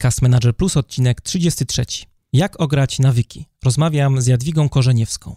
Podcast 0.00 0.22
Manager 0.22 0.56
Plus, 0.56 0.76
odcinek 0.76 1.20
33. 1.20 1.84
Jak 2.32 2.60
ograć 2.60 2.98
nawyki? 2.98 3.46
Rozmawiam 3.64 4.20
z 4.20 4.26
Jadwigą 4.26 4.68
Korzeniewską. 4.68 5.36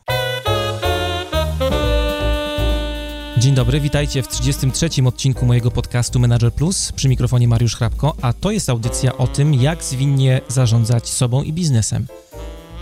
Dzień 3.37 3.55
dobry, 3.55 3.79
witajcie 3.79 4.23
w 4.23 4.27
33. 4.27 4.89
odcinku 5.05 5.45
mojego 5.45 5.71
podcastu 5.71 6.19
Manager 6.19 6.53
Plus 6.53 6.91
przy 6.91 7.09
mikrofonie 7.09 7.47
Mariusz 7.47 7.75
Hrabko, 7.75 8.15
a 8.21 8.34
to 8.34 8.52
jest 8.52 8.70
audycja 8.70 9.18
o 9.18 9.27
tym, 9.27 9.54
jak 9.54 9.84
zwinnie 9.84 10.41
zarządzać 10.48 11.09
sobą 11.09 11.43
i 11.43 11.54
biznesem. 11.54 12.07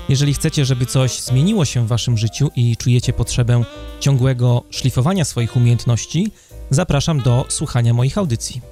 Jeżeli 0.09 0.33
chcecie, 0.33 0.65
żeby 0.65 0.85
coś 0.85 1.19
zmieniło 1.21 1.65
się 1.65 1.85
w 1.85 1.87
waszym 1.87 2.17
życiu 2.17 2.51
i 2.55 2.77
czujecie 2.77 3.13
potrzebę 3.13 3.63
ciągłego 3.99 4.63
szlifowania 4.69 5.25
swoich 5.25 5.55
umiejętności, 5.55 6.31
zapraszam 6.69 7.21
do 7.21 7.45
słuchania 7.49 7.93
moich 7.93 8.17
audycji. 8.17 8.70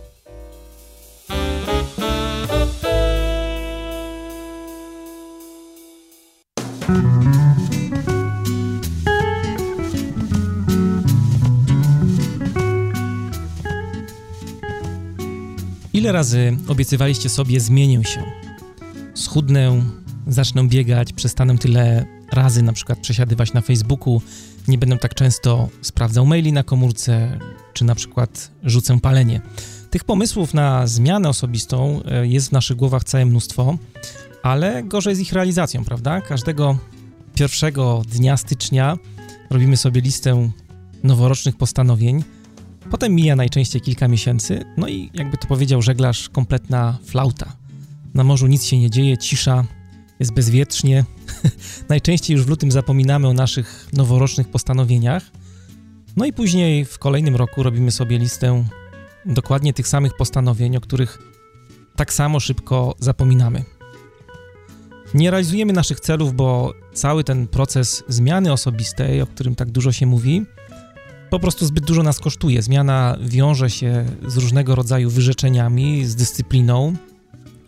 Ile 15.99 16.11
razy 16.11 16.57
obiecywaliście 16.67 17.29
sobie 17.29 17.59
zmienię 17.59 18.03
się? 18.03 18.23
Schudnę, 19.13 19.83
zacznę 20.27 20.67
biegać, 20.67 21.13
przestanę 21.13 21.57
tyle 21.57 22.05
razy 22.31 22.63
na 22.63 22.73
przykład 22.73 22.99
przesiadywać 22.99 23.53
na 23.53 23.61
Facebooku, 23.61 24.21
nie 24.67 24.77
będę 24.77 24.97
tak 24.97 25.15
często 25.15 25.69
sprawdzał 25.81 26.25
maili 26.25 26.53
na 26.53 26.63
komórce, 26.63 27.39
czy 27.73 27.85
na 27.85 27.95
przykład 27.95 28.51
rzucę 28.63 28.99
palenie. 28.99 29.41
Tych 29.89 30.03
pomysłów 30.03 30.53
na 30.53 30.87
zmianę 30.87 31.29
osobistą 31.29 32.01
e, 32.05 32.27
jest 32.27 32.49
w 32.49 32.51
naszych 32.51 32.77
głowach 32.77 33.03
całe 33.03 33.25
mnóstwo, 33.25 33.77
ale 34.43 34.83
gorzej 34.83 35.15
z 35.15 35.19
ich 35.19 35.33
realizacją, 35.33 35.85
prawda? 35.85 36.21
Każdego 36.21 36.77
pierwszego 37.35 38.01
dnia 38.07 38.37
stycznia 38.37 38.97
robimy 39.49 39.77
sobie 39.77 40.01
listę 40.01 40.51
noworocznych 41.03 41.57
postanowień. 41.57 42.23
Potem 42.91 43.15
mija 43.15 43.35
najczęściej 43.35 43.81
kilka 43.81 44.07
miesięcy, 44.07 44.65
no 44.77 44.87
i 44.87 45.09
jakby 45.13 45.37
to 45.37 45.47
powiedział 45.47 45.81
żeglarz, 45.81 46.29
kompletna 46.29 46.97
flauta. 47.05 47.53
Na 48.13 48.23
morzu 48.23 48.47
nic 48.47 48.65
się 48.65 48.79
nie 48.79 48.89
dzieje, 48.89 49.17
cisza, 49.17 49.63
jest 50.19 50.33
bezwietrznie. 50.33 51.05
najczęściej 51.89 52.37
już 52.37 52.45
w 52.45 52.49
lutym 52.49 52.71
zapominamy 52.71 53.27
o 53.27 53.33
naszych 53.33 53.87
noworocznych 53.93 54.47
postanowieniach. 54.47 55.23
No 56.17 56.25
i 56.25 56.33
później 56.33 56.85
w 56.85 56.99
kolejnym 56.99 57.35
roku 57.35 57.63
robimy 57.63 57.91
sobie 57.91 58.17
listę 58.17 58.65
dokładnie 59.25 59.73
tych 59.73 59.87
samych 59.87 60.17
postanowień, 60.17 60.77
o 60.77 60.81
których 60.81 61.19
tak 61.95 62.13
samo 62.13 62.39
szybko 62.39 62.95
zapominamy. 62.99 63.63
Nie 65.13 65.31
realizujemy 65.31 65.73
naszych 65.73 65.99
celów, 65.99 66.33
bo 66.33 66.73
cały 66.93 67.23
ten 67.23 67.47
proces 67.47 68.03
zmiany 68.07 68.51
osobistej, 68.51 69.21
o 69.21 69.27
którym 69.27 69.55
tak 69.55 69.71
dużo 69.71 69.91
się 69.91 70.05
mówi, 70.05 70.45
po 71.29 71.39
prostu 71.39 71.65
zbyt 71.65 71.85
dużo 71.85 72.03
nas 72.03 72.19
kosztuje. 72.19 72.61
Zmiana 72.61 73.17
wiąże 73.21 73.69
się 73.69 74.05
z 74.27 74.37
różnego 74.37 74.75
rodzaju 74.75 75.09
wyrzeczeniami, 75.09 76.05
z 76.05 76.15
dyscypliną, 76.15 76.93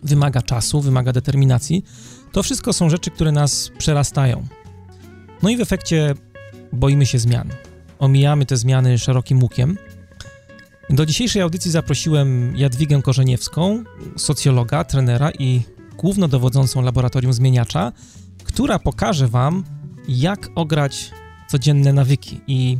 wymaga 0.03 0.41
czasu, 0.41 0.81
wymaga 0.81 1.13
determinacji. 1.13 1.85
To 2.31 2.43
wszystko 2.43 2.73
są 2.73 2.89
rzeczy, 2.89 3.11
które 3.11 3.31
nas 3.31 3.71
przerastają. 3.77 4.47
No 5.43 5.49
i 5.49 5.57
w 5.57 5.61
efekcie 5.61 6.13
boimy 6.73 7.05
się 7.05 7.19
zmian. 7.19 7.49
Omijamy 7.99 8.45
te 8.45 8.57
zmiany 8.57 8.97
szerokim 8.97 9.43
łukiem. 9.43 9.77
Do 10.89 11.05
dzisiejszej 11.05 11.41
audycji 11.41 11.71
zaprosiłem 11.71 12.57
Jadwigę 12.57 13.01
Korzeniewską, 13.01 13.83
socjologa, 14.17 14.83
trenera 14.83 15.31
i 15.39 15.61
głównodowodzącą 15.97 16.81
laboratorium 16.81 17.33
zmieniacza, 17.33 17.91
która 18.43 18.79
pokaże 18.79 19.27
Wam, 19.27 19.63
jak 20.07 20.49
ograć 20.55 21.11
codzienne 21.47 21.93
nawyki 21.93 22.41
i 22.47 22.77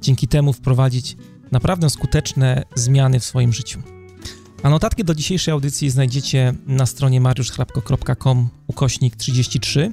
dzięki 0.00 0.28
temu 0.28 0.52
wprowadzić 0.52 1.16
naprawdę 1.50 1.90
skuteczne 1.90 2.62
zmiany 2.74 3.20
w 3.20 3.24
swoim 3.24 3.52
życiu. 3.52 3.82
A 4.62 4.70
notatki 4.70 5.04
do 5.04 5.14
dzisiejszej 5.14 5.52
audycji 5.52 5.90
znajdziecie 5.90 6.54
na 6.66 6.86
stronie 6.86 7.20
mariuszchrapko.com 7.20 8.48
ukośnik 8.66 9.16
33. 9.16 9.92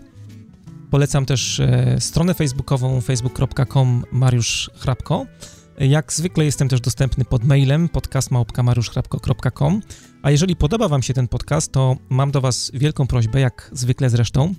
Polecam 0.89 1.25
też 1.25 1.59
e, 1.59 1.95
stronę 1.99 2.33
facebookową 2.33 3.01
facebook.com 3.01 4.03
mariuszchrapko. 4.11 5.25
Jak 5.79 6.13
zwykle 6.13 6.45
jestem 6.45 6.69
też 6.69 6.81
dostępny 6.81 7.25
pod 7.25 7.43
mailem 7.43 7.89
podcastmałpka.mariuszchrapko.com. 7.89 9.81
A 10.21 10.31
jeżeli 10.31 10.55
podoba 10.55 10.87
Wam 10.87 11.03
się 11.03 11.13
ten 11.13 11.27
podcast, 11.27 11.71
to 11.71 11.95
mam 12.09 12.31
do 12.31 12.41
Was 12.41 12.71
wielką 12.73 13.07
prośbę, 13.07 13.39
jak 13.39 13.69
zwykle 13.73 14.09
zresztą. 14.09 14.53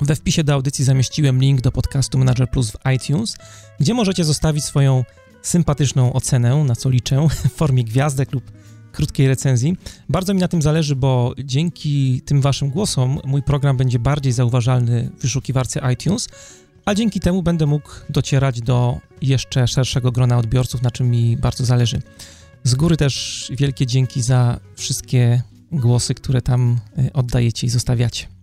We 0.00 0.16
wpisie 0.16 0.44
do 0.44 0.54
audycji 0.54 0.84
zamieściłem 0.84 1.40
link 1.40 1.60
do 1.60 1.72
podcastu 1.72 2.18
Manager 2.18 2.50
Plus 2.50 2.70
w 2.70 2.76
iTunes, 2.94 3.36
gdzie 3.80 3.94
możecie 3.94 4.24
zostawić 4.24 4.64
swoją 4.64 5.04
sympatyczną 5.42 6.12
ocenę, 6.12 6.64
na 6.64 6.76
co 6.76 6.90
liczę, 6.90 7.28
w 7.28 7.52
formie 7.52 7.84
gwiazdek 7.84 8.32
lub 8.32 8.52
krótkiej 8.92 9.28
recenzji. 9.28 9.76
Bardzo 10.08 10.34
mi 10.34 10.40
na 10.40 10.48
tym 10.48 10.62
zależy, 10.62 10.96
bo 10.96 11.34
dzięki 11.44 12.22
tym 12.24 12.40
Waszym 12.40 12.70
głosom 12.70 13.20
mój 13.24 13.42
program 13.42 13.76
będzie 13.76 13.98
bardziej 13.98 14.32
zauważalny 14.32 15.10
w 15.18 15.22
wyszukiwarce 15.22 15.92
iTunes, 15.92 16.28
a 16.84 16.94
dzięki 16.94 17.20
temu 17.20 17.42
będę 17.42 17.66
mógł 17.66 17.90
docierać 18.10 18.60
do 18.60 19.00
jeszcze 19.22 19.68
szerszego 19.68 20.12
grona 20.12 20.38
odbiorców, 20.38 20.82
na 20.82 20.90
czym 20.90 21.10
mi 21.10 21.36
bardzo 21.36 21.64
zależy. 21.64 22.02
Z 22.64 22.74
góry 22.74 22.96
też 22.96 23.46
wielkie 23.56 23.86
dzięki 23.86 24.22
za 24.22 24.60
wszystkie 24.76 25.42
głosy, 25.72 26.14
które 26.14 26.42
tam 26.42 26.80
y, 26.98 27.12
oddajecie 27.12 27.66
i 27.66 27.70
zostawiacie. 27.70 28.41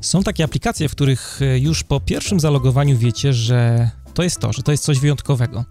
Są 0.00 0.22
takie 0.22 0.44
aplikacje, 0.44 0.88
w 0.88 0.92
których 0.92 1.42
e, 1.42 1.58
już 1.58 1.84
po 1.84 2.00
pierwszym 2.00 2.40
zalogowaniu 2.40 2.98
wiecie, 2.98 3.32
że 3.32 3.90
to 4.14 4.22
jest 4.22 4.38
to, 4.38 4.52
że 4.52 4.62
to 4.62 4.72
jest 4.72 4.84
coś 4.84 4.98
wyjątkowego. 4.98 5.64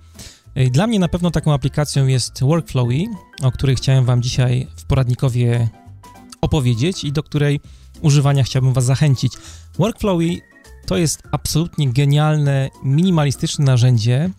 E, 0.56 0.69
dla 0.69 0.88
mnie 0.88 1.00
na 1.00 1.08
pewno 1.08 1.31
taką 1.31 1.53
aplikacją 1.53 2.08
jest 2.08 2.44
Workflowy, 2.44 2.97
o 3.42 3.52
której 3.52 3.75
chciałem 3.75 4.06
Wam 4.06 4.22
dzisiaj 4.22 4.68
w 4.75 4.86
poradnikowie 4.86 5.69
opowiedzieć 6.42 7.03
i 7.03 7.12
do 7.12 7.24
której 7.24 7.59
używania 8.02 8.44
chciałbym 8.44 8.74
Was 8.74 8.86
zachęcić. 8.86 9.34
Workflowy 9.78 10.25
to 10.86 10.98
jest 10.98 11.24
absolutnie 11.31 11.94
genialne, 11.94 12.69
minimalistyczne 12.84 13.66
narzędzie, 13.66 14.30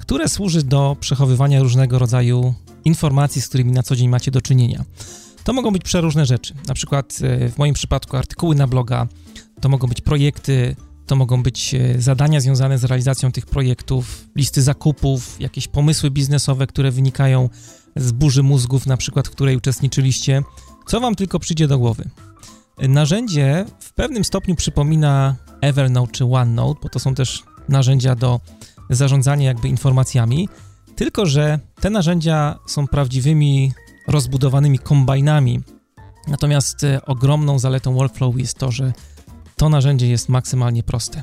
które 0.00 0.28
służy 0.28 0.62
do 0.62 0.96
przechowywania 1.00 1.62
różnego 1.62 1.98
rodzaju 1.98 2.54
informacji, 2.84 3.42
z 3.42 3.48
którymi 3.48 3.72
na 3.72 3.82
co 3.82 3.96
dzień 3.96 4.08
macie 4.08 4.30
do 4.30 4.40
czynienia. 4.40 4.84
To 5.44 5.52
mogą 5.52 5.70
być 5.70 5.82
przeróżne 5.82 6.26
rzeczy, 6.26 6.54
na 6.68 6.74
przykład 6.74 7.18
e, 7.22 7.48
w 7.48 7.58
moim 7.58 7.74
przypadku 7.74 8.16
artykuły 8.16 8.54
na 8.54 8.66
bloga, 8.66 9.08
to 9.60 9.68
mogą 9.68 9.88
być 9.88 10.00
projekty, 10.00 10.76
to 11.06 11.16
mogą 11.16 11.42
być 11.42 11.74
e, 11.74 12.00
zadania 12.00 12.40
związane 12.40 12.78
z 12.78 12.84
realizacją 12.84 13.32
tych 13.32 13.46
projektów, 13.46 14.28
listy 14.36 14.62
zakupów, 14.62 15.40
jakieś 15.40 15.68
pomysły 15.68 16.10
biznesowe, 16.10 16.66
które 16.66 16.90
wynikają 16.90 17.48
z 17.96 18.12
burzy 18.12 18.42
mózgów, 18.42 18.86
na 18.86 18.96
przykład 18.96 19.28
w 19.28 19.30
której 19.30 19.56
uczestniczyliście, 19.56 20.42
co 20.86 21.00
wam 21.00 21.14
tylko 21.14 21.38
przyjdzie 21.38 21.68
do 21.68 21.78
głowy. 21.78 22.10
Narzędzie 22.78 23.64
w 23.80 23.92
pewnym 23.92 24.24
stopniu 24.24 24.54
przypomina 24.54 25.36
Evernote 25.60 26.12
czy 26.12 26.24
OneNote, 26.24 26.80
bo 26.82 26.88
to 26.88 26.98
są 26.98 27.14
też 27.14 27.42
narzędzia 27.68 28.14
do 28.14 28.40
zarządzania 28.90 29.46
jakby 29.46 29.68
informacjami, 29.68 30.48
tylko 30.96 31.26
że 31.26 31.58
te 31.80 31.90
narzędzia 31.90 32.58
są 32.66 32.86
prawdziwymi 32.86 33.72
rozbudowanymi 34.06 34.78
kombajnami. 34.78 35.60
Natomiast 36.28 36.84
e, 36.84 37.04
ogromną 37.06 37.58
zaletą 37.58 37.94
Workflow 37.94 38.38
jest 38.38 38.58
to, 38.58 38.70
że 38.70 38.92
to 39.56 39.68
narzędzie 39.68 40.08
jest 40.08 40.28
maksymalnie 40.28 40.82
proste. 40.82 41.22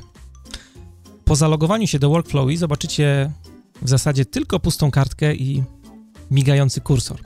Po 1.24 1.36
zalogowaniu 1.36 1.86
się 1.86 1.98
do 1.98 2.10
Workflow 2.10 2.48
zobaczycie 2.56 3.32
w 3.82 3.88
zasadzie 3.88 4.24
tylko 4.24 4.60
pustą 4.60 4.90
kartkę 4.90 5.34
i 5.34 5.62
migający 6.30 6.80
kursor. 6.80 7.20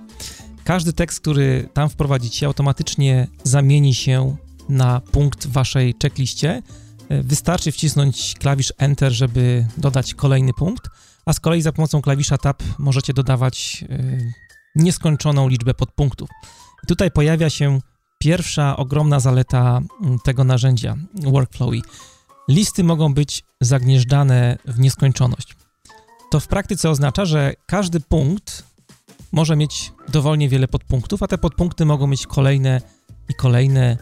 Każdy 0.65 0.93
tekst, 0.93 1.21
który 1.21 1.69
tam 1.73 1.89
wprowadzicie, 1.89 2.47
automatycznie 2.47 3.29
zamieni 3.45 3.95
się 3.95 4.37
na 4.69 5.01
punkt 5.01 5.47
w 5.47 5.53
waszej 5.53 5.95
checkliście. 6.03 6.63
E, 7.09 7.23
wystarczy 7.23 7.73
wcisnąć 7.73 8.35
klawisz 8.39 8.73
Enter, 8.79 9.13
żeby 9.13 9.67
dodać 9.77 10.15
kolejny 10.15 10.53
punkt, 10.53 10.91
a 11.27 11.33
z 11.33 11.41
kolei 11.41 11.63
za 11.63 11.73
pomocą 11.73 12.03
klawisza 12.03 12.39
Tab 12.39 12.63
możecie 12.79 13.13
dodawać 13.13 13.85
e, 13.89 14.46
nieskończoną 14.77 15.49
liczbę 15.49 15.75
podpunktów. 15.75 16.29
I 16.85 16.87
tutaj 16.87 17.11
pojawia 17.11 17.51
się 17.51 17.81
pierwsza 18.19 18.77
ogromna 18.77 19.21
zaleta 19.21 19.81
mm, 20.03 20.19
tego 20.25 20.45
narzędzia 20.45 20.97
Workflowy. 21.15 21.81
Listy 22.49 22.85
mogą 22.85 23.15
być 23.15 23.45
zagnieżdżane 23.61 24.59
w 24.65 24.79
nieskończoność. 24.79 25.57
To 26.31 26.41
w 26.41 26.47
praktyce 26.47 26.91
oznacza, 26.91 27.25
że 27.25 27.55
każdy 27.67 28.01
punkt 28.01 28.65
może 29.33 29.57
mieć 29.57 29.93
dowolnie 30.09 30.49
wiele 30.49 30.69
podpunktów, 30.69 31.23
a 31.23 31.27
te 31.27 31.39
podpunkty 31.39 31.85
mogą 31.85 32.07
mieć 32.07 32.27
kolejne 32.27 32.81
i 33.29 33.35
kolejne 33.35 33.97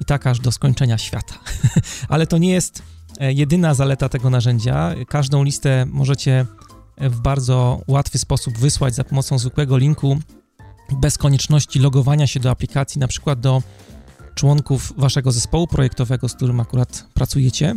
i 0.00 0.04
tak 0.04 0.26
aż 0.26 0.40
do 0.40 0.52
skończenia 0.52 0.98
świata. 0.98 1.34
Ale 2.08 2.26
to 2.26 2.38
nie 2.38 2.50
jest 2.50 2.82
e, 3.20 3.32
jedyna 3.32 3.74
zaleta 3.74 4.08
tego 4.08 4.30
narzędzia. 4.30 4.94
Każdą 5.08 5.42
listę 5.42 5.86
możecie 5.86 6.46
w 7.00 7.20
bardzo 7.20 7.80
łatwy 7.86 8.18
sposób 8.18 8.58
wysłać 8.58 8.94
za 8.94 9.04
pomocą 9.04 9.38
zwykłego 9.38 9.76
linku 9.76 10.18
bez 10.92 11.18
konieczności 11.18 11.78
logowania 11.78 12.26
się 12.26 12.40
do 12.40 12.50
aplikacji, 12.50 12.98
na 12.98 13.08
przykład 13.08 13.40
do 13.40 13.62
członków 14.34 14.92
waszego 14.96 15.32
zespołu 15.32 15.66
projektowego, 15.66 16.28
z 16.28 16.34
którym 16.34 16.60
akurat 16.60 17.06
pracujecie. 17.14 17.74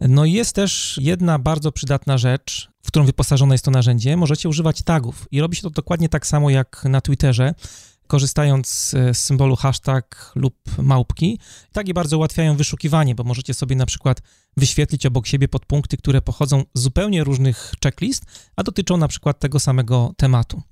No 0.00 0.24
i 0.24 0.32
jest 0.32 0.54
też 0.54 0.98
jedna 1.02 1.38
bardzo 1.38 1.72
przydatna 1.72 2.18
rzecz, 2.18 2.70
w 2.82 2.88
którą 2.88 3.04
wyposażone 3.04 3.54
jest 3.54 3.64
to 3.64 3.70
narzędzie. 3.70 4.16
Możecie 4.16 4.48
używać 4.48 4.82
tagów 4.82 5.28
i 5.30 5.40
robi 5.40 5.56
się 5.56 5.62
to 5.62 5.70
dokładnie 5.70 6.08
tak 6.08 6.26
samo 6.26 6.50
jak 6.50 6.84
na 6.84 7.00
Twitterze, 7.00 7.54
korzystając 8.10 8.68
z 8.68 9.18
symbolu 9.18 9.56
hashtag 9.56 10.32
lub 10.34 10.54
małpki. 10.78 11.38
Tagi 11.72 11.94
bardzo 11.94 12.16
ułatwiają 12.16 12.56
wyszukiwanie, 12.56 13.14
bo 13.14 13.24
możecie 13.24 13.54
sobie 13.54 13.76
na 13.76 13.86
przykład 13.86 14.22
wyświetlić 14.56 15.06
obok 15.06 15.26
siebie 15.26 15.48
podpunkty, 15.48 15.96
które 15.96 16.22
pochodzą 16.22 16.64
z 16.74 16.80
zupełnie 16.82 17.24
różnych 17.24 17.72
checklist, 17.84 18.24
a 18.56 18.62
dotyczą 18.62 18.96
na 18.96 19.08
przykład 19.08 19.38
tego 19.38 19.60
samego 19.60 20.12
tematu. 20.16 20.62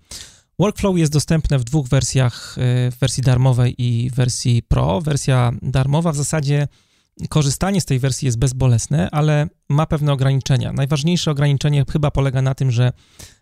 Workflow 0.59 0.99
jest 0.99 1.13
dostępne 1.13 1.59
w 1.59 1.65
dwóch 1.65 1.89
wersjach, 1.89 2.57
e, 2.59 2.91
w 2.91 2.99
wersji 3.01 3.23
darmowej 3.23 3.75
i 3.79 4.11
wersji 4.11 4.63
Pro. 4.63 5.01
Wersja 5.01 5.53
darmowa 5.63 6.13
w 6.13 6.17
zasadzie 6.17 6.69
korzystanie 7.29 7.81
z 7.81 7.85
tej 7.85 7.99
wersji 7.99 8.27
jest 8.27 8.39
bezbolesne, 8.39 9.11
ale 9.11 9.49
ma 9.69 9.87
pewne 9.87 10.13
ograniczenia. 10.13 10.73
Najważniejsze 10.73 11.31
ograniczenie 11.31 11.85
chyba 11.93 12.11
polega 12.11 12.43
na 12.43 12.55
tym, 12.55 12.71
że 12.71 12.93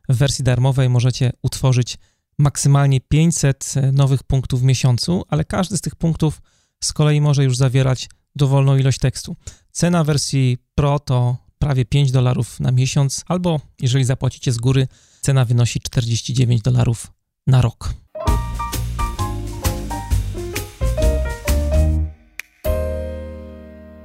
w 0.08 0.16
wersji 0.16 0.44
darmowej 0.44 0.88
możecie 0.88 1.32
utworzyć 1.42 1.98
maksymalnie 2.38 3.00
500 3.00 3.74
nowych 3.92 4.22
punktów 4.22 4.60
w 4.60 4.64
miesiącu, 4.64 5.24
ale 5.28 5.44
każdy 5.44 5.76
z 5.76 5.80
tych 5.80 5.94
punktów 5.94 6.42
z 6.84 6.92
kolei 6.92 7.20
może 7.20 7.44
już 7.44 7.56
zawierać 7.56 8.08
dowolną 8.36 8.76
ilość 8.76 8.98
tekstu. 8.98 9.36
Cena 9.72 10.04
wersji 10.04 10.58
Pro 10.74 10.98
to 10.98 11.36
prawie 11.58 11.84
5 11.84 12.10
dolarów 12.10 12.60
na 12.60 12.72
miesiąc, 12.72 13.24
albo 13.26 13.60
jeżeli 13.80 14.04
zapłacicie 14.04 14.52
z 14.52 14.58
góry, 14.58 14.88
cena 15.20 15.44
wynosi 15.44 15.80
49 15.80 16.62
dolarów 16.62 17.12
na 17.46 17.62
rok. 17.62 17.94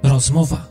Rozmowa. 0.04 0.71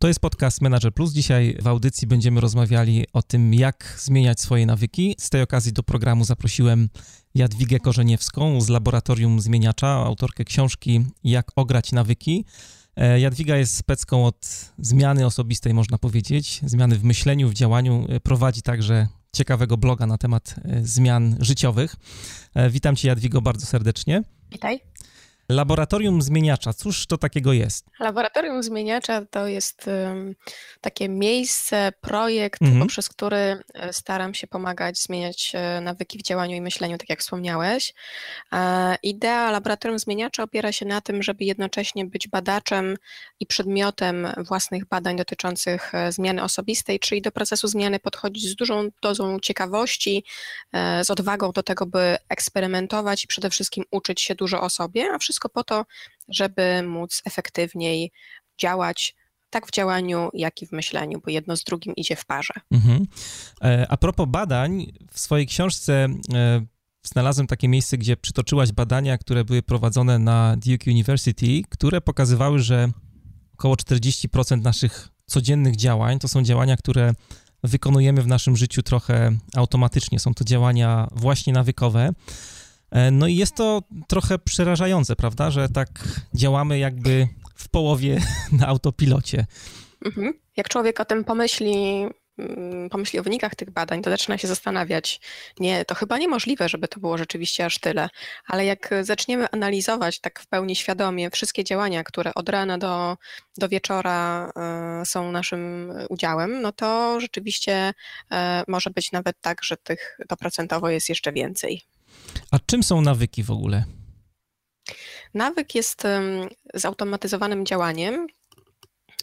To 0.00 0.08
jest 0.08 0.20
podcast 0.20 0.60
Manager 0.60 0.94
Plus. 0.94 1.12
Dzisiaj 1.12 1.56
w 1.62 1.66
audycji 1.66 2.06
będziemy 2.06 2.40
rozmawiali 2.40 3.06
o 3.12 3.22
tym, 3.22 3.54
jak 3.54 3.96
zmieniać 3.98 4.40
swoje 4.40 4.66
nawyki. 4.66 5.14
Z 5.18 5.30
tej 5.30 5.42
okazji 5.42 5.72
do 5.72 5.82
programu 5.82 6.24
zaprosiłem 6.24 6.88
Jadwigę 7.34 7.78
Korzeniewską 7.78 8.60
z 8.60 8.68
Laboratorium 8.68 9.40
Zmieniacza, 9.40 9.88
autorkę 9.88 10.44
książki 10.44 11.04
Jak 11.24 11.50
ograć 11.56 11.92
nawyki. 11.92 12.44
E, 12.96 13.20
Jadwiga 13.20 13.56
jest 13.56 13.76
specką 13.76 14.26
od 14.26 14.72
zmiany 14.78 15.26
osobistej, 15.26 15.74
można 15.74 15.98
powiedzieć, 15.98 16.60
zmiany 16.64 16.98
w 16.98 17.04
myśleniu, 17.04 17.48
w 17.48 17.54
działaniu. 17.54 18.06
E, 18.08 18.20
prowadzi 18.20 18.62
także 18.62 19.08
ciekawego 19.36 19.76
bloga 19.76 20.06
na 20.06 20.18
temat 20.18 20.54
e, 20.64 20.84
zmian 20.84 21.36
życiowych. 21.40 21.96
Witam 22.70 22.96
Cię, 22.96 23.08
Jadwigo, 23.08 23.42
bardzo 23.42 23.66
serdecznie. 23.66 24.22
Witaj. 24.50 24.80
Laboratorium 25.50 26.22
zmieniacza, 26.22 26.72
cóż 26.72 27.06
to 27.06 27.18
takiego 27.18 27.52
jest? 27.52 27.86
Laboratorium 28.00 28.62
zmieniacza 28.62 29.24
to 29.24 29.46
jest 29.46 29.90
takie 30.80 31.08
miejsce, 31.08 31.92
projekt, 32.00 32.62
mhm. 32.62 32.80
poprzez 32.80 33.08
który 33.08 33.36
e, 33.36 33.92
staram 33.92 34.34
się 34.34 34.46
pomagać 34.46 34.98
zmieniać 34.98 35.52
e, 35.54 35.80
nawyki 35.80 36.18
w 36.18 36.22
działaniu 36.22 36.56
i 36.56 36.60
myśleniu, 36.60 36.98
tak 36.98 37.08
jak 37.08 37.20
wspomniałeś. 37.20 37.94
E, 38.52 38.96
idea 39.02 39.50
laboratorium 39.50 39.98
zmieniacza 39.98 40.42
opiera 40.42 40.72
się 40.72 40.86
na 40.86 41.00
tym, 41.00 41.22
żeby 41.22 41.44
jednocześnie 41.44 42.04
być 42.04 42.28
badaczem 42.28 42.96
i 43.40 43.46
przedmiotem 43.46 44.28
własnych 44.36 44.86
badań 44.86 45.16
dotyczących 45.16 45.92
zmiany 46.08 46.42
osobistej, 46.42 47.00
czyli 47.00 47.22
do 47.22 47.32
procesu 47.32 47.68
zmiany 47.68 47.98
podchodzić 47.98 48.48
z 48.48 48.54
dużą 48.54 48.88
dozą 49.02 49.40
ciekawości, 49.40 50.24
z 51.02 51.10
odwagą 51.10 51.52
do 51.52 51.62
tego, 51.62 51.86
by 51.86 52.16
eksperymentować 52.28 53.24
i 53.24 53.26
przede 53.26 53.50
wszystkim 53.50 53.84
uczyć 53.90 54.20
się 54.20 54.34
dużo 54.34 54.60
o 54.60 54.70
sobie, 54.70 55.08
a 55.14 55.18
wszystko 55.18 55.37
wszystko 55.38 55.48
po 55.48 55.64
to, 55.64 55.86
żeby 56.28 56.82
móc 56.82 57.22
efektywniej 57.24 58.12
działać 58.60 59.14
tak 59.50 59.66
w 59.66 59.70
działaniu, 59.70 60.30
jak 60.34 60.62
i 60.62 60.66
w 60.66 60.72
myśleniu, 60.72 61.20
bo 61.24 61.30
jedno 61.30 61.56
z 61.56 61.64
drugim 61.64 61.94
idzie 61.96 62.16
w 62.16 62.24
parze. 62.26 62.54
Mhm. 62.70 63.06
E, 63.62 63.86
a 63.88 63.96
propos 63.96 64.28
badań, 64.28 64.86
w 65.12 65.20
swojej 65.20 65.46
książce 65.46 66.08
e, 66.34 66.66
znalazłem 67.02 67.46
takie 67.46 67.68
miejsce, 67.68 67.98
gdzie 67.98 68.16
przytoczyłaś 68.16 68.72
badania, 68.72 69.18
które 69.18 69.44
były 69.44 69.62
prowadzone 69.62 70.18
na 70.18 70.56
Duke 70.56 70.90
University, 70.90 71.62
które 71.68 72.00
pokazywały, 72.00 72.58
że 72.58 72.88
około 73.54 73.74
40% 73.74 74.62
naszych 74.62 75.08
codziennych 75.26 75.76
działań 75.76 76.18
to 76.18 76.28
są 76.28 76.42
działania, 76.42 76.76
które 76.76 77.12
wykonujemy 77.62 78.22
w 78.22 78.26
naszym 78.26 78.56
życiu 78.56 78.82
trochę 78.82 79.32
automatycznie. 79.56 80.18
Są 80.18 80.34
to 80.34 80.44
działania 80.44 81.08
właśnie 81.12 81.52
nawykowe. 81.52 82.12
E, 82.90 83.10
no 83.10 83.26
i 83.26 83.36
jest 83.36 83.54
to 83.54 83.82
trochę 84.08 84.38
przerażające, 84.38 85.16
prawda, 85.16 85.50
że 85.50 85.68
tak 85.68 85.88
działamy 86.34 86.78
jakby 86.78 87.28
w 87.54 87.68
połowie 87.68 88.20
na 88.60 88.66
autopilocie. 88.66 89.46
Mhm. 90.04 90.32
Jak 90.56 90.68
człowiek 90.68 91.00
o 91.00 91.04
tym 91.04 91.24
pomyśli, 91.24 92.06
mm, 92.38 92.88
pomyśli 92.90 93.18
o 93.18 93.22
wynikach 93.22 93.54
tych 93.54 93.70
badań, 93.70 94.02
to 94.02 94.10
zaczyna 94.10 94.38
się 94.38 94.48
zastanawiać, 94.48 95.20
nie, 95.60 95.84
to 95.84 95.94
chyba 95.94 96.18
niemożliwe, 96.18 96.68
żeby 96.68 96.88
to 96.88 97.00
było 97.00 97.18
rzeczywiście 97.18 97.64
aż 97.64 97.78
tyle, 97.78 98.08
ale 98.46 98.64
jak 98.64 98.94
zaczniemy 99.02 99.46
analizować 99.50 100.20
tak 100.20 100.40
w 100.40 100.46
pełni 100.46 100.76
świadomie 100.76 101.30
wszystkie 101.30 101.64
działania, 101.64 102.04
które 102.04 102.34
od 102.34 102.48
rana 102.48 102.78
do, 102.78 103.16
do 103.56 103.68
wieczora 103.68 104.50
y, 105.02 105.06
są 105.06 105.32
naszym 105.32 105.92
udziałem, 106.08 106.62
no 106.62 106.72
to 106.72 107.20
rzeczywiście 107.20 107.88
y, 107.90 108.34
może 108.68 108.90
być 108.90 109.12
nawet 109.12 109.40
tak, 109.40 109.64
że 109.64 109.76
tych 109.76 110.18
to 110.28 110.36
procentowo 110.36 110.90
jest 110.90 111.08
jeszcze 111.08 111.32
więcej. 111.32 111.82
A 112.50 112.58
czym 112.66 112.82
są 112.82 113.00
nawyki 113.00 113.42
w 113.42 113.50
ogóle? 113.50 113.84
Nawyk 115.34 115.74
jest 115.74 116.02
zautomatyzowanym 116.74 117.66
działaniem, 117.66 118.26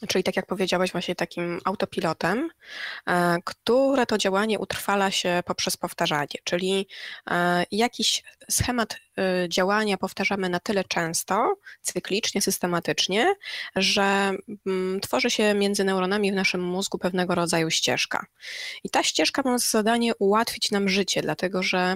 czyli 0.07 0.23
tak 0.23 0.35
jak 0.35 0.45
powiedziałeś, 0.45 0.91
właśnie 0.91 1.15
takim 1.15 1.61
autopilotem, 1.63 2.49
e, 3.07 3.37
które 3.45 4.05
to 4.05 4.17
działanie 4.17 4.59
utrwala 4.59 5.11
się 5.11 5.43
poprzez 5.45 5.77
powtarzanie, 5.77 6.39
czyli 6.43 6.87
e, 7.31 7.65
jakiś 7.71 8.23
schemat 8.51 8.97
e, 9.17 9.49
działania 9.49 9.97
powtarzamy 9.97 10.49
na 10.49 10.59
tyle 10.59 10.83
często, 10.83 11.55
cyklicznie, 11.81 12.41
systematycznie, 12.41 13.35
że 13.75 14.31
mm, 14.67 14.99
tworzy 15.01 15.29
się 15.29 15.53
między 15.53 15.83
neuronami 15.83 16.31
w 16.31 16.35
naszym 16.35 16.63
mózgu 16.63 16.97
pewnego 16.97 17.35
rodzaju 17.35 17.71
ścieżka. 17.71 18.25
I 18.83 18.89
ta 18.89 19.03
ścieżka 19.03 19.41
ma 19.45 19.57
za 19.57 19.67
zadanie 19.67 20.15
ułatwić 20.15 20.71
nam 20.71 20.89
życie, 20.89 21.21
dlatego 21.21 21.63
że 21.63 21.95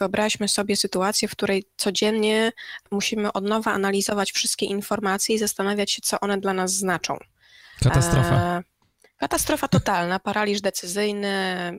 wyobraźmy 0.00 0.48
sobie 0.48 0.76
sytuację, 0.76 1.28
w 1.28 1.32
której 1.32 1.64
codziennie 1.76 2.52
musimy 2.90 3.32
od 3.32 3.44
nowa 3.44 3.72
analizować 3.72 4.32
wszystkie 4.32 4.66
informacje 4.66 5.34
i 5.34 5.38
zastanawiać 5.38 5.92
się, 5.92 6.02
co 6.02 6.20
one 6.20 6.40
dla 6.40 6.52
nas 6.52 6.72
znaczą. 6.72 7.18
Katastrofa. 7.82 8.34
E, 8.34 8.62
katastrofa 9.18 9.68
totalna, 9.68 10.18
paraliż 10.28 10.60
decyzyjny. 10.60 11.28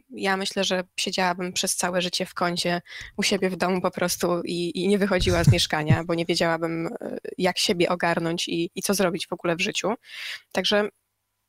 Ja 0.09 0.37
myślę, 0.37 0.63
że 0.63 0.83
siedziałabym 0.97 1.53
przez 1.53 1.75
całe 1.75 2.01
życie 2.01 2.25
w 2.25 2.33
kącie 2.33 2.81
u 3.17 3.23
siebie 3.23 3.49
w 3.49 3.55
domu 3.55 3.81
po 3.81 3.91
prostu 3.91 4.41
i, 4.45 4.83
i 4.83 4.87
nie 4.87 4.97
wychodziła 4.97 5.43
z 5.43 5.51
mieszkania, 5.53 6.03
bo 6.03 6.13
nie 6.13 6.25
wiedziałabym, 6.25 6.87
e, 6.87 7.17
jak 7.37 7.59
siebie 7.59 7.89
ogarnąć 7.89 8.47
i, 8.47 8.71
i 8.75 8.81
co 8.81 8.93
zrobić 8.93 9.27
w 9.27 9.33
ogóle 9.33 9.55
w 9.55 9.61
życiu. 9.61 9.93
Także 10.51 10.89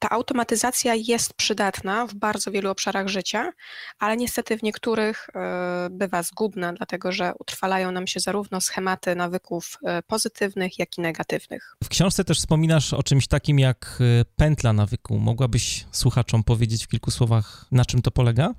ta 0.01 0.11
automatyzacja 0.11 0.95
jest 0.95 1.35
przydatna 1.35 2.07
w 2.07 2.15
bardzo 2.15 2.51
wielu 2.51 2.71
obszarach 2.71 3.09
życia, 3.09 3.53
ale 3.99 4.17
niestety 4.17 4.59
w 4.59 4.63
niektórych 4.63 5.29
e, 5.35 5.89
bywa 5.91 6.23
zgubna, 6.23 6.73
dlatego 6.73 7.13
że 7.13 7.33
utrwalają 7.39 7.93
nam 7.93 8.07
się 8.07 8.21
zarówno 8.21 8.61
schematy 8.61 9.15
nawyków 9.17 9.79
e, 9.85 10.03
pozytywnych, 10.03 10.79
jak 10.79 10.99
i 10.99 11.01
negatywnych. 11.01 11.77
W 11.85 11.89
książce 11.89 12.25
też 12.25 12.39
wspominasz 12.39 12.93
o 12.93 13.03
czymś 13.03 13.27
takim 13.27 13.59
jak 13.59 13.99
e, 14.01 14.25
pętla 14.37 14.73
nawyku. 14.73 15.19
Mogłabyś 15.19 15.87
słuchaczom 15.93 16.45
powiedzieć 16.45 16.85
w 16.85 16.89
kilku 16.89 17.11
słowach, 17.11 17.67
na 17.73 17.85
czym 17.85 18.03
to 18.03 18.11
polega? 18.11 18.55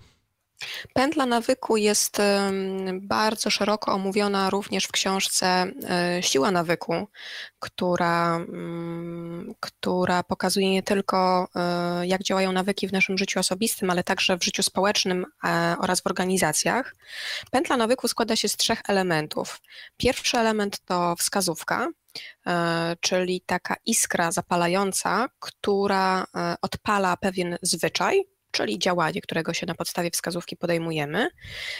Pętla 0.93 1.25
nawyku 1.25 1.77
jest 1.77 2.21
bardzo 2.93 3.49
szeroko 3.49 3.91
omówiona 3.93 4.49
również 4.49 4.85
w 4.85 4.91
książce 4.91 5.47
e, 5.89 6.23
Siła 6.23 6.51
nawyku, 6.51 7.07
która, 7.59 8.35
mm, 8.35 9.53
która 9.59 10.23
pokazuje 10.23 10.71
nie 10.71 10.83
tylko 10.83 11.47
e, 11.55 12.07
jak 12.07 12.23
działają 12.23 12.51
nawyki 12.51 12.87
w 12.87 12.93
naszym 12.93 13.17
życiu 13.17 13.39
osobistym, 13.39 13.89
ale 13.89 14.03
także 14.03 14.37
w 14.37 14.43
życiu 14.43 14.63
społecznym 14.63 15.25
e, 15.43 15.75
oraz 15.79 16.01
w 16.01 16.07
organizacjach. 16.07 16.95
Pętla 17.51 17.77
nawyku 17.77 18.07
składa 18.07 18.35
się 18.35 18.47
z 18.49 18.57
trzech 18.57 18.81
elementów. 18.87 19.61
Pierwszy 19.97 20.37
element 20.37 20.79
to 20.85 21.15
wskazówka, 21.15 21.87
czyli 22.99 23.41
taka 23.41 23.75
iskra 23.85 24.31
zapalająca, 24.31 25.27
która 25.39 26.25
odpala 26.61 27.17
pewien 27.17 27.57
zwyczaj, 27.61 28.23
czyli 28.51 28.79
działanie, 28.79 29.21
którego 29.21 29.53
się 29.53 29.65
na 29.65 29.75
podstawie 29.75 30.11
wskazówki 30.11 30.57
podejmujemy. 30.57 31.27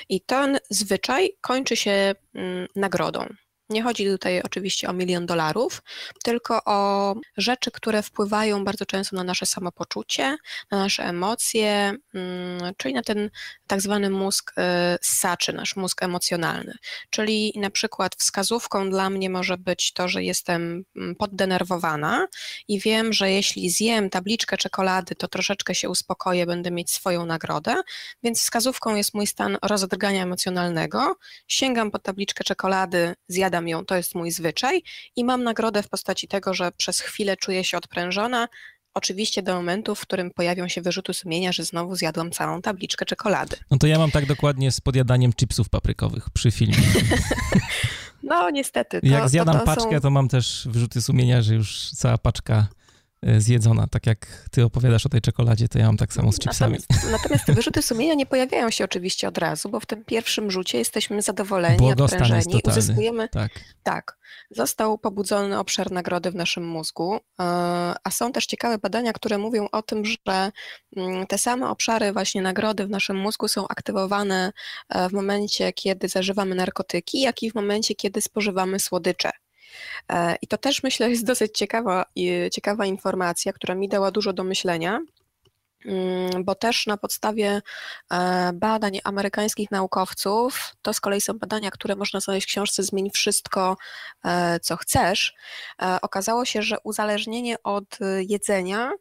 I 0.10 0.22
ten 0.22 0.60
zwyczaj 0.70 1.30
kończy 1.42 1.76
się 1.76 2.16
mm, 2.36 2.68
nagrodą. 2.76 3.26
Nie 3.72 3.84
chodzi 3.84 4.06
tutaj 4.06 4.42
oczywiście 4.42 4.90
o 4.90 4.94
milion 4.94 5.26
dolarów, 5.26 5.82
tylko 6.24 6.64
o 6.66 7.16
rzeczy, 7.38 7.72
które 7.72 8.04
wpływają 8.04 8.64
bardzo 8.64 8.86
często 8.86 9.16
na 9.16 9.24
nasze 9.24 9.46
samopoczucie, 9.46 10.38
na 10.72 10.78
nasze 10.78 11.04
emocje, 11.04 11.94
mm, 12.14 12.74
czyli 12.78 12.94
na 12.94 13.02
ten 13.02 13.30
tak 13.68 13.82
zwany 13.82 14.10
mózg 14.10 14.52
y, 14.52 14.64
saczy, 15.02 15.54
nasz 15.54 15.76
mózg 15.76 16.04
emocjonalny. 16.04 16.74
Czyli 17.10 17.54
na 17.56 17.70
przykład 17.70 18.16
wskazówką 18.16 18.90
dla 18.90 19.10
mnie 19.10 19.30
może 19.30 19.58
być 19.58 19.94
to, 19.94 20.08
że 20.08 20.24
jestem 20.24 20.84
mm, 20.96 21.16
poddenerwowana 21.16 22.28
i 22.68 22.80
wiem, 22.80 23.14
że 23.14 23.32
jeśli 23.32 23.70
zjem 23.70 24.10
tabliczkę 24.10 24.58
czekolady, 24.58 25.16
to 25.16 25.28
troszeczkę 25.28 25.76
się 25.76 25.90
uspokoję, 25.90 26.46
będę 26.46 26.72
mieć 26.72 26.92
swoją 26.92 27.26
nagrodę, 27.26 27.76
więc 28.24 28.42
wskazówką 28.42 28.96
jest 28.96 29.14
mój 29.14 29.28
stan 29.28 29.58
rozdrgania 29.62 30.24
emocjonalnego. 30.24 31.16
Sięgam 31.48 31.92
po 31.92 32.00
tabliczkę 32.00 32.44
czekolady, 32.44 33.14
zjadam 33.28 33.61
ją, 33.68 33.86
to 33.86 33.96
jest 33.96 34.16
mój 34.16 34.32
zwyczaj 34.32 34.84
i 35.16 35.24
mam 35.24 35.44
nagrodę 35.44 35.84
w 35.84 35.90
postaci 35.90 36.28
tego, 36.28 36.54
że 36.54 36.72
przez 36.72 37.00
chwilę 37.00 37.38
czuję 37.38 37.64
się 37.64 37.78
odprężona, 37.78 38.48
Oczywiście 38.94 39.44
do 39.44 39.56
momentu, 39.56 39.96
w 39.96 40.02
którym 40.02 40.32
pojawią 40.32 40.68
się 40.68 40.82
wyrzuty 40.82 41.14
sumienia, 41.14 41.52
że 41.52 41.66
znowu 41.66 41.96
zjadłam 41.96 42.32
całą 42.32 42.62
tabliczkę 42.62 43.06
czekolady. 43.06 43.58
No 43.72 43.78
to 43.78 43.88
ja 43.88 44.00
mam 44.00 44.12
tak 44.12 44.26
dokładnie 44.26 44.72
z 44.72 44.82
podjadaniem 44.82 45.34
chipsów 45.34 45.70
paprykowych 45.70 46.30
przy 46.30 46.52
filmie. 46.52 46.78
No 48.24 48.50
niestety. 48.50 49.02
To, 49.02 49.08
Jak 49.08 49.30
zjadam 49.30 49.54
to, 49.54 49.60
to 49.60 49.66
paczkę, 49.66 49.96
są... 49.96 50.02
to 50.02 50.10
mam 50.10 50.28
też 50.28 50.68
wyrzuty 50.72 51.02
sumienia, 51.02 51.42
że 51.42 51.56
już 51.56 51.92
cała 51.92 52.18
paczka 52.18 52.68
zjedzona. 53.38 53.88
Tak 53.88 54.06
jak 54.06 54.48
ty 54.52 54.66
opowiadasz 54.66 55.06
o 55.06 55.10
tej 55.10 55.22
czekoladzie, 55.22 55.68
to 55.68 55.80
ja 55.80 55.86
mam 55.86 55.98
tak 55.98 56.14
samo 56.14 56.32
z 56.32 56.40
chipsami. 56.40 56.78
Natomiast, 56.90 57.12
natomiast 57.12 57.46
te 57.46 57.54
wyrzuty 57.54 57.82
sumienia 57.82 58.14
nie 58.14 58.26
pojawiają 58.26 58.70
się 58.70 58.84
oczywiście 58.84 59.28
od 59.28 59.38
razu, 59.38 59.70
bo 59.70 59.80
w 59.80 59.86
tym 59.86 60.06
pierwszym 60.06 60.52
rzucie 60.52 60.78
jesteśmy 60.78 61.22
zadowoleni, 61.22 61.94
odprężeni, 61.94 62.62
uzyskujemy... 62.68 63.30
Tak. 63.30 63.52
tak. 63.84 64.18
Został 64.52 64.98
pobudzony 64.98 65.60
obszar 65.60 65.92
nagrody 65.92 66.32
w 66.32 66.36
naszym 66.36 66.68
mózgu, 66.68 67.16
e, 67.16 67.44
a 68.04 68.12
są 68.12 68.32
też 68.32 68.46
ciekawe 68.46 68.78
badania, 68.78 69.14
które 69.14 69.38
mówią 69.38 69.68
o 69.72 69.82
tym, 69.82 70.06
że 70.06 70.52
mm, 70.98 71.28
te 71.28 71.38
same 71.38 71.70
obszary 71.70 72.14
właśnie 72.14 72.42
nagrody 72.42 72.86
w 72.86 72.90
naszym 72.90 73.18
mózgu 73.18 73.48
są 73.48 73.68
aktywowane 73.68 74.52
e, 74.90 75.10
w 75.10 75.14
momencie, 75.14 75.74
kiedy 75.74 76.08
zażywamy 76.08 76.56
narkotyki, 76.56 77.22
jak 77.22 77.44
i 77.44 77.52
w 77.52 77.56
momencie, 77.56 77.96
kiedy 77.96 78.22
spożywamy 78.22 78.80
słodycze. 78.80 79.32
E, 80.10 80.36
I 80.42 80.48
to 80.48 80.58
też 80.58 80.84
myślę 80.84 81.10
jest 81.10 81.26
dosyć 81.26 81.58
ciekawa, 81.58 82.06
ciekawa 82.52 82.86
informacja, 82.86 83.54
która 83.54 83.76
mi 83.76 83.90
dała 83.90 84.12
dużo 84.12 84.34
do 84.34 84.44
myślenia. 84.44 85.00
Mm, 85.86 86.44
bo 86.44 86.56
też 86.56 86.88
na 86.88 86.98
podstawie 86.98 87.62
e, 88.12 88.52
badań 88.54 89.00
amerykańskich 89.04 89.72
naukowców, 89.72 90.76
to 90.82 90.94
z 90.94 91.00
kolei 91.00 91.22
są 91.22 91.34
badania, 91.34 91.72
które 91.72 91.96
można 91.96 92.20
znaleźć 92.20 92.48
w 92.48 92.52
książce 92.52 92.84
Zmień 92.84 93.10
wszystko, 93.10 93.78
e, 94.26 94.60
co 94.60 94.78
chcesz, 94.78 95.34
okazało 96.02 96.46
się, 96.46 96.62
że 96.62 96.78
uzależnienie 96.84 97.64
od 97.64 98.00
jedzenia 98.30 98.92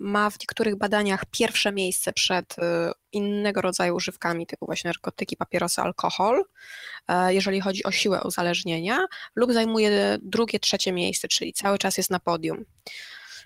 ma 0.00 0.30
w 0.30 0.40
niektórych 0.40 0.76
badaniach 0.76 1.24
pierwsze 1.30 1.72
miejsce 1.72 2.12
przed 2.12 2.56
innego 3.12 3.60
rodzaju 3.60 3.96
używkami, 3.96 4.46
typu 4.46 4.66
właśnie 4.66 4.88
narkotyki, 4.88 5.36
papierosy, 5.36 5.80
alkohol, 5.80 6.44
e, 7.08 7.34
jeżeli 7.34 7.60
chodzi 7.60 7.84
o 7.84 7.90
siłę 7.90 8.20
uzależnienia, 8.24 9.06
lub 9.34 9.52
zajmuje 9.52 10.18
drugie, 10.22 10.60
trzecie 10.60 10.92
miejsce, 10.92 11.28
czyli 11.28 11.52
cały 11.52 11.78
czas 11.78 11.96
jest 11.96 12.10
na 12.10 12.20
podium. 12.20 12.64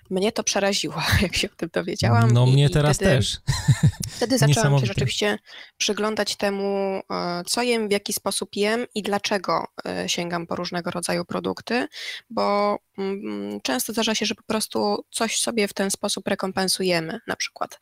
Mnie 0.09 0.31
to 0.31 0.43
przeraziło, 0.43 0.95
jak 1.21 1.35
się 1.35 1.47
o 1.51 1.55
tym 1.55 1.69
dowiedziałam. 1.73 2.31
No 2.31 2.45
mnie 2.45 2.69
teraz 2.69 2.97
wtedy, 2.97 3.11
też. 3.11 3.37
Wtedy 4.15 4.37
zaczęłam 4.37 4.79
się 4.79 4.85
rzeczywiście 4.85 5.39
przyglądać 5.77 6.35
temu, 6.35 7.01
e, 7.11 7.43
co 7.45 7.61
jem, 7.61 7.87
w 7.87 7.91
jaki 7.91 8.13
sposób 8.13 8.55
jem 8.55 8.85
i 8.95 9.03
dlaczego 9.03 9.65
e, 9.85 10.09
sięgam 10.09 10.47
po 10.47 10.55
różnego 10.55 10.91
rodzaju 10.91 11.25
produkty, 11.25 11.87
bo 12.29 12.77
mm, 12.97 13.61
często 13.61 13.93
zdarza 13.93 14.15
się, 14.15 14.25
że 14.25 14.35
po 14.35 14.43
prostu 14.43 15.05
coś 15.11 15.37
sobie 15.37 15.67
w 15.67 15.73
ten 15.73 15.91
sposób 15.91 16.27
rekompensujemy. 16.27 17.19
Na 17.27 17.35
przykład 17.35 17.79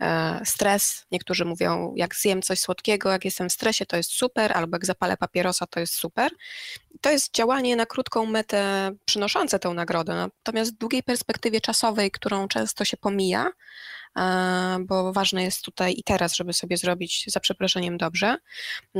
e, 0.00 0.40
stres. 0.44 1.04
Niektórzy 1.10 1.44
mówią, 1.44 1.94
jak 1.96 2.16
zjem 2.16 2.42
coś 2.42 2.60
słodkiego, 2.60 3.10
jak 3.10 3.24
jestem 3.24 3.48
w 3.48 3.52
stresie, 3.52 3.86
to 3.86 3.96
jest 3.96 4.10
super, 4.10 4.52
albo 4.52 4.76
jak 4.76 4.86
zapalę 4.86 5.16
papierosa, 5.16 5.66
to 5.66 5.80
jest 5.80 5.94
super. 5.94 6.32
To 7.04 7.10
jest 7.10 7.34
działanie 7.34 7.76
na 7.76 7.86
krótką 7.86 8.26
metę 8.26 8.90
przynoszące 9.04 9.58
tę 9.58 9.68
nagrodę. 9.68 10.14
Natomiast 10.14 10.74
w 10.74 10.78
długiej 10.78 11.02
perspektywie 11.02 11.60
czasowej, 11.60 12.10
którą 12.10 12.48
często 12.48 12.84
się 12.84 12.96
pomija, 12.96 13.50
e, 14.16 14.76
bo 14.80 15.12
ważne 15.12 15.42
jest 15.42 15.62
tutaj 15.62 15.94
i 15.98 16.02
teraz, 16.02 16.36
żeby 16.36 16.52
sobie 16.52 16.76
zrobić 16.76 17.24
za 17.26 17.40
przeproszeniem 17.40 17.96
dobrze, 17.96 18.36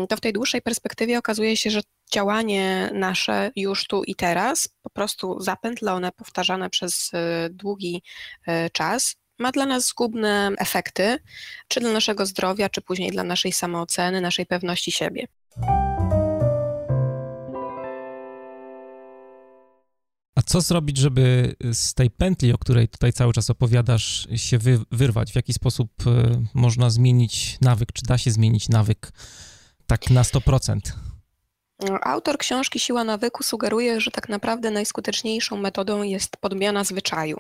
to 0.09 0.17
w 0.17 0.21
tej 0.21 0.33
dłuższej 0.33 0.63
perspektywie 0.63 1.19
okazuje 1.19 1.57
się, 1.57 1.71
że 1.71 1.81
działanie 2.13 2.91
nasze 2.95 3.51
już 3.57 3.87
tu 3.87 4.05
i 4.05 4.15
teraz, 4.15 4.69
po 4.83 4.91
prostu 4.91 5.41
zapętlone, 5.41 6.13
powtarzane 6.13 6.71
przez 6.71 7.11
e, 7.15 7.49
długi 7.51 8.03
e, 8.47 8.71
czas, 8.71 9.17
ma 9.39 9.53
dla 9.53 9.67
nas 9.67 9.87
zgubne 9.87 10.51
efekty, 10.59 11.19
czy 11.69 11.81
dla 11.81 11.93
naszego 11.93 12.27
zdrowia, 12.27 12.69
czy 12.69 12.81
później 12.81 13.11
dla 13.11 13.25
naszej 13.25 13.53
samooceny, 13.53 14.21
naszej 14.21 14.47
pewności 14.47 14.93
siebie. 14.93 15.27
Co 20.55 20.61
zrobić, 20.61 20.99
żeby 20.99 21.55
z 21.73 21.95
tej 21.95 22.11
pętli, 22.11 22.53
o 22.53 22.59
której 22.59 22.89
tutaj 22.89 23.13
cały 23.13 23.33
czas 23.33 23.51
opowiadasz, 23.51 24.29
się 24.37 24.59
wy, 24.59 24.79
wyrwać? 24.93 25.33
W 25.33 25.37
jaki 25.37 25.53
sposób 25.53 25.91
e, 26.07 26.43
można 26.55 26.91
zmienić 26.91 27.59
nawyk? 27.61 27.93
Czy 27.93 28.03
da 28.03 28.19
się 28.19 28.31
zmienić 28.31 28.69
nawyk 28.69 29.13
tak 29.87 30.11
na 30.11 30.23
100%? 30.23 30.79
Autor 32.03 32.39
książki 32.39 32.81
Siła 32.81 33.05
nawyku 33.05 33.43
sugeruje, 33.43 34.01
że 34.01 34.11
tak 34.11 34.29
naprawdę 34.29 34.71
najskuteczniejszą 34.71 35.57
metodą 35.57 36.03
jest 36.03 36.37
podmiana 36.37 36.85
zwyczaju, 36.85 37.37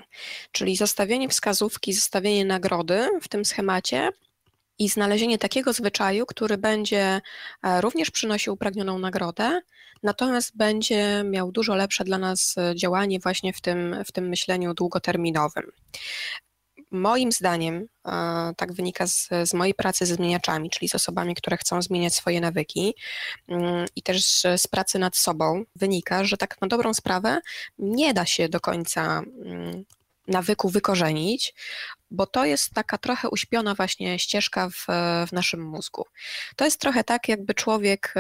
czyli 0.52 0.76
zostawienie 0.76 1.28
wskazówki, 1.28 1.92
zostawienie 1.92 2.44
nagrody 2.44 3.08
w 3.22 3.28
tym 3.28 3.44
schemacie 3.44 4.10
i 4.78 4.88
znalezienie 4.88 5.38
takiego 5.38 5.72
zwyczaju, 5.72 6.26
który 6.26 6.58
będzie 6.58 7.20
e, 7.62 7.80
również 7.80 8.10
przynosił 8.10 8.52
upragnioną 8.52 8.98
nagrodę, 8.98 9.60
natomiast 10.02 10.56
będzie 10.56 11.24
miał 11.24 11.52
dużo 11.52 11.74
lepsze 11.74 12.04
dla 12.04 12.18
nas 12.18 12.54
e, 12.58 12.74
działanie 12.76 13.20
właśnie 13.20 13.52
w 13.52 13.60
tym, 13.60 13.96
w 14.06 14.12
tym 14.12 14.28
myśleniu 14.28 14.74
długoterminowym. 14.74 15.64
Moim 16.90 17.32
zdaniem, 17.32 17.86
e, 18.06 18.52
tak 18.56 18.72
wynika 18.72 19.06
z, 19.06 19.28
z, 19.44 19.54
mojej 19.54 19.74
pracy 19.74 20.06
ze 20.06 20.14
zmieniaczami, 20.14 20.70
czyli 20.70 20.88
z 20.88 20.94
osobami, 20.94 21.34
które 21.34 21.56
chcą 21.56 21.82
zmieniać 21.82 22.14
swoje 22.14 22.40
nawyki 22.40 22.94
mm, 23.48 23.86
i 23.96 24.02
też 24.02 24.42
z 24.56 24.66
pracy 24.66 24.98
nad 24.98 25.16
sobą, 25.16 25.64
wynika, 25.76 26.24
że 26.24 26.36
tak 26.36 26.60
na 26.60 26.68
dobrą 26.68 26.94
sprawę 26.94 27.40
nie 27.78 28.14
da 28.14 28.26
się 28.26 28.48
do 28.48 28.60
końca 28.60 29.22
mm, 29.44 29.84
nawyku 30.28 30.68
wykorzenić, 30.68 31.54
bo 32.10 32.26
to 32.26 32.44
jest 32.44 32.70
taka 32.74 32.98
trochę 32.98 33.28
uśpiona 33.28 33.74
właśnie 33.74 34.18
ścieżka 34.18 34.68
w, 34.68 34.86
w 35.28 35.32
naszym 35.32 35.62
mózgu. 35.68 36.04
To 36.56 36.64
jest 36.64 36.80
trochę 36.80 37.04
tak, 37.04 37.28
jakby 37.28 37.54
człowiek 37.54 38.14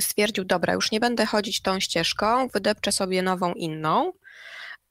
stwierdził, 0.00 0.44
dobra, 0.44 0.72
już 0.72 0.90
nie 0.90 1.00
będę 1.00 1.26
chodzić 1.26 1.62
tą 1.62 1.80
ścieżką, 1.80 2.48
wydepczę 2.48 2.92
sobie 2.92 3.22
nową, 3.22 3.52
inną 3.52 4.12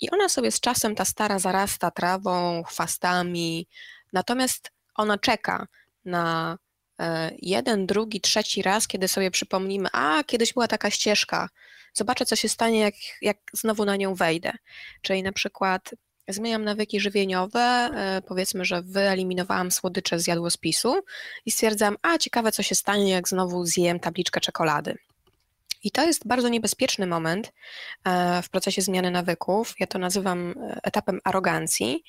i 0.02 0.10
ona 0.10 0.30
sobie 0.30 0.52
z 0.52 0.60
czasem, 0.60 0.96
ta 0.96 1.06
stara, 1.06 1.40
zarasta 1.40 1.92
trawą, 1.92 2.64
chwastami, 2.64 3.68
natomiast 4.14 4.72
ona 4.96 5.18
czeka 5.18 5.68
na 6.06 6.58
e, 7.00 7.32
jeden, 7.38 7.86
drugi, 7.86 8.22
trzeci 8.22 8.62
raz, 8.62 8.88
kiedy 8.88 9.08
sobie 9.08 9.32
przypomnimy, 9.32 9.90
a 9.92 10.24
kiedyś 10.24 10.54
była 10.54 10.68
taka 10.68 10.92
ścieżka, 10.92 11.50
zobaczę, 11.94 12.26
co 12.26 12.36
się 12.36 12.50
stanie, 12.50 12.80
jak, 12.80 12.94
jak 13.22 13.38
znowu 13.54 13.86
na 13.86 13.96
nią 13.96 14.16
wejdę. 14.16 14.54
Czyli 15.02 15.24
na 15.24 15.32
przykład 15.32 15.92
zmieniam 16.28 16.64
nawyki 16.64 17.00
żywieniowe, 17.00 17.60
e, 17.60 18.22
powiedzmy, 18.28 18.66
że 18.66 18.82
wyeliminowałam 18.82 19.72
słodycze 19.72 20.20
z 20.20 20.28
jadłospisu 20.28 20.96
i 21.46 21.52
stwierdzam, 21.52 21.96
a 22.02 22.18
ciekawe 22.18 22.52
co 22.52 22.64
się 22.64 22.76
stanie, 22.76 23.10
jak 23.10 23.30
znowu 23.30 23.66
zjem 23.66 24.00
tabliczkę 24.00 24.40
czekolady. 24.40 24.98
I 25.84 25.92
to 25.92 26.06
jest 26.06 26.28
bardzo 26.28 26.50
niebezpieczny 26.50 27.08
moment 27.08 27.54
e, 28.04 28.42
w 28.42 28.50
procesie 28.50 28.82
zmiany 28.82 29.12
nawyków. 29.12 29.76
Ja 29.80 29.88
to 29.88 30.00
nazywam 30.00 30.52
e, 30.58 30.80
etapem 30.84 31.20
arogancji, 31.24 32.04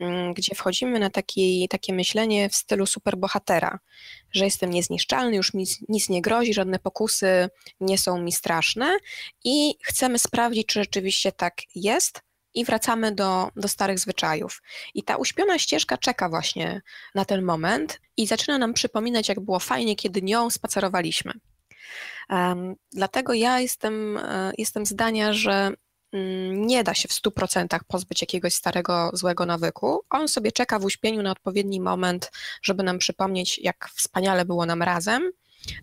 mm, 0.00 0.34
gdzie 0.34 0.54
wchodzimy 0.54 0.98
na 0.98 1.10
taki, 1.10 1.68
takie 1.70 1.92
myślenie 1.92 2.48
w 2.48 2.54
stylu 2.54 2.86
superbohatera, 2.86 3.78
że 4.32 4.44
jestem 4.44 4.70
niezniszczalny, 4.70 5.36
już 5.36 5.54
mi 5.54 5.66
nic 5.88 6.08
nie 6.08 6.22
grozi, 6.22 6.54
żadne 6.54 6.78
pokusy 6.78 7.48
nie 7.80 7.98
są 7.98 8.22
mi 8.22 8.32
straszne 8.32 8.98
i 9.44 9.74
chcemy 9.82 10.18
sprawdzić, 10.18 10.66
czy 10.66 10.80
rzeczywiście 10.80 11.32
tak 11.32 11.54
jest, 11.74 12.22
i 12.54 12.64
wracamy 12.64 13.12
do, 13.14 13.50
do 13.56 13.68
starych 13.68 13.98
zwyczajów. 13.98 14.62
I 14.94 15.02
ta 15.02 15.16
uśpiona 15.16 15.58
ścieżka 15.58 15.98
czeka 15.98 16.28
właśnie 16.28 16.82
na 17.14 17.24
ten 17.24 17.42
moment 17.42 18.00
i 18.16 18.26
zaczyna 18.26 18.58
nam 18.58 18.74
przypominać, 18.74 19.28
jak 19.28 19.40
było 19.40 19.58
fajnie, 19.58 19.96
kiedy 19.96 20.22
nią 20.22 20.50
spacerowaliśmy. 20.50 21.32
Um, 22.30 22.74
dlatego 22.92 23.34
ja 23.34 23.60
jestem, 23.60 24.16
e, 24.16 24.52
jestem 24.58 24.86
zdania, 24.86 25.32
że 25.32 25.70
mm, 26.12 26.66
nie 26.66 26.84
da 26.84 26.94
się 26.94 27.08
w 27.08 27.12
100% 27.12 27.78
pozbyć 27.88 28.20
jakiegoś 28.20 28.54
starego, 28.54 29.10
złego 29.12 29.46
nawyku. 29.46 30.00
On 30.10 30.28
sobie 30.28 30.52
czeka 30.52 30.78
w 30.78 30.84
uśpieniu 30.84 31.22
na 31.22 31.30
odpowiedni 31.30 31.80
moment, 31.80 32.30
żeby 32.62 32.82
nam 32.82 32.98
przypomnieć, 32.98 33.58
jak 33.58 33.90
wspaniale 33.94 34.44
było 34.44 34.66
nam 34.66 34.82
razem. 34.82 35.30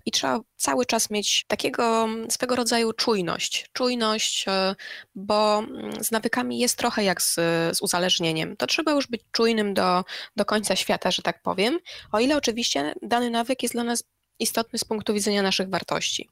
I 0.06 0.12
trzeba 0.12 0.40
cały 0.56 0.86
czas 0.86 1.10
mieć 1.10 1.46
takiego 1.48 2.04
mm, 2.04 2.32
swego 2.32 2.56
rodzaju 2.56 2.94
czujność. 2.94 3.70
Czujność, 3.74 4.46
e, 4.48 4.76
bo 5.16 5.60
mm, 5.60 6.04
z 6.04 6.12
nawykami 6.12 6.60
jest 6.60 6.78
trochę 6.78 7.04
jak 7.04 7.22
z, 7.22 7.36
z 7.78 7.82
uzależnieniem. 7.82 8.58
To 8.58 8.68
trzeba 8.68 8.92
już 8.92 9.08
być 9.08 9.22
czujnym 9.32 9.74
do, 9.74 10.04
do 10.36 10.46
końca 10.46 10.76
świata, 10.76 11.12
że 11.12 11.22
tak 11.22 11.42
powiem, 11.42 11.80
o 12.12 12.20
ile 12.20 12.38
oczywiście 12.38 12.94
dany 13.02 13.30
nawyk 13.30 13.64
jest 13.64 13.76
dla 13.76 13.84
nas 13.84 14.04
istotny 14.40 14.80
z 14.80 14.84
punktu 14.84 15.14
widzenia 15.14 15.42
naszych 15.42 15.70
wartości. 15.70 16.30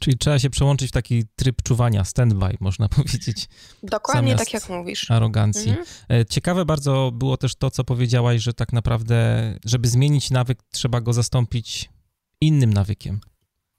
Czyli 0.00 0.18
trzeba 0.18 0.38
się 0.38 0.50
przełączyć 0.50 0.88
w 0.88 0.92
taki 0.92 1.24
tryb 1.36 1.62
czuwania, 1.62 2.04
standby, 2.04 2.56
można 2.60 2.88
powiedzieć. 2.98 3.48
Dokładnie 3.82 4.36
tak 4.36 4.52
jak 4.52 4.68
mówisz. 4.68 5.10
Arogancji. 5.10 5.70
Mhm. 5.70 5.86
E, 6.10 6.26
ciekawe 6.26 6.64
bardzo 6.64 7.10
było 7.14 7.36
też 7.36 7.54
to, 7.54 7.70
co 7.70 7.84
powiedziałaś, 7.84 8.42
że 8.42 8.52
tak 8.52 8.72
naprawdę, 8.72 9.14
żeby 9.64 9.88
zmienić 9.88 10.30
nawyk, 10.30 10.58
trzeba 10.72 11.00
go 11.00 11.12
zastąpić 11.12 11.88
innym 12.42 12.72
nawykiem. 12.72 13.20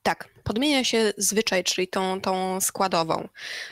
Tak, 0.03 0.29
podmienia 0.43 0.83
się 0.83 1.13
zwyczaj, 1.17 1.63
czyli 1.63 1.87
tą, 1.87 2.21
tą 2.21 2.61
składową. 2.61 3.27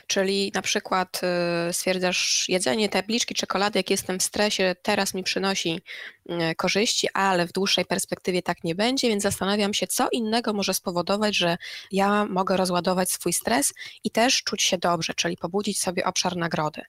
Czyli 0.08 0.52
na 0.56 0.62
przykład 0.62 1.22
y, 1.70 1.74
stwierdzasz, 1.74 2.46
jedzenie 2.50 2.90
tabliczki 2.90 3.36
czekolady, 3.36 3.80
jak 3.80 3.90
jestem 3.90 4.20
w 4.20 4.24
stresie, 4.24 4.76
teraz 4.82 5.14
mi 5.14 5.24
przynosi 5.24 5.82
y, 6.30 6.56
korzyści, 6.56 7.08
ale 7.14 7.48
w 7.48 7.52
dłuższej 7.52 7.86
perspektywie 7.86 8.42
tak 8.42 8.64
nie 8.64 8.76
będzie, 8.76 9.08
więc 9.08 9.24
zastanawiam 9.24 9.74
się, 9.74 9.88
co 9.88 10.10
innego 10.12 10.54
może 10.54 10.74
spowodować, 10.74 11.36
że 11.38 11.58
ja 11.92 12.26
mogę 12.26 12.58
rozładować 12.58 13.12
swój 13.12 13.34
stres 13.34 13.74
i 14.04 14.12
też 14.12 14.44
czuć 14.44 14.64
się 14.64 14.78
dobrze, 14.78 15.14
czyli 15.14 15.38
pobudzić 15.38 15.80
sobie 15.80 16.06
obszar 16.06 16.36
nagrody. 16.36 16.82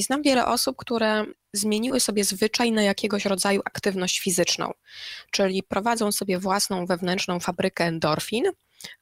I 0.00 0.02
znam 0.02 0.22
wiele 0.22 0.46
osób, 0.46 0.76
które 0.76 1.24
zmieniły 1.52 2.00
sobie 2.00 2.24
zwyczaj 2.24 2.72
na 2.72 2.82
jakiegoś 2.82 3.24
rodzaju 3.24 3.60
aktywność 3.64 4.20
fizyczną, 4.20 4.72
czyli 5.30 5.62
prowadzą 5.62 6.12
sobie 6.12 6.38
własną 6.38 6.86
wewnętrzną 6.86 7.40
fabrykę 7.40 7.84
endorfin, 7.84 8.44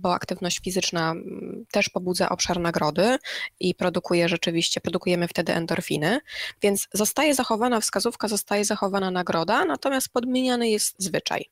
bo 0.00 0.14
aktywność 0.14 0.60
fizyczna 0.64 1.10
mm, 1.10 1.64
też 1.70 1.88
pobudza 1.88 2.28
obszar 2.28 2.60
nagrody 2.60 3.18
i 3.60 3.74
produkuje 3.74 4.28
rzeczywiście, 4.28 4.80
produkujemy 4.80 5.28
wtedy 5.28 5.54
endorfiny, 5.54 6.20
więc 6.62 6.88
zostaje 6.92 7.34
zachowana 7.34 7.80
wskazówka, 7.80 8.28
zostaje 8.28 8.64
zachowana 8.64 9.10
nagroda, 9.10 9.64
natomiast 9.64 10.08
podmieniany 10.08 10.68
jest 10.68 10.94
zwyczaj. 10.98 11.44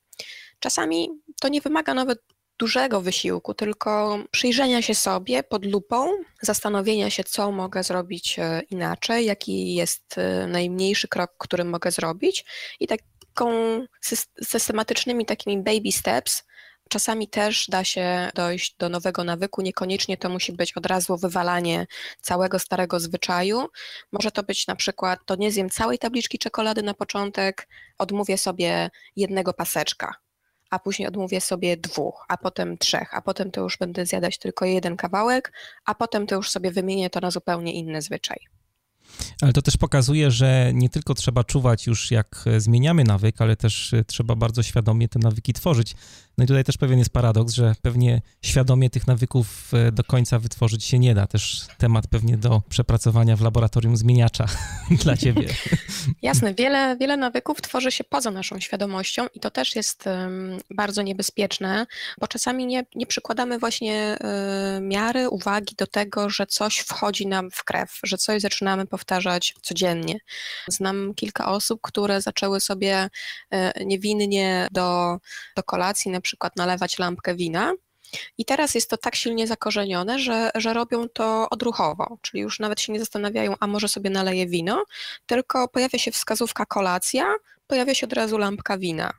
Czasami 0.61 1.09
to 1.41 1.49
nie 1.49 1.61
wymaga 1.61 1.95
nawet 1.95 2.23
dużego 2.59 3.01
wysiłku, 3.01 3.55
tylko 3.55 4.19
przyjrzenia 4.31 4.83
się 4.83 4.95
sobie 4.95 5.43
pod 5.43 5.65
lupą, 5.65 6.09
zastanowienia 6.43 7.11
się, 7.11 7.25
co 7.25 7.53
mogę 7.53 7.83
zrobić 7.83 8.39
e, 8.39 8.63
inaczej, 8.71 9.27
jaki 9.27 9.75
jest 9.75 10.19
e, 10.19 10.47
najmniejszy 10.47 11.09
krok, 11.09 11.35
który 11.39 11.65
mogę 11.65 11.91
zrobić 11.91 12.45
i 12.81 12.87
taką 12.87 13.51
systematycznymi 14.43 15.27
takimi 15.27 15.63
baby 15.63 15.93
steps 15.93 16.43
Czasami 16.89 17.29
też 17.29 17.67
da 17.69 17.85
się 17.85 18.31
dojść 18.35 18.77
do 18.79 18.89
nowego 18.89 19.25
nawyku, 19.25 19.63
niekoniecznie 19.63 20.17
to 20.17 20.29
musi 20.29 20.53
być 20.53 20.77
od 20.77 20.87
razu 20.87 21.17
wywalanie 21.17 21.87
całego 22.21 22.59
starego 22.59 23.01
zwyczaju. 23.01 23.67
Może 24.13 24.31
to 24.31 24.43
być 24.43 24.67
na 24.67 24.77
przykład, 24.77 25.21
to 25.25 25.37
nie 25.37 25.53
zjem 25.53 25.71
całej 25.71 25.99
tabliczki 25.99 26.39
czekolady 26.39 26.83
na 26.83 26.95
początek, 26.95 27.69
odmówię 27.99 28.39
sobie 28.39 28.91
jednego 29.17 29.53
paseczka, 29.53 30.15
a 30.71 30.79
później 30.79 31.09
odmówię 31.09 31.41
sobie 31.41 31.77
dwóch, 31.77 32.25
a 32.29 32.37
potem 32.37 32.79
trzech, 32.79 33.15
a 33.15 33.23
potem 33.23 33.51
to 33.51 33.61
już 33.61 33.79
będę 33.79 34.07
zjadać 34.07 34.39
tylko 34.39 34.65
jeden 34.65 34.97
kawałek, 34.97 35.53
a 35.85 35.95
potem 35.95 36.27
to 36.27 36.35
już 36.35 36.51
sobie 36.51 36.71
wymienię 36.71 37.11
to 37.11 37.21
na 37.21 37.31
zupełnie 37.31 37.73
inny 37.73 38.03
zwyczaj. 38.03 38.39
Ale 39.43 39.53
to 39.53 39.63
też 39.63 39.77
pokazuje, 39.77 40.31
że 40.31 40.71
nie 40.75 40.89
tylko 40.89 41.15
trzeba 41.15 41.45
czuwać 41.45 41.87
już 41.87 42.11
jak 42.11 42.45
zmieniamy 42.59 43.05
nawyk, 43.05 43.41
ale 43.41 43.57
też 43.57 43.95
trzeba 44.07 44.35
bardzo 44.35 44.63
świadomie 44.63 45.09
te 45.09 45.19
nawyki 45.19 45.53
tworzyć. 45.53 45.95
No 46.39 46.45
i 46.45 46.47
tutaj 46.47 46.65
też 46.65 46.77
pewien 46.77 46.99
jest 46.99 47.11
paradoks, 47.11 47.55
że 47.55 47.75
pewnie 47.83 48.23
świadomie 48.43 48.91
tych 48.91 49.07
nawyków 49.07 49.75
e, 49.75 49.93
do 49.93 50.05
końca 50.05 50.39
wytworzyć 50.39 50.85
się 50.85 50.99
nie 50.99 51.15
da. 51.15 51.27
Też 51.27 51.67
temat 51.79 52.07
pewnie 52.07 52.37
do 52.37 52.63
przepracowania 52.69 53.37
w 53.37 53.41
laboratorium 53.41 53.97
zmieniacza 53.97 54.47
dla 55.03 55.17
ciebie. 55.17 55.49
Jasne, 56.23 56.55
wiele, 56.55 56.97
wiele 56.97 57.17
nawyków 57.17 57.61
tworzy 57.63 57.93
się 57.93 58.05
poza 58.05 58.31
naszą 58.31 58.61
świadomością 58.61 59.27
i 59.35 59.41
to 59.41 59.51
też 59.51 59.77
jest 59.77 60.05
bardzo 60.71 61.03
niebezpieczne, 61.03 61.87
bo 62.21 62.29
czasami 62.29 62.67
nie, 62.67 62.85
nie 62.95 63.07
przykładamy 63.07 63.59
właśnie 63.59 64.19
um, 64.21 64.89
miary, 64.89 65.29
uwagi 65.29 65.75
do 65.79 65.87
tego, 65.87 66.31
że 66.31 66.47
coś 66.47 66.79
wchodzi 66.79 67.27
nam 67.27 67.51
w 67.51 67.65
krew, 67.65 68.01
że 68.03 68.19
coś 68.19 68.43
zaczynamy 68.43 68.87
powtarzać 68.87 69.55
codziennie. 69.63 70.19
Znam 70.69 71.15
kilka 71.15 71.47
osób, 71.49 71.81
które 71.83 72.23
zaczęły 72.23 72.61
sobie 72.61 73.09
um, 73.51 73.73
niewinnie 73.85 74.69
do, 74.73 75.19
do 75.57 75.63
kolacji 75.63 76.11
na 76.11 76.21
przykład 76.27 76.57
nalewać 76.57 76.99
lampkę 76.99 77.35
wina. 77.35 77.73
I 78.39 78.45
teraz 78.45 78.75
jest 78.75 78.91
to 78.91 78.97
tak 78.97 79.17
silnie 79.17 79.47
zakorzenione, 79.47 80.19
że, 80.19 80.51
że 80.55 80.75
robią 80.75 81.09
to 81.09 81.49
odruchowo, 81.51 82.19
czyli 82.23 82.43
już 82.43 82.61
nawet 82.61 82.81
się 82.81 82.93
nie 82.93 82.99
zastanawiają, 82.99 83.55
a 83.61 83.67
może 83.67 83.89
sobie 83.89 84.11
naleję 84.11 84.47
wino, 84.47 84.85
tylko 85.27 85.69
pojawia 85.69 85.99
się 85.99 86.11
wskazówka 86.11 86.67
kolacja, 86.67 87.35
pojawia 87.67 87.95
się 87.95 88.07
od 88.07 88.13
razu 88.13 88.39
lampka 88.39 88.79
wina. 88.79 89.13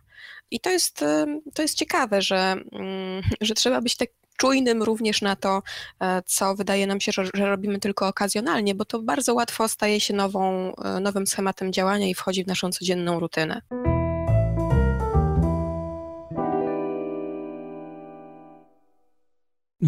I 0.52 0.60
to 0.60 0.70
jest, 0.70 1.06
to 1.54 1.62
jest 1.62 1.78
ciekawe, 1.78 2.22
że, 2.22 2.56
mm, 2.72 3.24
że 3.42 3.54
trzeba 3.54 3.82
być 3.82 3.96
tak 3.96 4.10
czujnym 4.38 4.84
również 4.84 5.22
na 5.22 5.36
to, 5.36 5.62
e, 6.02 6.22
co 6.26 6.56
wydaje 6.56 6.88
nam 6.88 7.02
się, 7.02 7.12
że, 7.12 7.32
robimy 7.34 7.80
tylko 7.80 8.08
okazjonalnie, 8.08 8.76
bo 8.76 8.86
to 8.86 9.02
bardzo 9.02 9.34
łatwo 9.34 9.68
staje 9.68 10.00
się 10.00 10.14
nową, 10.14 10.76
e, 10.76 11.00
nowym 11.00 11.28
schematem 11.28 11.74
działania 11.74 12.08
i 12.08 12.14
wchodzi 12.14 12.44
w 12.44 12.48
naszą 12.48 12.72
codzienną 12.72 13.20
rutynę. 13.20 13.62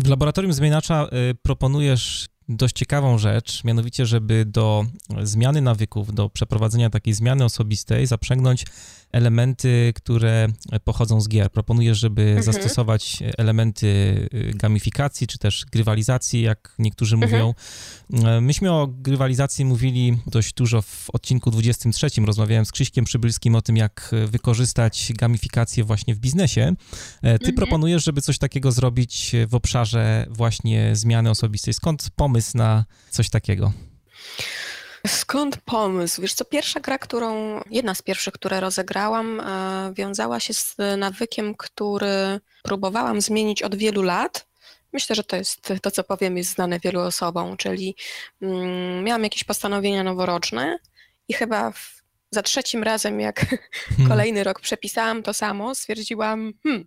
W 0.03 0.09
laboratorium 0.09 0.53
zmieniacza 0.53 1.07
y, 1.31 1.35
proponujesz 1.41 2.27
dość 2.49 2.75
ciekawą 2.75 3.17
rzecz, 3.17 3.63
mianowicie, 3.63 4.05
żeby 4.05 4.45
do 4.45 4.85
zmiany 5.23 5.61
nawyków, 5.61 6.13
do 6.13 6.29
przeprowadzenia 6.29 6.89
takiej 6.89 7.13
zmiany 7.13 7.45
osobistej 7.45 8.07
zaprzęgnąć 8.07 8.65
elementy, 9.11 9.93
które 9.95 10.47
pochodzą 10.83 11.21
z 11.21 11.27
gier. 11.27 11.51
Proponuję, 11.51 11.95
żeby 11.95 12.21
mhm. 12.21 12.43
zastosować 12.43 13.23
elementy 13.37 13.87
y, 14.33 14.51
gamifikacji, 14.55 15.27
czy 15.27 15.37
też 15.37 15.65
grywalizacji, 15.71 16.41
jak 16.41 16.75
niektórzy 16.79 17.15
mhm. 17.15 17.31
mówią. 17.31 17.53
E, 18.27 18.41
myśmy 18.41 18.71
o 18.71 18.87
grywalizacji 18.87 19.65
mówili 19.65 20.17
dość 20.27 20.53
dużo 20.53 20.81
w 20.81 21.09
odcinku 21.13 21.51
23. 21.51 22.07
Rozmawiałem 22.25 22.65
z 22.65 22.71
Krzyśkiem 22.71 23.05
Przybylskim 23.05 23.55
o 23.55 23.61
tym, 23.61 23.77
jak 23.77 24.11
wykorzystać 24.27 25.11
gamifikację 25.15 25.83
właśnie 25.83 26.15
w 26.15 26.19
biznesie. 26.19 26.61
E, 26.61 26.75
ty 27.21 27.45
mhm. 27.45 27.55
proponujesz, 27.55 28.03
żeby 28.03 28.21
coś 28.21 28.37
takiego 28.37 28.71
zrobić 28.71 29.31
w 29.47 29.55
obszarze 29.55 30.25
właśnie 30.29 30.95
zmiany 30.95 31.29
osobistej. 31.29 31.73
Skąd 31.73 32.09
pomysł 32.15 32.38
na 32.55 32.85
coś 33.09 33.29
takiego? 33.29 33.71
Skąd 35.07 35.57
pomysł? 35.57 36.21
Wiesz 36.21 36.33
co, 36.33 36.45
pierwsza 36.45 36.79
gra, 36.79 36.97
którą, 36.97 37.61
jedna 37.69 37.95
z 37.95 38.01
pierwszych, 38.01 38.33
które 38.33 38.59
rozegrałam, 38.59 39.39
e, 39.39 39.93
wiązała 39.93 40.39
się 40.39 40.53
z 40.53 40.75
nawykiem, 40.97 41.55
który 41.55 42.39
próbowałam 42.63 43.21
zmienić 43.21 43.63
od 43.63 43.75
wielu 43.75 44.01
lat. 44.01 44.47
Myślę, 44.93 45.15
że 45.15 45.23
to 45.23 45.35
jest 45.35 45.73
to, 45.81 45.91
co 45.91 46.03
powiem, 46.03 46.37
jest 46.37 46.53
znane 46.53 46.79
wielu 46.79 46.99
osobom, 46.99 47.57
czyli 47.57 47.95
mm, 48.41 49.03
miałam 49.03 49.23
jakieś 49.23 49.43
postanowienia 49.43 50.03
noworoczne 50.03 50.79
i 51.27 51.33
chyba 51.33 51.71
w, 51.71 52.03
za 52.31 52.41
trzecim 52.41 52.83
razem, 52.83 53.19
jak 53.19 53.39
hmm. 53.89 54.09
kolejny 54.09 54.43
rok 54.43 54.59
przepisałam 54.59 55.23
to 55.23 55.33
samo, 55.33 55.75
stwierdziłam, 55.75 56.53
hmm, 56.63 56.85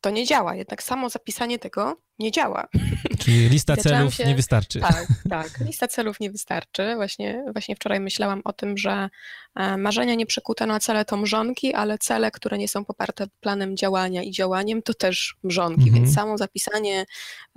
to 0.00 0.10
nie 0.10 0.26
działa. 0.26 0.54
Jednak 0.54 0.82
samo 0.82 1.10
zapisanie 1.10 1.58
tego 1.58 1.96
nie 2.18 2.32
działa. 2.32 2.68
Czyli 3.24 3.48
lista 3.48 3.76
celów 3.76 4.14
się... 4.14 4.24
nie 4.24 4.34
wystarczy. 4.34 4.80
Tak, 4.80 5.06
tak. 5.30 5.60
Lista 5.60 5.88
celów 5.88 6.20
nie 6.20 6.30
wystarczy. 6.30 6.94
Właśnie, 6.96 7.44
właśnie 7.52 7.76
wczoraj 7.76 8.00
myślałam 8.00 8.40
o 8.44 8.52
tym, 8.52 8.78
że 8.78 9.10
e, 9.54 9.76
marzenia 9.76 10.14
nie 10.14 10.26
przekute 10.26 10.66
na 10.66 10.80
cele 10.80 11.04
to 11.04 11.16
mrzonki, 11.16 11.74
ale 11.74 11.98
cele, 11.98 12.30
które 12.30 12.58
nie 12.58 12.68
są 12.68 12.84
poparte 12.84 13.26
planem 13.40 13.76
działania 13.76 14.22
i 14.22 14.30
działaniem, 14.30 14.82
to 14.82 14.94
też 14.94 15.36
mrzonki. 15.42 15.82
Mhm. 15.82 16.04
Więc 16.04 16.14
samo 16.14 16.38
zapisanie 16.38 17.06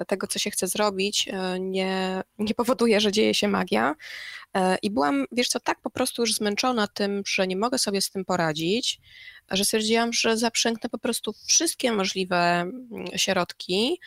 tego, 0.08 0.28
co 0.28 0.40
się 0.40 0.52
chce 0.52 0.68
zrobić, 0.68 1.28
e, 1.28 1.60
nie, 1.60 2.24
nie 2.40 2.54
powoduje, 2.54 3.02
że 3.02 3.12
dzieje 3.12 3.34
się 3.34 3.48
magia. 3.48 3.96
E, 4.54 4.78
I 4.82 4.92
byłam, 4.92 5.26
wiesz 5.32 5.48
co, 5.48 5.60
tak 5.60 5.82
po 5.82 5.90
prostu 5.90 6.22
już 6.22 6.34
zmęczona 6.34 6.88
tym, 6.88 7.24
że 7.28 7.48
nie 7.48 7.58
mogę 7.58 7.78
sobie 7.78 8.02
z 8.02 8.10
tym 8.10 8.26
poradzić, 8.26 9.00
że 9.52 9.66
stwierdziłam, 9.66 10.14
że 10.14 10.38
zaprzęgnę 10.38 10.90
po 10.90 10.98
prostu 10.98 11.34
wszystkie 11.48 11.92
możliwe 11.92 12.38
mm, 12.38 12.82
środki 13.16 14.00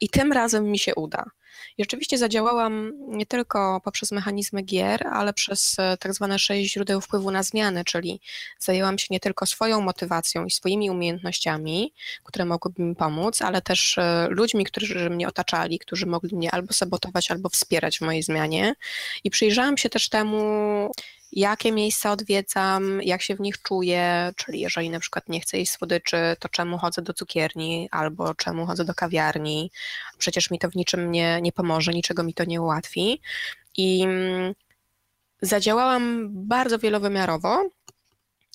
i 0.00 0.08
tym 0.08 0.32
razem 0.32 0.70
mi 0.70 0.78
się 0.78 0.83
uda. 0.96 1.24
I 1.78 1.82
rzeczywiście 1.84 2.18
zadziałałam 2.18 2.92
nie 3.08 3.26
tylko 3.26 3.80
poprzez 3.84 4.12
mechanizmy 4.12 4.62
gier, 4.62 5.06
ale 5.06 5.32
przez 5.32 5.78
e, 5.78 5.96
tak 5.96 6.14
zwane 6.14 6.38
sześć 6.38 6.72
źródeł 6.72 7.00
wpływu 7.00 7.30
na 7.30 7.42
zmiany, 7.42 7.84
czyli 7.84 8.20
zajęłam 8.58 8.98
się 8.98 9.06
nie 9.10 9.20
tylko 9.20 9.46
swoją 9.46 9.80
motywacją 9.80 10.44
i 10.44 10.50
swoimi 10.50 10.90
umiejętnościami, 10.90 11.92
które 12.24 12.44
mogłyby 12.44 12.82
mi 12.82 12.96
pomóc, 12.96 13.42
ale 13.42 13.62
też 13.62 13.98
e, 13.98 14.26
ludźmi, 14.30 14.64
którzy 14.64 15.10
mnie 15.10 15.28
otaczali, 15.28 15.78
którzy 15.78 16.06
mogli 16.06 16.36
mnie 16.36 16.50
albo 16.50 16.72
sabotować, 16.72 17.30
albo 17.30 17.48
wspierać 17.48 17.98
w 17.98 18.00
mojej 18.00 18.22
zmianie. 18.22 18.74
I 19.24 19.30
przyjrzałam 19.30 19.78
się 19.78 19.88
też 19.88 20.08
temu, 20.08 20.90
jakie 21.34 21.72
miejsca 21.72 22.12
odwiedzam, 22.12 23.02
jak 23.02 23.22
się 23.22 23.34
w 23.34 23.40
nich 23.40 23.62
czuję, 23.62 24.32
czyli 24.36 24.60
jeżeli 24.60 24.90
na 24.90 25.00
przykład 25.00 25.28
nie 25.28 25.40
chcę 25.40 25.58
jeść 25.58 25.72
słodyczy, 25.72 26.16
to 26.38 26.48
czemu 26.48 26.78
chodzę 26.78 27.02
do 27.02 27.12
cukierni 27.12 27.88
albo 27.90 28.34
czemu 28.34 28.66
chodzę 28.66 28.84
do 28.84 28.94
kawiarni. 28.94 29.70
Przecież 30.18 30.50
mi 30.50 30.58
to 30.58 30.70
w 30.70 30.74
niczym 30.74 31.12
nie, 31.12 31.40
nie 31.44 31.52
pomoże, 31.52 31.92
niczego 31.92 32.22
mi 32.22 32.34
to 32.34 32.44
nie 32.44 32.62
ułatwi. 32.62 33.20
I 33.76 34.02
mm, 34.02 34.54
zadziałałam 35.42 36.28
bardzo 36.30 36.78
wielowymiarowo. 36.78 37.70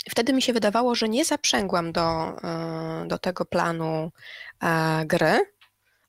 Wtedy 0.09 0.33
mi 0.33 0.41
się 0.41 0.53
wydawało, 0.53 0.95
że 0.95 1.09
nie 1.09 1.25
zaprzęgłam 1.25 1.91
do, 1.91 2.37
e, 2.43 3.05
do 3.07 3.17
tego 3.17 3.45
planu 3.45 4.11
e, 4.63 5.05
gry, 5.05 5.39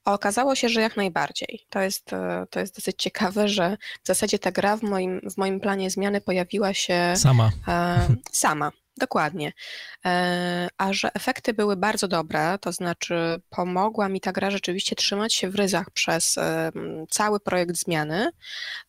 a 0.04 0.12
okazało 0.12 0.54
się, 0.54 0.68
że 0.68 0.80
jak 0.80 0.96
najbardziej. 0.96 1.66
To 1.70 1.80
jest, 1.80 2.12
e, 2.12 2.46
to 2.50 2.60
jest 2.60 2.76
dosyć 2.76 3.02
ciekawe, 3.02 3.48
że 3.48 3.76
w 4.02 4.06
zasadzie 4.06 4.38
ta 4.38 4.52
gra 4.52 4.76
w 4.76 4.82
moim, 4.82 5.20
w 5.30 5.36
moim 5.36 5.60
planie 5.60 5.90
zmiany 5.90 6.20
pojawiła 6.20 6.74
się 6.74 7.14
sama. 7.16 7.50
E, 7.68 8.08
sama. 8.32 8.72
Dokładnie. 8.96 9.52
E, 10.04 10.68
a 10.78 10.92
że 10.92 11.14
efekty 11.14 11.54
były 11.54 11.76
bardzo 11.76 12.08
dobre, 12.08 12.58
to 12.58 12.72
znaczy 12.72 13.40
pomogła 13.50 14.08
mi 14.08 14.20
ta 14.20 14.32
gra 14.32 14.50
rzeczywiście 14.50 14.96
trzymać 14.96 15.34
się 15.34 15.50
w 15.50 15.54
ryzach 15.54 15.90
przez 15.90 16.38
e, 16.38 16.72
cały 17.10 17.40
projekt 17.40 17.76
zmiany, 17.76 18.30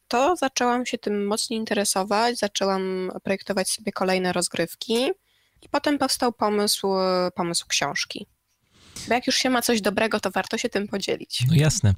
to 0.08 0.36
zaczęłam 0.36 0.86
się 0.86 0.98
tym 0.98 1.28
mocniej 1.28 1.60
interesować, 1.60 2.38
zaczęłam 2.38 3.12
projektować 3.24 3.70
sobie 3.70 3.92
kolejne 3.92 4.34
rozgrywki 4.34 5.12
i 5.62 5.70
potem 5.70 5.98
powstał 5.98 6.34
pomysł, 6.34 6.88
pomysł 7.36 7.66
książki. 7.68 8.28
Bo 9.08 9.14
jak 9.14 9.28
już 9.28 9.36
się 9.36 9.50
ma 9.50 9.62
coś 9.62 9.82
dobrego, 9.82 10.20
to 10.20 10.32
warto 10.32 10.58
się 10.58 10.70
tym 10.70 10.88
podzielić. 10.88 11.44
No 11.48 11.56
jasne. 11.56 11.94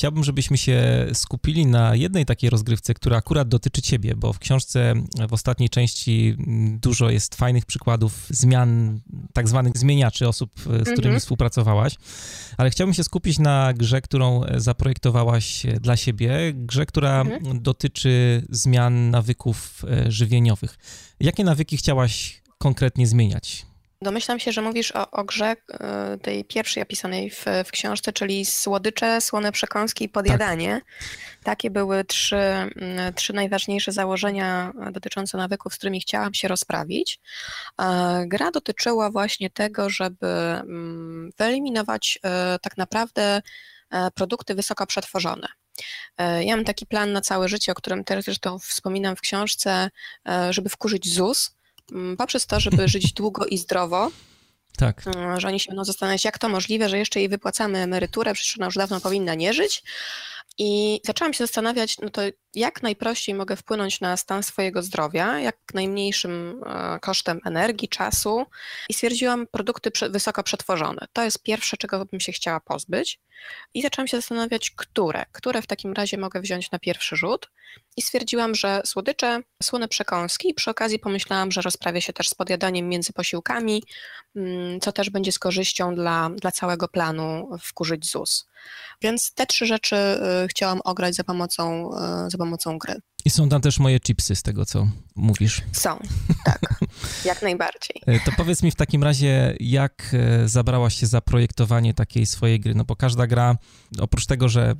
Chciałbym, 0.00 0.24
żebyśmy 0.24 0.58
się 0.58 1.06
skupili 1.12 1.66
na 1.66 1.94
jednej 1.94 2.26
takiej 2.26 2.50
rozgrywce, 2.50 2.94
która 2.94 3.16
akurat 3.16 3.48
dotyczy 3.48 3.82
ciebie, 3.82 4.14
bo 4.16 4.32
w 4.32 4.38
książce 4.38 4.94
w 5.28 5.32
ostatniej 5.32 5.68
części 5.68 6.36
dużo 6.80 7.10
jest 7.10 7.34
fajnych 7.34 7.66
przykładów 7.66 8.26
zmian, 8.30 9.00
tak 9.32 9.48
zwanych 9.48 9.78
zmieniaczy 9.78 10.28
osób, 10.28 10.50
z 10.60 10.82
którymi 10.82 10.98
mhm. 10.98 11.20
współpracowałaś, 11.20 11.94
ale 12.56 12.70
chciałbym 12.70 12.94
się 12.94 13.04
skupić 13.04 13.38
na 13.38 13.72
grze, 13.72 14.00
którą 14.00 14.42
zaprojektowałaś 14.56 15.66
dla 15.80 15.96
siebie, 15.96 16.52
grze, 16.54 16.86
która 16.86 17.20
mhm. 17.20 17.62
dotyczy 17.62 18.42
zmian 18.50 19.10
nawyków 19.10 19.84
e, 19.84 20.12
żywieniowych. 20.12 20.78
Jakie 21.20 21.44
nawyki 21.44 21.76
chciałaś 21.76 22.42
konkretnie 22.58 23.06
zmieniać? 23.06 23.69
Domyślam 24.02 24.40
się, 24.40 24.52
że 24.52 24.62
mówisz 24.62 24.92
o, 24.92 25.10
o 25.10 25.24
grze 25.24 25.56
e, 25.70 26.18
tej 26.22 26.44
pierwszej 26.44 26.82
opisanej 26.82 27.30
w, 27.30 27.44
w, 27.64 27.70
książce, 27.70 28.12
czyli 28.12 28.46
słodycze, 28.46 29.20
słone 29.20 29.52
przekąski 29.52 30.04
i 30.04 30.08
podjadanie. 30.08 30.72
Tak. 30.72 31.44
Takie 31.44 31.70
były 31.70 32.04
trzy, 32.04 32.40
trzy 33.14 33.32
najważniejsze 33.32 33.92
założenia 33.92 34.72
dotyczące 34.92 35.38
nawyków, 35.38 35.74
z 35.74 35.76
którymi 35.76 36.00
chciałam 36.00 36.34
się 36.34 36.48
rozprawić. 36.48 37.20
E, 37.80 38.24
gra 38.26 38.50
dotyczyła 38.50 39.10
właśnie 39.10 39.50
tego, 39.50 39.90
żeby 39.90 40.26
wyeliminować 41.38 42.18
e, 42.22 42.58
tak 42.62 42.76
naprawdę 42.76 43.42
produkty 44.14 44.54
wysoko 44.54 44.86
przetworzone. 44.86 45.48
Ja 46.40 46.56
mam 46.56 46.64
taki 46.64 46.86
plan 46.86 47.12
na 47.12 47.20
całe 47.20 47.48
życie, 47.48 47.72
o 47.72 47.74
którym 47.74 48.04
też 48.04 48.24
zresztą 48.24 48.58
wspominam 48.58 49.16
w 49.16 49.20
książce, 49.20 49.90
żeby 50.50 50.68
wkurzyć 50.68 51.14
ZUS, 51.14 51.50
Mm, 51.50 51.59
poprzez 52.18 52.46
to, 52.46 52.60
żeby 52.60 52.88
żyć 52.94 53.12
długo 53.12 53.46
i 53.46 53.58
zdrowo, 53.58 54.10
tak. 54.76 55.06
Mm, 55.06 55.40
że 55.40 55.48
oni 55.48 55.60
się 55.60 55.68
będą 55.68 55.84
zastanawiać, 55.84 56.24
jak 56.24 56.38
to 56.38 56.48
możliwe, 56.48 56.88
że 56.88 56.98
jeszcze 56.98 57.20
jej 57.20 57.28
wypłacamy 57.28 57.78
emeryturę, 57.78 58.34
przecież 58.34 58.58
ona 58.58 58.66
już 58.66 58.74
dawno 58.74 59.00
powinna 59.00 59.34
nie 59.34 59.52
żyć. 59.54 59.82
I 60.58 61.00
zaczęłam 61.04 61.32
się 61.32 61.44
zastanawiać, 61.44 61.98
no 61.98 62.10
to 62.10 62.22
jak 62.54 62.82
najprościej 62.82 63.34
mogę 63.34 63.56
wpłynąć 63.56 64.00
na 64.00 64.16
stan 64.16 64.42
swojego 64.42 64.82
zdrowia, 64.82 65.40
jak 65.40 65.56
najmniejszym 65.74 66.62
e, 66.66 66.98
kosztem 67.00 67.40
energii, 67.44 67.88
czasu. 67.88 68.46
I 68.88 68.94
stwierdziłam 68.94 69.46
produkty 69.46 69.90
wysoko 70.10 70.42
przetworzone. 70.42 71.06
To 71.12 71.24
jest 71.24 71.42
pierwsze, 71.42 71.76
czego 71.76 72.04
bym 72.04 72.20
się 72.20 72.32
chciała 72.32 72.60
pozbyć. 72.60 73.20
I 73.74 73.82
zaczęłam 73.82 74.08
się 74.08 74.16
zastanawiać, 74.16 74.70
które, 74.70 75.24
które 75.32 75.62
w 75.62 75.66
takim 75.66 75.92
razie 75.92 76.18
mogę 76.18 76.40
wziąć 76.40 76.70
na 76.70 76.78
pierwszy 76.78 77.16
rzut. 77.16 77.50
I 77.96 78.02
stwierdziłam, 78.02 78.54
że 78.54 78.82
słodycze, 78.84 79.40
słone 79.62 79.88
przekąski 79.88 80.48
i 80.48 80.54
przy 80.54 80.70
okazji 80.70 80.98
pomyślałam, 80.98 81.52
że 81.52 81.60
rozprawię 81.60 82.02
się 82.02 82.12
też 82.12 82.28
z 82.28 82.34
podjadaniem 82.34 82.88
między 82.88 83.12
posiłkami, 83.12 83.82
mm, 84.36 84.80
co 84.80 84.92
też 84.92 85.10
będzie 85.10 85.32
z 85.32 85.38
korzyścią 85.38 85.94
dla, 85.94 86.30
dla 86.36 86.52
całego 86.52 86.88
planu 86.88 87.48
wkurzyć 87.62 88.10
ZUS. 88.10 88.49
Więc 89.02 89.34
te 89.34 89.46
trzy 89.46 89.66
rzeczy 89.66 89.96
y, 89.96 90.48
chciałam 90.48 90.80
ograć 90.84 91.14
za 91.14 91.24
pomocą, 91.24 91.90
y, 92.26 92.30
za 92.30 92.38
pomocą 92.38 92.78
gry. 92.78 92.94
I 93.24 93.30
są 93.30 93.48
tam 93.48 93.60
też 93.60 93.78
moje 93.78 94.00
chipsy 94.00 94.36
z 94.36 94.42
tego, 94.42 94.66
co 94.66 94.88
mówisz. 95.16 95.62
Są, 95.72 95.98
tak, 96.44 96.60
jak 97.24 97.42
najbardziej. 97.42 98.02
E, 98.06 98.20
to 98.20 98.32
powiedz 98.36 98.62
mi 98.62 98.70
w 98.70 98.74
takim 98.74 99.04
razie, 99.04 99.56
jak 99.60 100.10
e, 100.12 100.48
zabrałaś 100.48 100.94
się 100.96 101.06
za 101.06 101.20
projektowanie 101.20 101.94
takiej 101.94 102.26
swojej 102.26 102.60
gry? 102.60 102.74
No 102.74 102.84
bo 102.84 102.96
każda 102.96 103.26
gra, 103.26 103.56
oprócz 104.00 104.26
tego, 104.26 104.48
że 104.48 104.74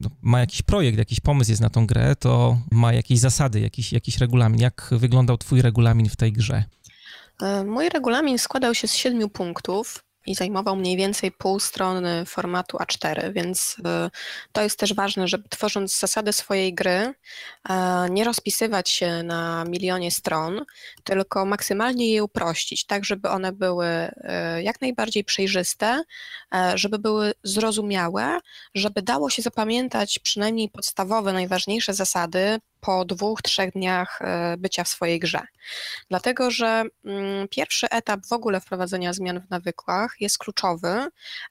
no, 0.00 0.10
ma 0.22 0.40
jakiś 0.40 0.62
projekt, 0.62 0.98
jakiś 0.98 1.20
pomysł 1.20 1.50
jest 1.50 1.62
na 1.62 1.70
tą 1.70 1.86
grę, 1.86 2.16
to 2.16 2.58
ma 2.70 2.92
jakieś 2.92 3.18
zasady, 3.18 3.60
jakiś, 3.60 3.92
jakiś 3.92 4.18
regulamin. 4.18 4.60
Jak 4.60 4.88
wyglądał 4.92 5.38
twój 5.38 5.62
regulamin 5.62 6.08
w 6.08 6.16
tej 6.16 6.32
grze? 6.32 6.64
E, 7.42 7.64
mój 7.64 7.88
regulamin 7.88 8.38
składał 8.38 8.74
się 8.74 8.88
z 8.88 8.94
siedmiu 8.94 9.28
punktów 9.28 10.04
i 10.26 10.34
zajmował 10.34 10.76
mniej 10.76 10.96
więcej 10.96 11.32
pół 11.32 11.60
strony 11.60 12.26
formatu 12.26 12.76
A4, 12.76 13.32
więc 13.32 13.76
y, 13.78 13.82
to 14.52 14.62
jest 14.62 14.78
też 14.78 14.94
ważne, 14.94 15.28
żeby 15.28 15.48
tworząc 15.48 15.98
zasady 15.98 16.32
swojej 16.32 16.74
gry, 16.74 17.14
nie 18.10 18.24
rozpisywać 18.24 18.90
się 18.90 19.22
na 19.22 19.64
milionie 19.64 20.10
stron, 20.10 20.64
tylko 21.04 21.44
maksymalnie 21.44 22.12
je 22.12 22.24
uprościć, 22.24 22.86
tak 22.86 23.04
żeby 23.04 23.28
one 23.28 23.52
były 23.52 23.86
y, 23.86 24.62
jak 24.62 24.80
najbardziej 24.80 25.24
przejrzyste, 25.24 26.02
e, 26.54 26.78
żeby 26.78 26.98
były 26.98 27.32
zrozumiałe, 27.42 28.38
żeby 28.74 29.02
dało 29.02 29.30
się 29.30 29.42
zapamiętać 29.42 30.18
przynajmniej 30.18 30.68
podstawowe, 30.68 31.32
najważniejsze 31.32 31.94
zasady, 31.94 32.58
po 32.80 33.04
dwóch, 33.04 33.42
trzech 33.42 33.72
dniach 33.72 34.18
e, 34.22 34.56
bycia 34.58 34.84
w 34.84 34.88
swojej 34.88 35.18
grze. 35.18 35.40
Dlatego, 36.08 36.50
że 36.50 36.84
mm, 37.04 37.48
pierwszy 37.48 37.88
etap 37.90 38.26
w 38.26 38.32
ogóle 38.32 38.60
wprowadzenia 38.60 39.12
zmian 39.12 39.40
w 39.40 39.50
nawykach 39.50 40.14
jest 40.20 40.38
kluczowy, 40.38 41.06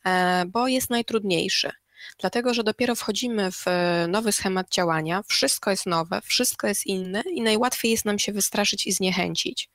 e, 0.06 0.44
bo 0.48 0.68
jest 0.68 0.90
najtrudniejszy. 0.90 1.72
Dlatego, 2.20 2.54
że 2.54 2.64
dopiero 2.64 2.96
wchodzimy 2.96 3.52
w 3.52 3.68
e, 3.68 4.08
nowy 4.10 4.32
schemat 4.32 4.70
działania, 4.70 5.22
wszystko 5.28 5.72
jest 5.72 5.86
nowe, 5.86 6.22
wszystko 6.24 6.68
jest 6.68 6.86
inne 6.86 7.22
i 7.22 7.42
najłatwiej 7.42 7.92
jest 7.92 8.06
nam 8.06 8.20
się 8.20 8.32
wystraszyć 8.32 8.88
i 8.88 8.92
zniechęcić. 8.92 9.70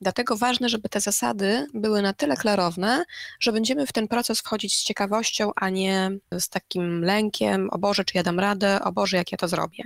Dlatego 0.00 0.36
ważne, 0.36 0.68
żeby 0.68 0.88
te 0.88 1.00
zasady 1.00 1.66
były 1.74 2.02
na 2.02 2.12
tyle 2.12 2.36
klarowne, 2.36 3.04
że 3.40 3.52
będziemy 3.52 3.86
w 3.86 3.92
ten 3.92 4.08
proces 4.08 4.40
wchodzić 4.40 4.78
z 4.78 4.84
ciekawością, 4.84 5.50
a 5.56 5.70
nie 5.70 6.10
z 6.32 6.48
takim 6.48 7.04
lękiem, 7.04 7.70
o 7.70 7.78
Boże, 7.78 8.04
czy 8.04 8.16
ja 8.16 8.22
dam 8.22 8.40
radę, 8.40 8.80
o 8.84 8.92
Boże, 8.92 9.16
jak 9.16 9.32
ja 9.32 9.38
to 9.38 9.48
zrobię. 9.48 9.84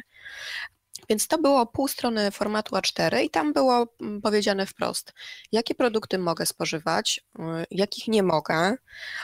Więc 1.11 1.27
to 1.27 1.39
było 1.39 1.67
pół 1.67 1.89
strony 1.89 2.31
formatu 2.31 2.77
A4 2.77 3.23
i 3.23 3.31
tam 3.31 3.53
było 3.53 3.87
mm, 4.01 4.21
powiedziane 4.21 4.67
wprost, 4.67 5.13
jakie 5.53 5.75
produkty 5.75 6.19
mogę 6.19 6.47
spożywać, 6.47 7.21
y, 7.39 7.43
jakich 7.71 8.09
nie 8.09 8.23
mogę, 8.23 8.75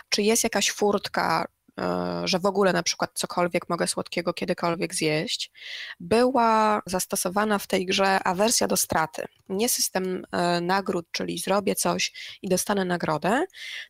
czy 0.08 0.22
jest 0.22 0.44
jakaś 0.44 0.70
furtka, 0.70 1.44
y, 1.44 1.82
że 2.24 2.38
w 2.38 2.46
ogóle 2.46 2.72
na 2.72 2.82
przykład 2.82 3.10
cokolwiek 3.14 3.68
mogę 3.68 3.86
słodkiego 3.86 4.32
kiedykolwiek 4.32 4.94
zjeść. 4.94 5.52
Była 6.00 6.82
zastosowana 6.86 7.58
w 7.58 7.66
tej 7.66 7.86
grze 7.86 8.22
awersja 8.24 8.66
do 8.66 8.76
straty. 8.76 9.24
Nie 9.48 9.68
system 9.68 10.24
y, 10.24 10.60
nagród, 10.60 11.06
czyli 11.12 11.38
zrobię 11.38 11.74
coś 11.74 12.12
i 12.42 12.48
dostanę 12.48 12.84
nagrodę, 12.84 13.44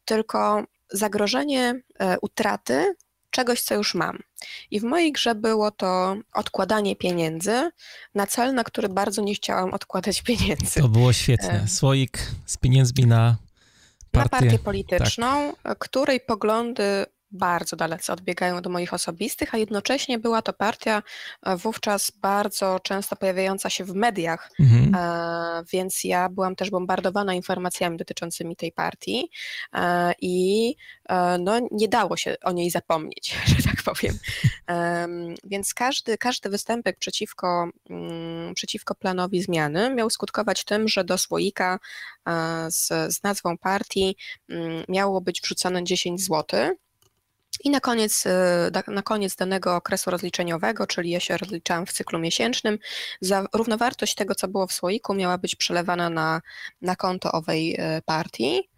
tylko 0.05 0.65
zagrożenie 0.93 1.81
utraty 2.23 2.95
czegoś, 3.37 3.63
co 3.63 3.75
już 3.75 3.95
mam. 3.95 4.19
I 4.71 4.81
w 4.81 4.83
mojej 4.83 5.13
grze 5.13 5.35
było 5.35 5.71
to 5.71 6.17
odkładanie 6.35 6.97
pieniędzy 6.97 7.71
na 8.15 8.27
cel, 8.27 8.55
na 8.55 8.65
który 8.65 8.89
bardzo 8.89 9.23
nie 9.23 9.35
chciałam 9.35 9.75
odkładać 9.75 10.23
pieniędzy. 10.23 10.81
To 10.81 10.89
było 10.89 11.13
świetne. 11.13 11.69
Słoik 11.69 12.19
z 12.47 12.57
pieniędzmi 12.57 13.07
na 13.07 13.37
partię. 14.11 14.37
Na 14.37 14.41
partię 14.41 14.59
polityczną, 14.59 15.53
tak. 15.63 15.79
której 15.79 16.21
poglądy 16.21 17.07
bardzo 17.37 17.77
dalece 17.77 18.13
odbiegają 18.13 18.63
do 18.63 18.71
moich 18.71 18.95
osobistych, 18.95 19.55
a 19.55 19.59
jednocześnie 19.59 20.19
była 20.19 20.43
to 20.43 20.53
partia 20.53 21.03
e, 21.43 21.57
wówczas 21.57 22.11
bardzo 22.11 22.81
często 22.81 23.17
pojawiająca 23.17 23.71
się 23.71 23.85
w 23.85 23.95
mediach, 23.95 24.51
mhm. 24.61 24.95
E, 24.95 25.65
więc 25.73 26.05
ja 26.05 26.29
byłam 26.29 26.57
też 26.57 26.71
bombardowana 26.71 27.35
informacjami 27.35 27.97
dotyczącymi 27.97 28.57
tej 28.57 28.73
partii 28.73 29.31
i 30.21 30.75
no, 31.39 31.61
nie 31.71 31.89
dało 31.89 32.17
się 32.17 32.35
o 32.45 32.53
niej 32.53 32.71
zapomnieć, 32.71 33.37
że 33.57 33.63
tak 33.63 33.83
powiem. 33.83 34.19
Więc 35.45 35.75
każdy, 35.75 36.19
każdy 36.19 36.49
występek 36.49 36.99
przeciwko, 36.99 37.69
mm, 37.91 38.55
przeciwko 38.55 38.95
planowi 38.95 39.43
zmiany 39.43 39.95
miał 39.95 40.11
skutkować 40.11 40.65
tym, 40.65 40.89
że 40.89 41.05
do 41.05 41.19
słoika 41.19 41.79
z, 42.69 42.89
z 43.15 43.23
nazwą 43.23 43.59
partii 43.59 44.17
mm, 44.49 44.85
miało 44.89 45.21
być 45.21 45.41
wrzucone 45.41 45.85
10 45.85 46.25
zł. 46.25 46.77
I 47.65 47.71
na 47.71 47.81
koniec, 47.81 48.27
e, 48.27 48.83
na 48.89 49.03
koniec 49.03 49.37
danego 49.37 49.77
okresu 49.77 50.11
rozliczeniowego, 50.11 50.87
czyli 50.87 51.11
ja 51.11 51.21
się 51.21 51.37
rozliczałam 51.37 51.87
w 51.87 51.93
cyklu 51.93 52.19
miesięcznym, 52.19 52.79
równowartość 53.53 54.15
tego, 54.15 54.35
co 54.35 54.49
było 54.49 54.67
w 54.67 54.73
słoiku, 54.73 55.15
miała 55.15 55.39
być 55.39 55.55
przelewana 55.55 56.11
na, 56.11 56.41
na 56.83 56.97
konto 56.97 57.33
owej 57.33 57.77
e, 57.79 58.03
partii. 58.03 58.69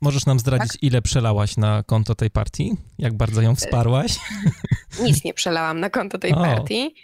Możesz 0.00 0.26
nam 0.26 0.38
zdradzić, 0.38 0.72
tak? 0.72 0.82
ile 0.82 1.02
przelałaś 1.02 1.56
na 1.56 1.82
konto 1.82 2.14
tej 2.14 2.30
partii? 2.30 2.76
Jak 2.98 3.16
bardzo 3.16 3.42
ją 3.42 3.54
wsparłaś? 3.54 4.16
Nic 5.02 5.24
nie 5.24 5.34
przelałam 5.34 5.80
na 5.80 5.90
konto 5.90 6.18
tej 6.18 6.32
o. 6.32 6.36
partii, 6.36 6.94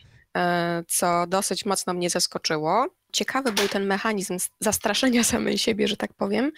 co 0.89 1.27
dosyć 1.27 1.67
mocno 1.67 1.95
mnie 1.95 2.11
zaskoczyło. 2.11 2.87
Ciekawy 3.13 3.53
był 3.53 3.69
ten 3.69 3.87
mechanizm 3.87 4.39
zastraszenia 4.61 5.25
samej 5.35 5.59
siebie, 5.59 5.89
że 5.89 5.97
tak 5.97 6.15
powiem, 6.15 6.53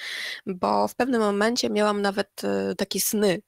bo 0.47 0.89
w 0.89 0.95
pewnym 0.95 1.21
momencie 1.21 1.71
miałam 1.71 2.03
nawet 2.03 2.43
takie 2.79 3.01
sny, 3.01 3.41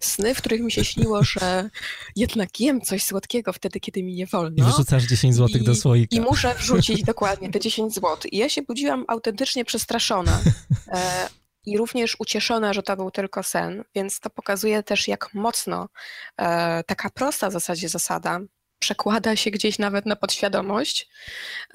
sny, 0.00 0.34
w 0.34 0.38
których 0.38 0.60
mi 0.60 0.72
się 0.72 0.84
śniło, 0.84 1.22
że 1.22 1.70
jednak 2.16 2.60
jem 2.60 2.80
coś 2.80 3.04
słodkiego 3.04 3.52
wtedy, 3.52 3.80
kiedy 3.80 4.02
mi 4.02 4.14
nie 4.14 4.26
wolno. 4.26 4.68
I 4.68 4.72
wrzucasz 4.72 5.04
10 5.04 5.34
zł 5.34 5.62
do 5.64 5.74
słoika. 5.74 6.16
I 6.16 6.20
muszę 6.20 6.54
wrzucić 6.54 7.02
dokładnie 7.02 7.50
te 7.50 7.60
10 7.60 7.94
zł. 7.94 8.16
I 8.32 8.36
ja 8.36 8.48
się 8.48 8.62
budziłam 8.62 9.04
autentycznie 9.08 9.64
przestraszona. 9.64 10.40
E, 10.88 11.28
I 11.66 11.78
również 11.78 12.16
ucieszona, 12.18 12.72
że 12.72 12.82
to 12.82 12.96
był 12.96 13.10
tylko 13.10 13.42
sen, 13.42 13.84
więc 13.94 14.20
to 14.20 14.30
pokazuje 14.30 14.82
też, 14.82 15.08
jak 15.08 15.34
mocno 15.34 15.88
e, 16.36 16.84
taka 16.84 17.10
prosta 17.10 17.48
w 17.50 17.52
zasadzie 17.52 17.88
zasada 17.88 18.40
przekłada 18.78 19.36
się 19.36 19.50
gdzieś 19.50 19.78
nawet 19.78 20.06
na 20.06 20.16
podświadomość. 20.16 21.08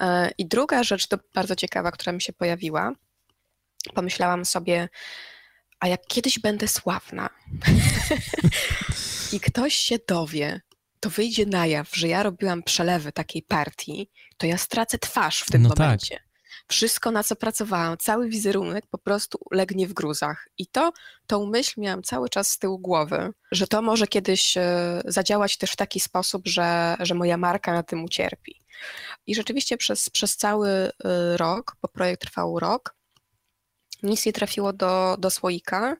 E, 0.00 0.30
I 0.38 0.46
druga 0.46 0.82
rzecz, 0.82 1.06
to 1.06 1.18
bardzo 1.34 1.56
ciekawa, 1.56 1.90
która 1.90 2.12
mi 2.12 2.22
się 2.22 2.32
pojawiła, 2.32 2.92
pomyślałam 3.94 4.44
sobie, 4.44 4.88
a 5.82 5.88
jak 5.88 6.06
kiedyś 6.06 6.38
będę 6.38 6.68
sławna 6.68 7.30
i 9.32 9.40
ktoś 9.40 9.74
się 9.74 9.98
dowie, 10.08 10.60
to 11.00 11.10
wyjdzie 11.10 11.46
na 11.46 11.66
jaw, 11.66 11.96
że 11.96 12.08
ja 12.08 12.22
robiłam 12.22 12.62
przelewy 12.62 13.12
takiej 13.12 13.42
partii, 13.42 14.10
to 14.36 14.46
ja 14.46 14.58
stracę 14.58 14.98
twarz 14.98 15.42
w 15.42 15.50
tym 15.50 15.62
no 15.62 15.68
tak. 15.68 15.78
momencie. 15.78 16.14
Tak. 16.14 16.24
Wszystko, 16.68 17.10
na 17.10 17.22
co 17.22 17.36
pracowałam, 17.36 17.96
cały 17.98 18.28
wizerunek 18.28 18.86
po 18.86 18.98
prostu 18.98 19.38
legnie 19.50 19.86
w 19.86 19.92
gruzach. 19.92 20.48
I 20.58 20.66
to, 20.66 20.92
tą 21.26 21.46
myśl 21.46 21.80
miałam 21.80 22.02
cały 22.02 22.28
czas 22.28 22.50
z 22.50 22.58
tyłu 22.58 22.78
głowy, 22.78 23.32
że 23.52 23.66
to 23.66 23.82
może 23.82 24.06
kiedyś 24.06 24.56
e, 24.56 25.02
zadziałać 25.04 25.56
też 25.56 25.72
w 25.72 25.76
taki 25.76 26.00
sposób, 26.00 26.48
że, 26.48 26.96
że 27.00 27.14
moja 27.14 27.36
marka 27.36 27.72
na 27.72 27.82
tym 27.82 28.04
ucierpi. 28.04 28.60
I 29.26 29.34
rzeczywiście 29.34 29.76
przez, 29.76 30.10
przez 30.10 30.36
cały 30.36 30.68
e, 30.70 30.90
rok, 31.36 31.76
bo 31.82 31.88
projekt 31.88 32.22
trwał 32.22 32.58
rok, 32.58 32.94
nic 34.02 34.26
nie 34.26 34.32
trafiło 34.32 34.72
do, 34.72 35.16
do 35.18 35.30
słoika. 35.30 35.96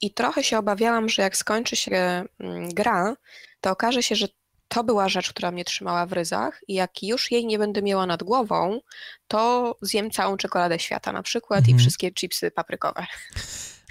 I 0.00 0.14
trochę 0.14 0.44
się 0.44 0.58
obawiałam, 0.58 1.08
że 1.08 1.22
jak 1.22 1.36
skończy 1.36 1.76
się 1.76 2.24
mm, 2.40 2.68
gra, 2.68 3.16
to 3.60 3.70
okaże 3.70 4.02
się, 4.02 4.14
że 4.14 4.28
to 4.68 4.84
była 4.84 5.08
rzecz, 5.08 5.30
która 5.30 5.50
mnie 5.50 5.64
trzymała 5.64 6.06
w 6.06 6.12
ryzach 6.12 6.60
i 6.68 6.74
jak 6.74 7.02
już 7.02 7.30
jej 7.30 7.46
nie 7.46 7.58
będę 7.58 7.82
miała 7.82 8.06
nad 8.06 8.22
głową, 8.22 8.80
to 9.28 9.74
zjem 9.82 10.10
całą 10.10 10.36
czekoladę 10.36 10.78
świata 10.78 11.12
na 11.12 11.22
przykład 11.22 11.58
mhm. 11.58 11.76
i 11.76 11.80
wszystkie 11.80 12.12
chipsy 12.12 12.50
paprykowe. 12.50 13.06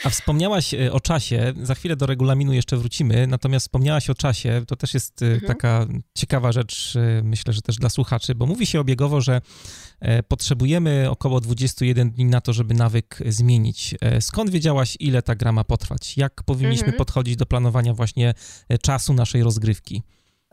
A 0.03 0.09
wspomniałaś 0.09 0.73
e, 0.73 0.91
o 0.91 0.99
czasie, 0.99 1.53
za 1.61 1.75
chwilę 1.75 1.95
do 1.95 2.05
regulaminu 2.05 2.53
jeszcze 2.53 2.77
wrócimy, 2.77 3.27
natomiast 3.27 3.65
wspomniałaś 3.65 4.09
o 4.09 4.15
czasie, 4.15 4.63
to 4.67 4.75
też 4.75 4.93
jest 4.93 5.21
e, 5.21 5.25
mhm. 5.25 5.47
taka 5.47 5.87
ciekawa 6.17 6.51
rzecz, 6.51 6.95
e, 6.95 7.23
myślę, 7.23 7.53
że 7.53 7.61
też 7.61 7.75
dla 7.75 7.89
słuchaczy, 7.89 8.35
bo 8.35 8.45
mówi 8.45 8.65
się 8.65 8.79
obiegowo, 8.79 9.21
że 9.21 9.41
potrzebujemy 10.27 11.09
około 11.09 11.41
21 11.41 12.11
dni 12.11 12.25
na 12.25 12.41
to, 12.41 12.53
żeby 12.53 12.73
nawyk 12.73 13.19
zmienić. 13.25 13.95
Skąd 14.19 14.49
wiedziałaś, 14.49 14.97
ile 14.99 15.21
ta 15.21 15.35
gra 15.35 15.51
ma 15.51 15.63
potrwać? 15.63 16.17
Jak 16.17 16.43
powinniśmy 16.43 16.85
mhm. 16.85 16.97
podchodzić 16.97 17.35
do 17.35 17.45
planowania 17.45 17.93
właśnie 17.93 18.33
czasu 18.81 19.13
naszej 19.13 19.43
rozgrywki? 19.43 20.03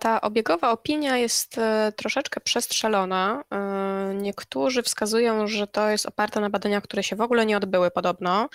Ta 0.01 0.21
obiegowa 0.21 0.71
opinia 0.71 1.17
jest 1.17 1.59
e, 1.59 1.93
troszeczkę 1.97 2.41
przestrzelona. 2.41 3.45
E, 3.53 4.15
niektórzy 4.15 4.83
wskazują, 4.83 5.47
że 5.47 5.67
to 5.67 5.89
jest 5.89 6.07
oparte 6.07 6.41
na 6.41 6.51
badaniach, 6.51 6.83
które 6.83 7.03
się 7.03 7.17
w 7.17 7.21
ogóle 7.21 7.47
nie 7.47 7.57
odbyły 7.57 7.91
podobno. 7.91 8.49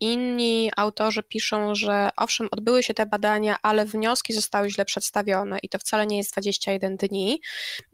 Inni 0.00 0.70
autorzy 0.76 1.22
piszą, 1.22 1.74
że 1.74 2.08
owszem, 2.16 2.48
odbyły 2.50 2.82
się 2.82 2.94
te 2.94 3.06
badania, 3.06 3.56
ale 3.62 3.84
wnioski 3.84 4.32
zostały 4.32 4.70
źle 4.70 4.84
przedstawione 4.84 5.58
i 5.62 5.68
to 5.68 5.78
wcale 5.78 6.06
nie 6.06 6.16
jest 6.16 6.32
21 6.32 6.96
dni. 6.96 7.40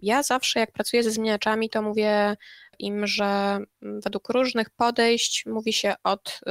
Ja 0.02 0.22
zawsze, 0.22 0.60
jak 0.60 0.72
pracuję 0.72 1.02
ze 1.02 1.10
zmieniaczami, 1.10 1.70
to 1.70 1.82
mówię 1.82 2.36
im, 2.78 3.06
że 3.06 3.24
mm, 3.82 4.00
według 4.00 4.28
różnych 4.28 4.70
podejść 4.70 5.46
mówi 5.46 5.72
się 5.72 5.94
od 6.04 6.28
y, 6.28 6.50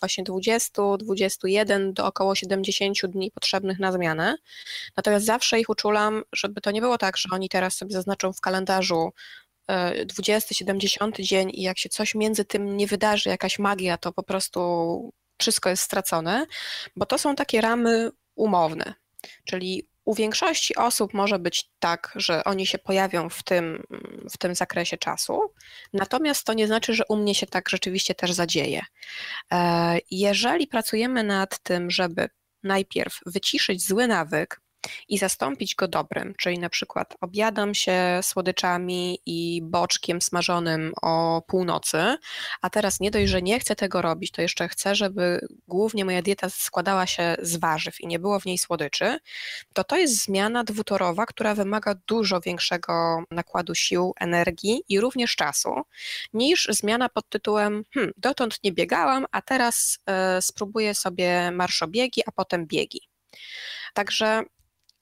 właśnie 0.00 0.24
20, 0.24 0.82
21 0.98 1.92
do 1.92 2.06
około 2.06 2.34
70 2.34 2.98
dni 3.06 3.30
potrzebnych 3.30 3.78
na 3.78 3.92
zmianę. 3.92 4.36
Natomiast 4.96 5.26
zawsze 5.26 5.60
ich 5.60 5.68
uczulam, 5.68 6.22
żeby 6.32 6.60
to 6.60 6.70
nie 6.70 6.80
było 6.80 6.98
tak, 6.98 7.16
że 7.16 7.28
oni 7.32 7.48
teraz 7.48 7.76
sobie 7.76 7.92
zaznaczą 7.92 8.32
w 8.32 8.40
kalendarzu 8.40 9.10
20, 10.06 10.52
y, 10.52 10.54
70 10.54 11.16
dzień 11.16 11.50
i 11.54 11.62
jak 11.62 11.78
się 11.78 11.88
coś 11.88 12.14
między 12.14 12.44
tym 12.44 12.76
nie 12.76 12.86
wydarzy, 12.86 13.28
jakaś 13.28 13.58
magia, 13.58 13.98
to 13.98 14.12
po 14.12 14.22
prostu 14.22 15.12
wszystko 15.38 15.70
jest 15.70 15.82
stracone, 15.82 16.46
bo 16.96 17.06
to 17.06 17.18
są 17.18 17.34
takie 17.34 17.60
ramy 17.60 18.10
umowne. 18.34 18.94
Czyli 19.44 19.89
u 20.10 20.14
większości 20.14 20.76
osób 20.76 21.14
może 21.14 21.38
być 21.38 21.70
tak, 21.78 22.12
że 22.16 22.44
oni 22.44 22.66
się 22.66 22.78
pojawią 22.78 23.28
w 23.28 23.42
tym, 23.42 23.82
w 24.30 24.38
tym 24.38 24.54
zakresie 24.54 24.98
czasu, 24.98 25.40
natomiast 25.92 26.44
to 26.44 26.52
nie 26.52 26.66
znaczy, 26.66 26.94
że 26.94 27.04
u 27.08 27.16
mnie 27.16 27.34
się 27.34 27.46
tak 27.46 27.68
rzeczywiście 27.68 28.14
też 28.14 28.32
zadzieje. 28.32 28.82
E, 29.52 29.98
jeżeli 30.10 30.66
pracujemy 30.66 31.24
nad 31.24 31.58
tym, 31.62 31.90
żeby 31.90 32.28
najpierw 32.62 33.18
wyciszyć 33.26 33.86
zły 33.86 34.06
nawyk, 34.06 34.59
i 35.08 35.18
zastąpić 35.18 35.74
go 35.74 35.88
dobrym, 35.88 36.34
czyli 36.38 36.58
na 36.58 36.68
przykład 36.68 37.16
obiadam 37.20 37.74
się 37.74 38.20
słodyczami 38.22 39.18
i 39.26 39.62
boczkiem 39.62 40.22
smażonym 40.22 40.92
o 41.02 41.42
północy, 41.46 42.16
a 42.62 42.70
teraz 42.70 43.00
nie 43.00 43.10
dość, 43.10 43.30
że 43.30 43.42
nie 43.42 43.60
chcę 43.60 43.76
tego 43.76 44.02
robić, 44.02 44.30
to 44.30 44.42
jeszcze 44.42 44.68
chcę, 44.68 44.94
żeby 44.94 45.48
głównie 45.68 46.04
moja 46.04 46.22
dieta 46.22 46.50
składała 46.50 47.06
się 47.06 47.36
z 47.42 47.56
warzyw 47.56 48.00
i 48.00 48.06
nie 48.06 48.18
było 48.18 48.40
w 48.40 48.46
niej 48.46 48.58
słodyczy, 48.58 49.18
to 49.72 49.84
to 49.84 49.96
jest 49.96 50.24
zmiana 50.24 50.64
dwutorowa, 50.64 51.26
która 51.26 51.54
wymaga 51.54 51.94
dużo 52.06 52.40
większego 52.40 53.24
nakładu 53.30 53.74
sił, 53.74 54.14
energii 54.20 54.82
i 54.88 55.00
również 55.00 55.36
czasu, 55.36 55.74
niż 56.32 56.68
zmiana 56.70 57.08
pod 57.08 57.28
tytułem 57.28 57.84
hmm, 57.94 58.12
dotąd 58.16 58.64
nie 58.64 58.72
biegałam, 58.72 59.26
a 59.30 59.42
teraz 59.42 59.98
y, 60.38 60.42
spróbuję 60.42 60.94
sobie 60.94 61.50
marszobiegi, 61.50 62.22
a 62.26 62.32
potem 62.32 62.66
biegi. 62.66 63.00
Także 63.94 64.42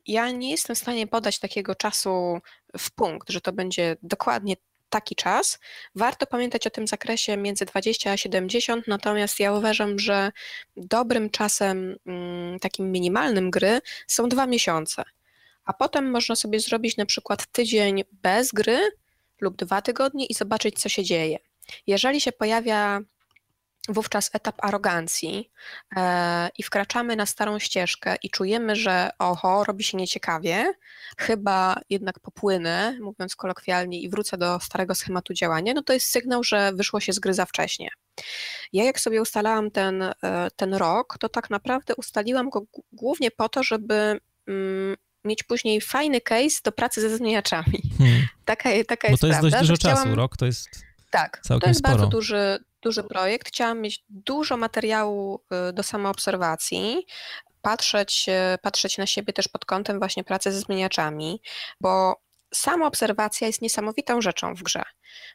ja 0.09 0.31
nie 0.31 0.51
jestem 0.51 0.77
w 0.77 0.79
stanie 0.79 1.07
podać 1.07 1.39
takiego 1.39 1.75
czasu 1.75 2.39
w 2.79 2.91
punkt, 2.91 3.31
że 3.31 3.41
to 3.41 3.53
będzie 3.53 3.97
dokładnie 4.03 4.57
taki 4.91 5.17
czas. 5.17 5.59
Warto 5.95 6.27
pamiętać 6.27 6.67
o 6.67 6.71
tym 6.71 6.87
zakresie 6.87 7.37
między 7.37 7.65
20 7.65 8.11
a 8.11 8.17
70, 8.17 8.87
natomiast 8.89 9.41
ja 9.41 9.53
uważam, 9.53 9.99
że 9.99 10.33
dobrym 10.77 11.31
czasem, 11.31 11.97
mm, 12.07 12.59
takim 12.59 12.93
minimalnym 12.93 13.51
gry 13.51 13.81
są 14.07 14.29
dwa 14.29 14.47
miesiące. 14.47 15.05
A 15.65 15.73
potem 15.73 16.11
można 16.11 16.37
sobie 16.37 16.61
zrobić 16.61 16.97
na 16.97 17.07
przykład 17.07 17.47
tydzień 17.47 18.05
bez 18.13 18.53
gry 18.53 18.79
lub 19.41 19.57
dwa 19.57 19.83
tygodnie 19.83 20.27
i 20.27 20.35
zobaczyć, 20.35 20.81
co 20.81 20.89
się 20.89 21.05
dzieje. 21.05 21.39
Jeżeli 21.87 22.21
się 22.21 22.33
pojawia 22.33 23.01
wówczas 23.89 24.31
etap 24.33 24.65
arogancji 24.65 25.51
e, 25.97 26.49
i 26.59 26.63
wkraczamy 26.63 27.17
na 27.17 27.27
starą 27.27 27.59
ścieżkę 27.59 28.17
i 28.23 28.31
czujemy, 28.31 28.77
że 28.77 29.11
oho, 29.19 29.65
robi 29.65 29.85
się 29.85 29.97
nieciekawie, 29.97 30.73
chyba 31.19 31.81
jednak 31.91 32.21
popłynę, 32.21 32.99
mówiąc 33.01 33.37
kolokwialnie, 33.37 34.01
i 34.01 34.09
wrócę 34.09 34.39
do 34.39 34.61
starego 34.61 34.95
schematu 34.95 35.35
działania, 35.35 35.75
no 35.75 35.83
to 35.83 35.93
jest 35.93 36.07
sygnał, 36.07 36.45
że 36.45 36.73
wyszło 36.73 37.01
się 37.01 37.13
z 37.13 37.19
gry 37.19 37.35
za 37.35 37.47
wcześnie. 37.47 37.89
Ja 38.73 38.85
jak 38.85 39.01
sobie 39.01 39.23
ustalałam 39.23 39.71
ten, 39.71 40.03
e, 40.03 40.15
ten 40.57 40.75
rok, 40.75 41.19
to 41.19 41.29
tak 41.29 41.51
naprawdę 41.51 41.95
ustaliłam 41.97 42.51
go 42.51 42.63
głównie 42.93 43.31
po 43.31 43.49
to, 43.49 43.63
żeby 43.63 44.21
mm, 44.47 44.97
mieć 45.25 45.43
później 45.43 45.81
fajny 45.81 46.21
case 46.21 46.61
do 46.65 46.73
pracy 46.73 47.01
ze 47.01 47.17
zmieniaczami. 47.17 47.83
Hmm. 47.99 48.27
Taka, 48.45 48.71
taka 48.89 49.09
jest 49.09 49.23
Bo 49.23 49.27
to 49.27 49.27
jest 49.27 49.41
prawda, 49.41 49.59
dość 49.59 49.71
dużo 49.71 49.77
czasu, 49.77 50.15
rok 50.15 50.37
to 50.37 50.47
jest 50.47 50.69
tak, 51.11 51.41
to 51.49 51.69
jest 51.69 51.79
sporo. 51.79 51.95
bardzo 51.95 52.07
duży, 52.07 52.59
duży 52.89 53.03
projekt. 53.03 53.49
Chciałam 53.49 53.81
mieć 53.81 54.05
dużo 54.09 54.57
materiału 54.57 55.45
y, 55.69 55.73
do 55.73 55.83
samoobserwacji 55.83 57.07
patrzeć, 57.63 58.27
patrzeć 58.63 58.99
na 58.99 59.07
siebie 59.07 59.33
też 59.33 59.49
pod 59.49 59.65
kątem 59.65 59.99
właśnie 59.99 60.25
pracy 60.25 60.53
ze 60.53 60.61
zmieniaczami, 60.61 61.41
bo 61.81 62.15
sama 62.55 62.87
obserwacja 62.87 63.47
jest 63.47 63.63
niesamowitą 63.63 64.21
rzeczą 64.21 64.55
w 64.55 64.63
grze. 64.63 64.83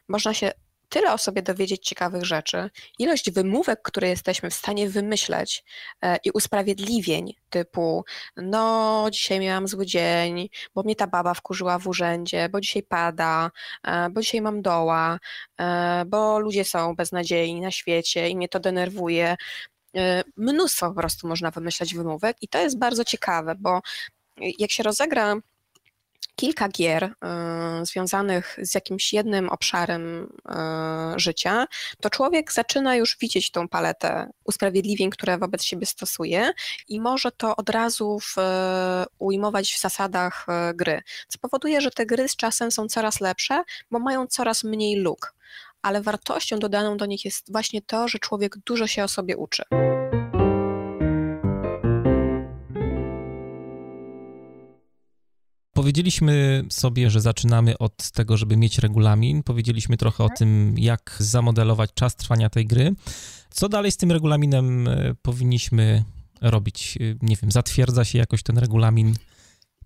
Można 0.08 0.34
się 0.34 0.52
tyle 0.94 1.12
o 1.12 1.18
sobie 1.18 1.42
dowiedzieć 1.42 1.88
ciekawych 1.88 2.24
rzeczy, 2.24 2.70
ilość 2.98 3.30
wymówek, 3.30 3.82
które 3.82 4.08
jesteśmy 4.08 4.50
w 4.50 4.54
stanie 4.54 4.88
wymyśleć 4.88 5.64
e, 6.02 6.16
i 6.24 6.30
usprawiedliwień 6.30 7.34
typu 7.50 8.04
no 8.36 9.06
dzisiaj 9.10 9.40
miałam 9.40 9.68
zły 9.68 9.86
dzień, 9.86 10.48
bo 10.74 10.82
mnie 10.82 10.96
ta 10.96 11.06
baba 11.06 11.34
wkurzyła 11.34 11.78
w 11.78 11.86
urzędzie, 11.88 12.48
bo 12.48 12.60
dzisiaj 12.60 12.82
pada, 12.82 13.50
e, 13.84 14.10
bo 14.10 14.20
dzisiaj 14.20 14.40
mam 14.40 14.62
doła, 14.62 15.18
e, 15.60 16.04
bo 16.06 16.38
ludzie 16.38 16.64
są 16.64 16.94
beznadziejni 16.96 17.60
na 17.60 17.70
świecie 17.70 18.28
i 18.28 18.36
mnie 18.36 18.48
to 18.48 18.60
denerwuje. 18.60 19.36
Mnóstwo 20.36 20.88
po 20.88 20.94
prostu 20.94 21.28
można 21.28 21.50
wymyślać 21.50 21.94
wymówek 21.94 22.36
i 22.40 22.48
to 22.48 22.58
jest 22.58 22.78
bardzo 22.78 23.04
ciekawe, 23.04 23.54
bo 23.58 23.80
jak 24.58 24.70
się 24.70 24.82
rozegra 24.82 25.36
kilka 26.36 26.68
gier 26.68 27.04
y, 27.04 27.86
związanych 27.86 28.58
z 28.62 28.74
jakimś 28.74 29.12
jednym 29.12 29.48
obszarem 29.48 30.22
y, 30.22 30.54
życia, 31.16 31.66
to 32.00 32.10
człowiek 32.10 32.52
zaczyna 32.52 32.96
już 32.96 33.16
widzieć 33.20 33.50
tą 33.50 33.68
paletę 33.68 34.30
usprawiedliwień, 34.44 35.10
które 35.10 35.38
wobec 35.38 35.64
siebie 35.64 35.86
stosuje 35.86 36.50
i 36.88 37.00
może 37.00 37.32
to 37.32 37.56
od 37.56 37.70
razu 37.70 38.18
w, 38.20 38.36
ujmować 39.18 39.72
w 39.72 39.80
zasadach 39.80 40.46
gry, 40.74 41.02
co 41.28 41.38
powoduje, 41.38 41.80
że 41.80 41.90
te 41.90 42.06
gry 42.06 42.28
z 42.28 42.36
czasem 42.36 42.70
są 42.70 42.88
coraz 42.88 43.20
lepsze, 43.20 43.62
bo 43.90 43.98
mają 43.98 44.26
coraz 44.26 44.64
mniej 44.64 44.96
luk. 44.96 45.34
Ale 45.82 46.02
wartością 46.02 46.58
dodaną 46.58 46.96
do 46.96 47.06
nich 47.06 47.24
jest 47.24 47.52
właśnie 47.52 47.82
to, 47.82 48.08
że 48.08 48.18
człowiek 48.18 48.56
dużo 48.58 48.86
się 48.86 49.04
o 49.04 49.08
sobie 49.08 49.36
uczy. 49.36 49.62
Powiedzieliśmy 55.84 56.64
sobie, 56.70 57.10
że 57.10 57.20
zaczynamy 57.20 57.78
od 57.78 58.10
tego, 58.10 58.36
żeby 58.36 58.56
mieć 58.56 58.78
regulamin. 58.78 59.42
Powiedzieliśmy 59.42 59.96
trochę 59.96 60.24
o 60.24 60.28
tak. 60.28 60.38
tym, 60.38 60.74
jak 60.78 61.16
zamodelować 61.18 61.90
czas 61.94 62.16
trwania 62.16 62.50
tej 62.50 62.66
gry. 62.66 62.94
Co 63.50 63.68
dalej 63.68 63.92
z 63.92 63.96
tym 63.96 64.12
regulaminem 64.12 64.88
e, 64.88 65.14
powinniśmy 65.22 66.04
robić? 66.40 66.98
E, 67.00 67.00
nie 67.22 67.36
wiem, 67.36 67.50
zatwierdza 67.50 68.04
się 68.04 68.18
jakoś 68.18 68.42
ten 68.42 68.58
regulamin? 68.58 69.14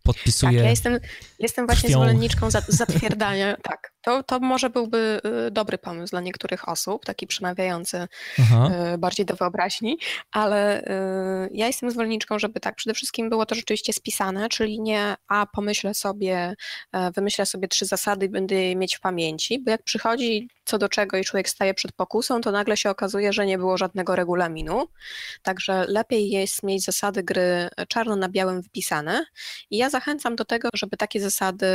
podpisuje. 0.03 0.53
Tak, 0.53 0.65
ja 0.65 0.71
jestem, 0.71 0.99
jestem 1.39 1.67
właśnie 1.67 1.89
krwią. 1.89 1.99
zwolenniczką 1.99 2.51
zatwierdzania. 2.69 3.57
tak, 3.71 3.93
to, 4.03 4.23
to 4.23 4.41
może 4.41 4.71
byłby 4.71 5.21
y, 5.49 5.51
dobry 5.51 5.79
pomysł 5.79 6.11
dla 6.11 6.21
niektórych 6.21 6.69
osób, 6.69 7.05
taki 7.05 7.27
przemawiający 7.27 8.07
Aha. 8.39 8.71
Y, 8.95 8.99
bardziej 8.99 9.27
do 9.27 9.35
wyobraźni, 9.35 9.99
ale 10.33 10.83
y, 10.83 10.85
ja 11.53 11.67
jestem 11.67 11.91
zwolenniczką, 11.91 12.39
żeby 12.39 12.61
tak, 12.61 12.75
przede 12.75 12.95
wszystkim 12.95 13.31
było 13.31 13.47
to 13.47 13.55
rzeczywiście 13.55 13.93
spisane, 13.93 14.49
czyli 14.49 14.81
nie 14.81 15.15
a 15.29 15.47
pomyślę 15.47 15.95
sobie, 15.95 16.55
e, 16.93 17.11
wymyślę 17.11 17.47
sobie 17.47 17.69
trzy 17.69 17.87
zasady 17.87 18.27
i 18.27 18.29
będę 18.29 18.55
je 18.55 18.77
mieć 18.77 18.97
w 18.97 19.01
pamięci, 19.01 19.59
bo 19.59 19.71
jak 19.71 19.83
przychodzi 19.83 20.49
co 20.65 20.79
do 20.79 20.89
czego 20.89 21.17
i 21.17 21.25
człowiek 21.25 21.49
staje 21.49 21.75
przed 21.75 21.93
pokusą, 21.93 22.41
to 22.41 22.51
nagle 22.51 22.77
się 22.77 22.91
okazuje, 22.91 23.33
że 23.33 23.47
nie 23.47 23.59
było 23.59 23.79
żadnego 23.79 24.17
regulaminu. 24.17 24.89
Także 25.43 25.85
lepiej 25.89 26.31
jest 26.31 26.63
mieć 26.63 26.85
zasady 26.85 27.23
gry 27.23 27.69
czarno 27.89 28.17
na 28.17 28.29
białym 28.29 28.63
wpisane. 28.63 29.25
I 29.71 29.77
ja 29.77 29.91
zachęcam 29.91 30.37
do 30.37 30.45
tego, 30.45 30.69
żeby 30.75 30.97
takie 30.97 31.21
zasady 31.21 31.67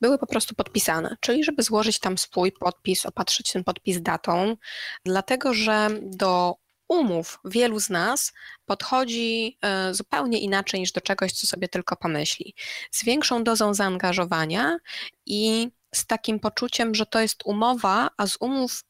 były 0.00 0.18
po 0.18 0.26
prostu 0.26 0.54
podpisane, 0.54 1.16
czyli 1.20 1.44
żeby 1.44 1.62
złożyć 1.62 1.73
tam 1.98 2.18
swój 2.18 2.52
podpis, 2.52 3.06
opatrzyć 3.06 3.52
ten 3.52 3.64
podpis 3.64 4.02
datą, 4.02 4.56
dlatego 5.04 5.54
że 5.54 5.88
do 6.02 6.56
umów 6.88 7.38
wielu 7.44 7.80
z 7.80 7.90
nas 7.90 8.32
podchodzi 8.66 9.58
e, 9.62 9.94
zupełnie 9.94 10.38
inaczej 10.38 10.80
niż 10.80 10.92
do 10.92 11.00
czegoś, 11.00 11.32
co 11.32 11.46
sobie 11.46 11.68
tylko 11.68 11.96
pomyśli. 11.96 12.54
Z 12.90 13.04
większą 13.04 13.44
dozą 13.44 13.74
zaangażowania 13.74 14.78
i 15.26 15.68
z 15.94 16.06
takim 16.06 16.40
poczuciem, 16.40 16.94
że 16.94 17.06
to 17.06 17.20
jest 17.20 17.42
umowa, 17.44 18.10
a 18.16 18.26
z 18.26 18.36
umów 18.40 18.84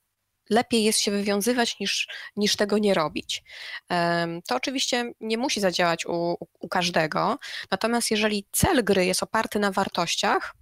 lepiej 0.51 0.85
jest 0.85 1.01
się 1.01 1.11
wywiązywać 1.11 1.81
niż, 1.81 2.09
niż 2.37 2.57
tego 2.57 2.79
nie 2.79 2.95
robić. 2.95 3.43
To 4.49 4.57
oczywiście 4.57 5.13
nie 5.21 5.39
musi 5.39 5.61
zadziałać 5.61 6.07
u, 6.07 6.37
u 6.61 6.69
każdego, 6.69 7.39
natomiast 7.71 8.11
jeżeli 8.11 8.47
cel 8.53 8.85
gry 8.85 9.07
jest 9.07 9.23
oparty 9.23 9.59
na 9.59 9.71
wartościach, 9.71 10.55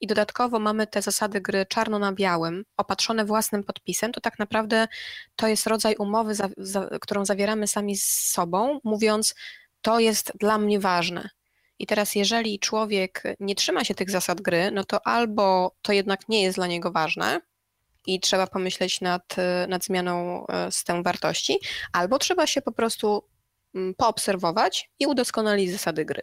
i 0.00 0.06
dodatkowo 0.06 0.58
mamy 0.58 0.86
te 0.86 1.02
zasady 1.02 1.40
gry 1.40 1.66
czarno 1.66 1.98
na 1.98 2.12
białym, 2.12 2.64
opatrzone 2.76 3.24
własnym 3.24 3.64
podpisem, 3.64 4.12
to 4.12 4.20
tak 4.20 4.38
naprawdę 4.38 4.88
to 5.36 5.48
jest 5.48 5.66
rodzaj 5.66 5.96
umowy, 5.96 6.34
za, 6.34 6.48
za, 6.56 6.88
którą 7.00 7.24
zawieramy 7.24 7.66
sami 7.66 7.96
z 7.96 8.04
sobą, 8.06 8.80
mówiąc, 8.84 9.34
to 9.82 10.00
jest 10.00 10.32
dla 10.40 10.58
mnie 10.58 10.80
ważne. 10.80 11.30
I 11.78 11.86
teraz, 11.86 12.14
jeżeli 12.14 12.58
człowiek 12.58 13.22
nie 13.40 13.54
trzyma 13.54 13.84
się 13.84 13.94
tych 13.94 14.10
zasad 14.10 14.40
gry, 14.40 14.70
no 14.70 14.84
to 14.84 15.06
albo 15.06 15.76
to 15.82 15.92
jednak 15.92 16.28
nie 16.28 16.42
jest 16.42 16.58
dla 16.58 16.66
niego 16.66 16.92
ważne 16.92 17.40
i 18.06 18.20
trzeba 18.20 18.46
pomyśleć 18.46 19.00
nad, 19.00 19.36
nad 19.68 19.84
zmianą 19.84 20.46
e, 20.46 20.72
systemu 20.72 21.02
wartości, 21.02 21.58
albo 21.92 22.18
trzeba 22.18 22.46
się 22.46 22.62
po 22.62 22.72
prostu 22.72 23.24
mm, 23.74 23.94
poobserwować 23.94 24.90
i 24.98 25.06
udoskonalić 25.06 25.72
zasady 25.72 26.04
gry. 26.04 26.22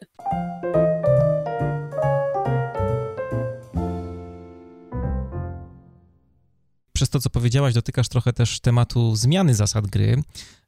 Przez 6.97 7.09
to, 7.09 7.19
co 7.19 7.29
powiedziałaś, 7.29 7.73
dotykasz 7.73 8.09
trochę 8.09 8.33
też 8.33 8.59
tematu 8.59 9.15
zmiany 9.15 9.55
zasad 9.55 9.87
gry. 9.87 10.23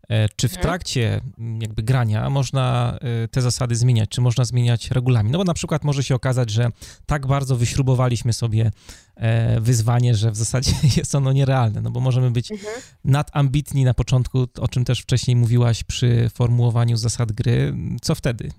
E, 0.10 0.30
czy 0.36 0.48
w 0.48 0.52
mhm. 0.52 0.62
trakcie 0.62 1.22
mm, 1.40 1.62
jakby 1.62 1.84
grania 1.84 2.30
można 2.30 2.98
e, 3.02 3.28
te 3.28 3.42
zasady 3.42 3.76
zmieniać? 3.76 4.10
Czy 4.10 4.22
można 4.22 4.46
zmieniać 4.46 4.92
regulamin? 4.92 5.32
No 5.32 5.38
bo 5.38 5.44
na 5.44 5.54
przykład 5.54 5.84
może 5.84 6.04
się 6.04 6.16
okazać, 6.16 6.50
że 6.50 6.70
tak 7.06 7.28
bardzo 7.28 7.56
wyśrubowaliśmy 7.56 8.34
sobie 8.34 8.72
e, 9.16 9.62
wyzwanie, 9.62 10.16
że 10.16 10.32
w 10.32 10.36
zasadzie 10.36 10.72
jest 10.98 11.16
ono 11.16 11.34
nierealne, 11.34 11.82
no 11.82 11.92
bo 11.92 12.00
możemy 12.00 12.32
być 12.32 12.52
mhm. 12.52 12.82
nadambitni 13.06 13.84
na 13.84 13.94
początku, 13.94 14.48
o 14.60 14.68
czym 14.68 14.86
też 14.86 15.00
wcześniej 15.00 15.36
mówiłaś 15.36 15.84
przy 15.84 16.30
formułowaniu 16.34 16.98
zasad 16.98 17.32
gry. 17.32 17.76
Co 18.02 18.16
wtedy? 18.16 18.52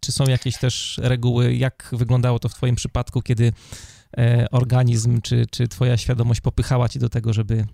Czy 0.00 0.12
są 0.12 0.24
jakieś 0.24 0.58
też 0.58 1.00
reguły? 1.02 1.54
Jak 1.54 1.88
wyglądało 1.92 2.38
to 2.38 2.48
w 2.48 2.54
twoim 2.54 2.76
przypadku, 2.76 3.22
kiedy 3.22 3.52
organizm 4.50 5.20
czy, 5.20 5.46
czy 5.50 5.68
twoja 5.68 5.96
świadomość 5.96 6.40
popychała 6.40 6.88
ci 6.88 6.98
do 6.98 7.08
tego, 7.08 7.32
żeby 7.32 7.64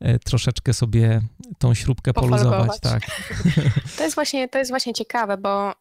E, 0.00 0.18
troszeczkę 0.18 0.74
sobie 0.74 1.20
tą 1.58 1.74
śrubkę 1.74 2.12
poluzować. 2.12 2.80
Tak. 2.80 3.02
To 3.96 4.04
jest 4.04 4.14
właśnie, 4.14 4.48
to 4.48 4.58
jest 4.58 4.70
właśnie 4.70 4.94
ciekawe, 4.94 5.36
bo 5.36 5.72
y, 5.72 5.74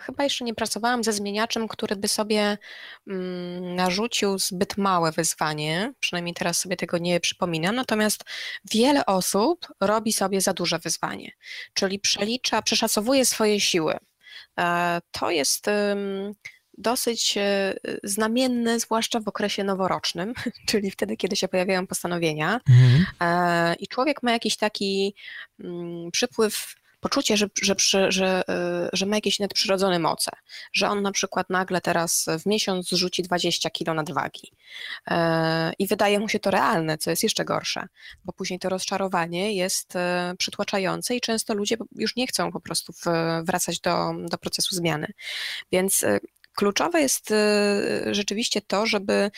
chyba 0.00 0.24
jeszcze 0.24 0.44
nie 0.44 0.54
pracowałam 0.54 1.04
ze 1.04 1.12
zmieniaczem, 1.12 1.68
który 1.68 1.96
by 1.96 2.08
sobie 2.08 2.58
y, 3.08 3.12
narzucił 3.60 4.38
zbyt 4.38 4.76
małe 4.76 5.12
wyzwanie, 5.12 5.92
przynajmniej 6.00 6.34
teraz 6.34 6.58
sobie 6.58 6.76
tego 6.76 6.98
nie 6.98 7.20
przypominam, 7.20 7.74
natomiast 7.74 8.24
wiele 8.70 9.06
osób 9.06 9.66
robi 9.80 10.12
sobie 10.12 10.40
za 10.40 10.52
duże 10.52 10.78
wyzwanie, 10.78 11.32
czyli 11.74 11.98
przelicza, 11.98 12.62
przeszacowuje 12.62 13.24
swoje 13.24 13.60
siły. 13.60 13.98
To 15.10 15.30
jest 15.30 15.66
dosyć 16.78 17.38
e, 17.38 17.74
znamienne, 18.02 18.80
zwłaszcza 18.80 19.20
w 19.20 19.28
okresie 19.28 19.64
noworocznym, 19.64 20.34
czyli 20.68 20.90
wtedy, 20.90 21.16
kiedy 21.16 21.36
się 21.36 21.48
pojawiają 21.48 21.86
postanowienia. 21.86 22.60
Mhm. 22.68 23.06
E, 23.20 23.74
I 23.74 23.88
człowiek 23.88 24.22
ma 24.22 24.32
jakiś 24.32 24.56
taki 24.56 25.14
mm, 25.60 26.10
przypływ 26.10 26.74
poczucie, 27.00 27.36
że, 27.36 27.46
że, 27.62 28.12
że, 28.12 28.42
e, 28.48 28.88
że 28.92 29.06
ma 29.06 29.16
jakieś 29.16 29.38
nadprzyrodzone 29.38 29.98
moce, 29.98 30.30
że 30.72 30.88
on 30.88 31.02
na 31.02 31.12
przykład 31.12 31.50
nagle 31.50 31.80
teraz 31.80 32.26
w 32.40 32.46
miesiąc 32.46 32.88
zrzuci 32.88 33.22
20 33.22 33.70
kilo 33.70 33.94
nadwagi 33.94 34.52
i 35.78 35.86
wydaje 35.86 36.18
mu 36.18 36.28
się 36.28 36.38
to 36.38 36.50
realne, 36.50 36.98
co 36.98 37.10
jest 37.10 37.22
jeszcze 37.22 37.44
gorsze, 37.44 37.86
bo 38.24 38.32
później 38.32 38.58
to 38.58 38.68
rozczarowanie 38.68 39.54
jest 39.54 39.94
przytłaczające 40.38 41.16
i 41.16 41.20
często 41.20 41.54
ludzie 41.54 41.76
już 41.96 42.16
nie 42.16 42.26
chcą 42.26 42.52
po 42.52 42.60
prostu 42.60 42.92
wracać 43.42 43.80
do, 43.80 44.12
do 44.30 44.38
procesu 44.38 44.74
zmiany. 44.74 45.06
Więc 45.72 46.04
Kluczowe 46.56 47.00
jest 47.00 47.30
y, 47.30 47.34
rzeczywiście 48.14 48.60
to, 48.62 48.86
żeby 48.86 49.30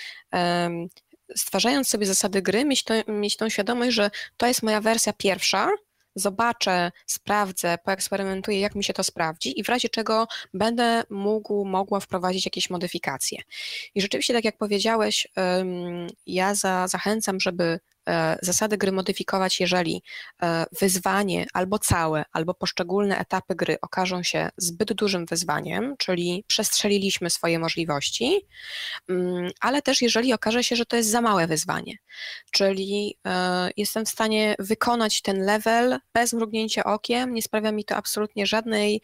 stwarzając 1.36 1.88
sobie 1.88 2.06
zasady 2.06 2.42
gry, 2.42 2.64
mieć, 2.64 2.84
to, 2.84 2.94
mieć 3.08 3.36
tą 3.36 3.48
świadomość, 3.48 3.92
że 3.92 4.10
to 4.36 4.46
jest 4.46 4.62
moja 4.62 4.80
wersja 4.80 5.12
pierwsza, 5.12 5.70
zobaczę, 6.14 6.92
sprawdzę, 7.06 7.78
poeksperymentuję, 7.84 8.60
jak 8.60 8.74
mi 8.74 8.84
się 8.84 8.92
to 8.92 9.04
sprawdzi 9.04 9.60
i 9.60 9.64
w 9.64 9.68
razie 9.68 9.88
czego 9.88 10.26
będę 10.54 11.02
mógł, 11.10 11.64
mogła 11.64 12.00
wprowadzić 12.00 12.44
jakieś 12.44 12.70
modyfikacje. 12.70 13.42
I 13.94 14.00
rzeczywiście, 14.00 14.34
tak 14.34 14.44
jak 14.44 14.58
powiedziałeś, 14.58 15.28
ja 16.26 16.54
za, 16.54 16.88
zachęcam, 16.88 17.40
żeby 17.40 17.80
zasady 18.42 18.76
gry 18.76 18.92
modyfikować, 18.92 19.60
jeżeli 19.60 20.02
e, 20.42 20.66
wyzwanie 20.80 21.46
albo 21.52 21.78
całe, 21.78 22.24
albo 22.32 22.54
poszczególne 22.54 23.18
etapy 23.18 23.54
gry 23.54 23.76
okażą 23.82 24.22
się 24.22 24.48
zbyt 24.56 24.92
dużym 24.92 25.26
wyzwaniem, 25.26 25.94
czyli 25.98 26.44
przestrzeliliśmy 26.46 27.30
swoje 27.30 27.58
możliwości, 27.58 28.40
mm, 29.08 29.50
ale 29.60 29.82
też 29.82 30.02
jeżeli 30.02 30.32
okaże 30.32 30.64
się, 30.64 30.76
że 30.76 30.86
to 30.86 30.96
jest 30.96 31.10
za 31.10 31.20
małe 31.20 31.46
wyzwanie, 31.46 31.92
czyli 32.50 33.18
jestem 33.76 34.04
w 34.04 34.08
stanie 34.08 34.54
wykonać 34.58 35.22
ten 35.22 35.44
level 35.44 35.98
bez 36.14 36.32
mrugnięcia 36.32 36.84
okiem, 36.84 37.34
nie 37.34 37.42
sprawia 37.42 37.72
mi 37.72 37.84
to 37.84 37.96
absolutnie 37.96 38.46
żadnej, 38.46 39.00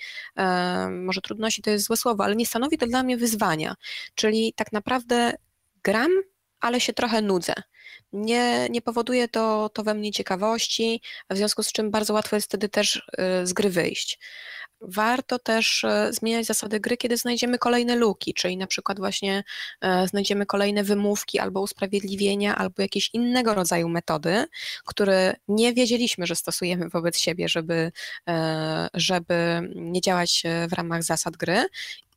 może 0.90 1.20
trudności 1.20 1.62
to 1.62 1.70
jest 1.70 1.86
złe 1.86 1.96
słowo, 1.96 2.24
ale 2.24 2.36
nie 2.36 2.46
stanowi 2.46 2.78
to 2.78 2.86
dla 2.86 3.03
mnie 3.03 3.16
wyzwania, 3.16 3.74
czyli 4.14 4.53
tak 4.57 4.72
naprawdę 4.72 5.34
gram, 5.82 6.11
ale 6.62 6.80
się 6.80 6.92
trochę 6.92 7.22
nudzę. 7.22 7.52
Nie, 8.12 8.68
nie 8.70 8.82
powoduje 8.82 9.28
to, 9.28 9.68
to 9.68 9.82
we 9.82 9.94
mnie 9.94 10.12
ciekawości, 10.12 11.00
w 11.30 11.36
związku 11.36 11.62
z 11.62 11.72
czym 11.72 11.90
bardzo 11.90 12.14
łatwo 12.14 12.36
jest 12.36 12.48
wtedy 12.48 12.68
też 12.68 12.96
y, 12.96 13.46
z 13.46 13.52
gry 13.52 13.70
wyjść. 13.70 14.18
Warto 14.80 15.38
też 15.38 15.84
y, 15.84 16.12
zmieniać 16.12 16.46
zasady 16.46 16.80
gry, 16.80 16.96
kiedy 16.96 17.16
znajdziemy 17.16 17.58
kolejne 17.58 17.96
luki, 17.96 18.34
czyli 18.34 18.56
na 18.56 18.66
przykład 18.66 18.98
właśnie 18.98 19.44
y, 19.84 20.08
znajdziemy 20.08 20.46
kolejne 20.46 20.84
wymówki 20.84 21.38
albo 21.38 21.60
usprawiedliwienia, 21.60 22.56
albo 22.56 22.82
jakieś 22.82 23.10
innego 23.12 23.54
rodzaju 23.54 23.88
metody, 23.88 24.44
które 24.86 25.34
nie 25.48 25.74
wiedzieliśmy, 25.74 26.26
że 26.26 26.36
stosujemy 26.36 26.88
wobec 26.88 27.18
siebie, 27.18 27.48
żeby, 27.48 27.92
żeby 28.94 29.60
nie 29.74 30.00
działać 30.00 30.42
w 30.68 30.72
ramach 30.72 31.02
zasad 31.02 31.36
gry 31.36 31.66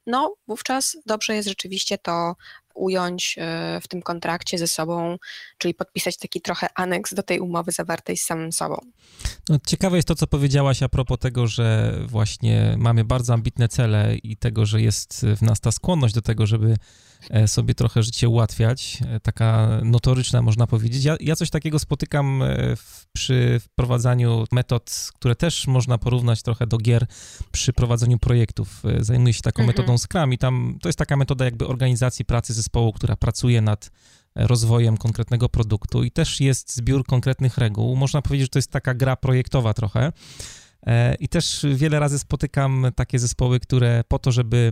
no 0.06 0.36
wówczas 0.48 0.98
dobrze 1.06 1.36
jest 1.36 1.48
rzeczywiście 1.48 1.98
to 1.98 2.36
ująć 2.76 3.36
e, 3.38 3.80
w 3.82 3.88
tym 3.88 4.02
kontrakcie 4.02 4.58
ze 4.58 4.68
sobą, 4.68 5.18
czyli 5.58 5.74
podpisać 5.74 6.18
taki 6.18 6.42
trochę 6.42 6.68
aneks 6.76 7.14
do 7.14 7.24
tej 7.24 7.40
umowy 7.40 7.72
zawartej 7.72 8.18
z 8.18 8.24
samym 8.24 8.52
sobą. 8.52 8.78
No, 9.50 9.60
ciekawe 9.68 9.96
jest 9.96 10.08
to, 10.08 10.16
co 10.16 10.28
powiedziałaś 10.28 10.84
a 10.84 10.90
propos 10.90 11.20
tego, 11.20 11.48
że 11.48 11.94
właśnie 12.06 12.76
mamy 12.78 13.04
bardzo 13.04 13.34
ambitne 13.34 13.68
cele 13.68 14.16
i 14.16 14.38
tego, 14.38 14.66
że 14.66 14.82
jest 14.82 15.26
w 15.38 15.42
nas 15.42 15.60
ta 15.60 15.72
skłonność 15.72 16.14
do 16.14 16.22
tego, 16.22 16.48
żeby 16.48 16.76
sobie 17.48 17.76
trochę 17.76 18.04
życie 18.04 18.30
ułatwiać, 18.30 19.00
e, 19.08 19.20
taka 19.20 19.80
notoryczna 19.84 20.42
można 20.42 20.68
powiedzieć. 20.68 21.04
Ja, 21.04 21.16
ja 21.20 21.36
coś 21.36 21.50
takiego 21.50 21.80
spotykam 21.80 22.44
w, 22.78 23.06
przy 23.14 23.60
wprowadzaniu 23.60 24.46
metod, 24.52 25.10
które 25.16 25.36
też 25.36 25.68
można 25.68 25.98
porównać 25.98 26.42
trochę 26.42 26.68
do 26.68 26.78
gier 26.78 27.06
przy 27.52 27.74
prowadzeniu 27.74 28.18
projektów. 28.18 28.84
Zajmuję 29.00 29.34
się 29.34 29.42
taką 29.42 29.64
mhm. 29.64 29.68
metodą 29.68 29.98
Scrum 29.98 30.34
i 30.34 30.38
tam 30.38 30.78
to 30.82 30.90
jest 30.90 31.00
taka 31.00 31.18
metoda 31.18 31.46
jakby 31.46 31.68
organizacji 31.68 32.26
pracy 32.26 32.54
ze 32.54 32.66
zespołu, 32.66 32.94
która 32.94 33.16
pracuje 33.16 33.62
nad 33.62 33.92
rozwojem 34.36 34.98
konkretnego 34.98 35.50
produktu 35.50 36.04
i 36.04 36.12
też 36.12 36.42
jest 36.42 36.76
zbiór 36.76 37.06
konkretnych 37.06 37.58
reguł. 37.58 37.96
Można 37.96 38.22
powiedzieć, 38.22 38.46
że 38.46 38.50
to 38.50 38.60
jest 38.60 38.72
taka 38.72 38.94
gra 38.94 39.16
projektowa 39.16 39.74
trochę. 39.74 40.12
E, 40.88 41.16
I 41.16 41.30
też 41.30 41.66
wiele 41.76 42.00
razy 42.00 42.20
spotykam 42.20 42.86
takie 42.96 43.20
zespoły, 43.20 43.60
które 43.60 44.04
po 44.08 44.20
to, 44.20 44.32
żeby 44.32 44.72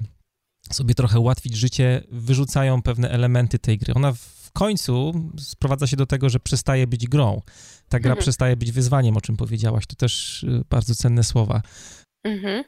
sobie 0.72 0.95
trochę 0.95 1.20
ułatwić 1.20 1.55
życie, 1.55 2.03
wyrzucają 2.11 2.82
pewne 2.82 3.09
elementy 3.09 3.59
tej 3.59 3.78
gry. 3.78 3.93
Ona 3.93 4.14
w 4.14 4.51
końcu 4.53 5.14
sprowadza 5.39 5.88
się 5.88 5.97
do 5.97 6.05
tego, 6.05 6.30
że 6.30 6.39
przestaje 6.39 6.88
być 6.88 7.07
grą. 7.07 7.41
Ta 7.89 7.99
gra 7.99 8.11
mhm. 8.11 8.22
przestaje 8.22 8.55
być 8.55 8.72
wyzwaniem, 8.72 9.18
o 9.18 9.22
czym 9.22 9.38
powiedziałaś. 9.38 9.86
To 9.86 9.95
też 9.95 10.43
y, 10.43 10.64
bardzo 10.70 10.95
cenne 10.95 11.24
słowa. 11.24 11.61
Mhm. 12.24 12.64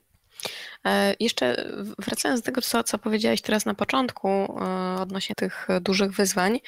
E, 0.85 1.15
jeszcze 1.19 1.71
wracając 1.99 2.41
do 2.41 2.45
tego, 2.45 2.61
co, 2.61 2.83
co 2.83 2.97
powiedziałeś 2.97 3.41
teraz 3.41 3.65
na 3.65 3.73
początku 3.73 4.27
e, 4.27 5.01
odnośnie 5.01 5.35
tych 5.35 5.67
dużych 5.81 6.11
wyzwań, 6.11 6.59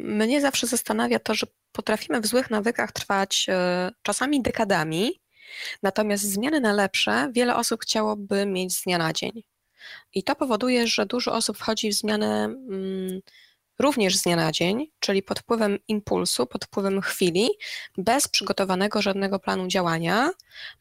mnie 0.00 0.40
zawsze 0.40 0.66
zastanawia 0.66 1.18
to, 1.18 1.34
że 1.34 1.46
potrafimy 1.72 2.20
w 2.20 2.26
złych 2.26 2.50
nawykach 2.50 2.92
trwać 2.92 3.46
e, 3.48 3.90
czasami 4.02 4.42
dekadami, 4.42 5.20
natomiast 5.82 6.24
zmiany 6.24 6.60
na 6.60 6.72
lepsze 6.72 7.30
wiele 7.32 7.56
osób 7.56 7.82
chciałoby 7.82 8.46
mieć 8.46 8.76
z 8.76 8.82
dnia 8.82 8.98
na 8.98 9.12
dzień. 9.12 9.42
I 10.14 10.22
to 10.22 10.36
powoduje, 10.36 10.86
że 10.86 11.06
dużo 11.06 11.34
osób 11.34 11.58
wchodzi 11.58 11.90
w 11.90 11.94
zmianę 11.94 12.44
mm, 12.44 13.20
również 13.78 14.16
z 14.16 14.22
dnia 14.22 14.36
na 14.36 14.52
dzień, 14.52 14.86
czyli 15.00 15.22
pod 15.22 15.38
wpływem 15.38 15.78
impulsu, 15.88 16.46
pod 16.46 16.64
wpływem 16.64 17.00
chwili, 17.00 17.48
bez 17.98 18.28
przygotowanego 18.28 19.02
żadnego 19.02 19.38
planu 19.38 19.68
działania, 19.68 20.30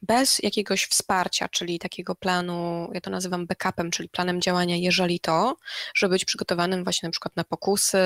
bez 0.02 0.40
jakiegoś 0.40 0.86
wsparcia, 0.86 1.50
czyli 1.50 1.80
takiego 1.80 2.16
planu, 2.16 2.90
ja 2.94 3.02
to 3.02 3.10
nazywam 3.10 3.48
backupem, 3.48 3.92
czyli 3.92 4.10
planem 4.10 4.42
działania, 4.42 4.76
jeżeli 4.76 5.20
to, 5.20 5.56
żeby 5.96 6.16
być 6.16 6.26
przygotowanym 6.26 6.84
właśnie 6.84 7.08
na 7.08 7.12
przykład 7.12 7.36
na 7.36 7.44
pokusy, 7.44 7.98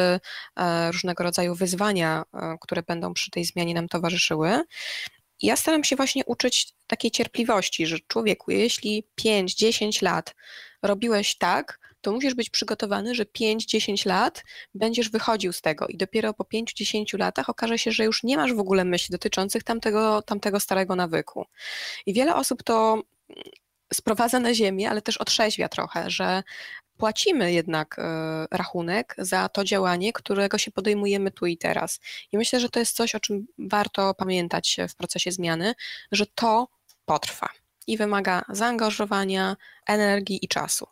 e, 0.56 0.92
różnego 0.92 1.24
rodzaju 1.24 1.56
wyzwania, 1.56 2.24
e, 2.34 2.58
które 2.62 2.84
będą 2.84 3.14
przy 3.14 3.32
tej 3.32 3.46
zmianie 3.46 3.74
nam 3.74 3.88
towarzyszyły. 3.88 4.64
Ja 5.42 5.56
staram 5.56 5.84
się 5.84 5.96
właśnie 5.96 6.26
uczyć 6.26 6.74
takiej 6.88 7.12
cierpliwości, 7.12 7.88
że 7.88 8.00
człowieku, 8.08 8.52
jeśli 8.52 9.04
5-10 9.16 10.02
lat 10.02 10.36
robiłeś 10.82 11.38
tak, 11.38 11.80
to 12.02 12.12
musisz 12.12 12.34
być 12.34 12.50
przygotowany, 12.50 13.16
że 13.16 13.24
5-10 13.26 14.08
lat 14.08 14.44
będziesz 14.74 15.10
wychodził 15.10 15.54
z 15.54 15.62
tego 15.62 15.88
i 15.88 15.98
dopiero 15.98 16.34
po 16.34 16.44
5-10 16.44 17.20
latach 17.20 17.50
okaże 17.50 17.78
się, 17.80 17.92
że 17.92 18.04
już 18.04 18.24
nie 18.24 18.38
masz 18.38 18.54
w 18.54 18.60
ogóle 18.60 18.86
myśli 18.86 19.12
dotyczących 19.12 19.64
tamtego, 19.64 20.22
tamtego 20.22 20.60
starego 20.60 20.96
nawyku. 20.96 21.46
I 22.06 22.14
wiele 22.14 22.36
osób 22.36 22.64
to 22.64 23.04
sprowadza 23.94 24.40
na 24.40 24.54
ziemię, 24.54 24.90
ale 24.90 25.02
też 25.02 25.18
otrzeźwia 25.18 25.70
trochę, 25.70 26.10
że 26.10 26.44
płacimy 26.98 27.54
jednak 27.54 28.00
e, 28.00 28.46
rachunek 28.52 29.16
za 29.18 29.50
to 29.50 29.64
działanie, 29.64 30.14
którego 30.14 30.58
się 30.58 30.72
podejmujemy 30.72 31.32
tu 31.32 31.46
i 31.46 31.58
teraz. 31.58 32.00
I 32.32 32.38
myślę, 32.38 32.60
że 32.60 32.70
to 32.70 32.80
jest 32.80 32.96
coś, 32.96 33.16
o 33.16 33.20
czym 33.20 33.48
warto 33.58 34.14
pamiętać 34.14 34.78
w 34.90 34.96
procesie 34.96 35.32
zmiany, 35.32 35.74
że 36.12 36.26
to 36.36 36.68
potrwa 37.06 37.50
i 37.92 37.98
wymaga 37.98 38.46
zaangażowania, 38.50 39.58
energii 39.88 40.46
i 40.46 40.48
czasu 40.48 40.88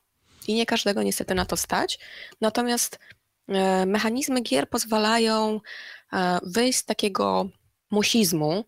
i 0.48 0.54
nie 0.54 0.66
każdego 0.66 1.04
niestety 1.04 1.36
na 1.36 1.45
to 1.45 1.58
stać. 1.58 2.00
Natomiast 2.41 3.00
e, 3.48 3.86
mechanizmy 3.86 4.41
gier 4.41 4.70
pozwalają 4.70 5.62
e, 6.14 6.39
wyjść 6.43 6.80
z 6.80 6.86
takiego 6.86 7.50
musizmu, 7.91 8.66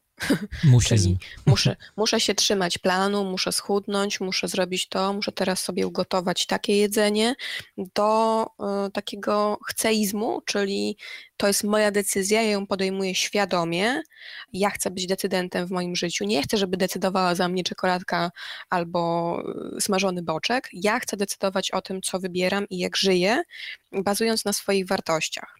Musizm. 0.63 1.17
muszę, 1.45 1.75
muszę 1.97 2.19
się 2.19 2.35
trzymać 2.35 2.77
planu, 2.77 3.25
muszę 3.25 3.51
schudnąć, 3.51 4.19
muszę 4.19 4.47
zrobić 4.47 4.87
to, 4.87 5.13
muszę 5.13 5.31
teraz 5.31 5.61
sobie 5.61 5.87
ugotować 5.87 6.45
takie 6.45 6.77
jedzenie, 6.77 7.35
do 7.77 8.45
y, 8.87 8.91
takiego 8.91 9.59
chceizmu, 9.67 10.41
czyli 10.45 10.97
to 11.37 11.47
jest 11.47 11.63
moja 11.63 11.91
decyzja, 11.91 12.41
ja 12.41 12.49
ją 12.49 12.67
podejmuję 12.67 13.15
świadomie, 13.15 14.01
ja 14.53 14.69
chcę 14.69 14.91
być 14.91 15.07
decydentem 15.07 15.67
w 15.67 15.71
moim 15.71 15.95
życiu, 15.95 16.25
nie 16.25 16.43
chcę, 16.43 16.57
żeby 16.57 16.77
decydowała 16.77 17.35
za 17.35 17.47
mnie 17.47 17.63
czekoladka 17.63 18.31
albo 18.69 19.43
e, 19.77 19.81
smażony 19.81 20.23
boczek, 20.23 20.69
ja 20.73 20.99
chcę 20.99 21.17
decydować 21.17 21.71
o 21.71 21.81
tym, 21.81 22.01
co 22.01 22.19
wybieram 22.19 22.65
i 22.69 22.77
jak 22.77 22.97
żyję, 22.97 23.43
bazując 23.91 24.45
na 24.45 24.53
swoich 24.53 24.87
wartościach. 24.87 25.59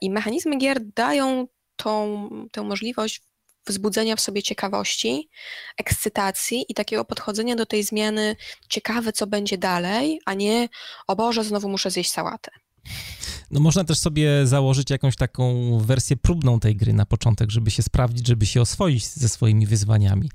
I 0.00 0.10
mechanizmy 0.10 0.56
gier 0.56 0.78
dają 0.94 1.46
tą, 1.76 2.28
tę 2.52 2.62
możliwość 2.62 3.22
wzbudzenia 3.66 4.16
w 4.16 4.20
sobie 4.20 4.42
ciekawości, 4.42 5.28
ekscytacji 5.78 6.64
i 6.68 6.74
takiego 6.74 7.04
podchodzenia 7.04 7.56
do 7.56 7.66
tej 7.66 7.84
zmiany 7.84 8.36
ciekawe, 8.68 9.12
co 9.12 9.26
będzie 9.26 9.58
dalej, 9.58 10.20
a 10.24 10.34
nie 10.34 10.68
o 11.06 11.16
Boże, 11.16 11.44
znowu 11.44 11.68
muszę 11.68 11.90
zjeść 11.90 12.12
sałatę. 12.12 12.50
No 13.50 13.60
można 13.60 13.84
też 13.84 13.98
sobie 13.98 14.46
założyć 14.46 14.90
jakąś 14.90 15.16
taką 15.16 15.78
wersję 15.78 16.16
próbną 16.16 16.60
tej 16.60 16.76
gry 16.76 16.92
na 16.92 17.06
początek, 17.06 17.50
żeby 17.50 17.70
się 17.70 17.82
sprawdzić, 17.82 18.26
żeby 18.26 18.46
się 18.46 18.60
oswoić 18.60 19.06
ze 19.06 19.28
swoimi 19.28 19.66
wyzwaniami. 19.66 20.30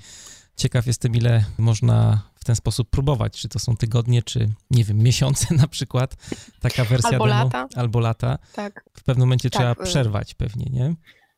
Ciekaw 0.56 0.88
jestem, 0.88 1.16
ile 1.16 1.46
można 1.58 2.22
w 2.36 2.46
ten 2.46 2.56
sposób 2.56 2.90
próbować. 2.90 3.40
Czy 3.42 3.50
to 3.50 3.60
są 3.60 3.78
tygodnie, 3.78 4.24
czy 4.24 4.50
nie 4.72 4.84
wiem, 4.84 4.98
miesiące 4.98 5.56
na 5.56 5.68
przykład. 5.68 6.16
Taka 6.60 6.86
wersja 6.86 7.10
albo 7.10 7.28
demo, 7.28 7.44
lata. 7.44 7.68
Albo 7.76 8.00
lata. 8.00 8.38
Tak. 8.54 8.86
W 8.94 9.04
pewnym 9.04 9.28
momencie 9.28 9.50
tak. 9.50 9.60
trzeba 9.60 9.72
y- 9.72 9.90
przerwać 9.90 10.34
pewnie, 10.34 10.66
nie? 10.66 10.96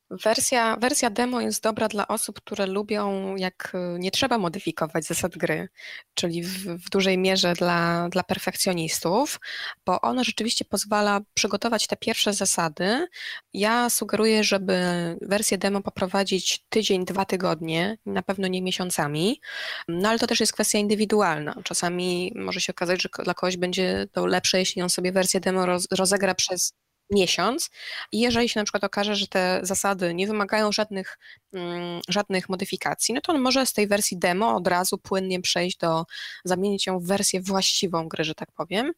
Wersja, 0.10 0.78
wersja 0.78 1.10
demo 1.10 1.42
jest 1.42 1.64
dobra 1.64 1.88
dla 1.88 2.08
osób, 2.08 2.42
które 2.42 2.66
lubią, 2.66 3.36
jak 3.36 3.72
y, 3.96 4.00
nie 4.00 4.12
trzeba 4.12 4.38
modyfikować 4.38 5.06
zasad 5.06 5.38
gry, 5.38 5.70
czyli 6.14 6.44
w, 6.44 6.68
w, 6.68 6.90
dużej 6.90 7.18
mierze 7.18 7.54
dla, 7.54 8.10
dla 8.10 8.24
perfekcjonistów, 8.24 9.40
bo 9.86 10.02
ona 10.02 10.24
rzeczywiście 10.24 10.66
pozwala 10.66 11.22
przygotować 11.34 11.88
te 11.88 11.98
pierwsze 11.98 12.34
zasady. 12.34 13.08
Ja 13.54 13.90
sugeruję, 13.90 14.44
żeby 14.44 14.76
wersję 15.22 15.58
demo 15.58 15.82
poprowadzić 15.82 16.66
tydzień, 16.70 17.06
dwa 17.06 17.26
tygodnie, 17.26 17.98
na 18.06 18.22
pewno 18.22 18.48
nie 18.48 18.62
miesiącami, 18.62 19.42
no 19.88 20.10
ale 20.10 20.20
to 20.20 20.28
też 20.28 20.40
jest 20.40 20.54
kwestia 20.54 20.78
indywidualna. 20.78 21.56
Czasami 21.64 22.32
może 22.36 22.62
się 22.62 22.74
okazać, 22.74 23.02
że 23.02 23.10
dla 23.24 23.34
kogoś 23.34 23.58
będzie 23.58 24.08
to 24.12 24.26
lepsze, 24.26 24.60
jeśli 24.60 24.82
on 24.82 24.90
sobie 24.90 25.12
wersję 25.12 25.40
demo 25.40 25.66
roz, 25.66 25.88
rozegra 25.92 26.36
przez 26.36 26.74
miesiąc 27.10 27.70
i 28.12 28.20
jeżeli 28.20 28.50
się 28.50 28.60
na 28.60 28.64
przykład 28.64 28.84
okaże, 28.84 29.16
że 29.16 29.28
te 29.28 29.60
zasady 29.64 30.14
nie 30.14 30.28
wymagają 30.28 30.72
żadnych, 30.72 31.18
mm, 31.54 32.02
żadnych 32.10 32.50
modyfikacji, 32.50 33.16
no 33.16 33.22
to 33.22 33.34
on 33.34 33.42
może 33.42 33.66
z 33.66 33.74
tej 33.74 33.88
wersji 33.88 34.18
demo 34.18 34.56
od 34.56 34.68
razu 34.68 34.98
płynnie 34.98 35.42
przejść 35.42 35.78
do, 35.78 36.06
zamienić 36.46 36.88
ją 36.88 37.00
w 37.00 37.08
wersję 37.08 37.42
właściwą 37.42 38.08
gry, 38.08 38.24
że 38.24 38.36
tak 38.36 38.52
powiem. 38.52 38.92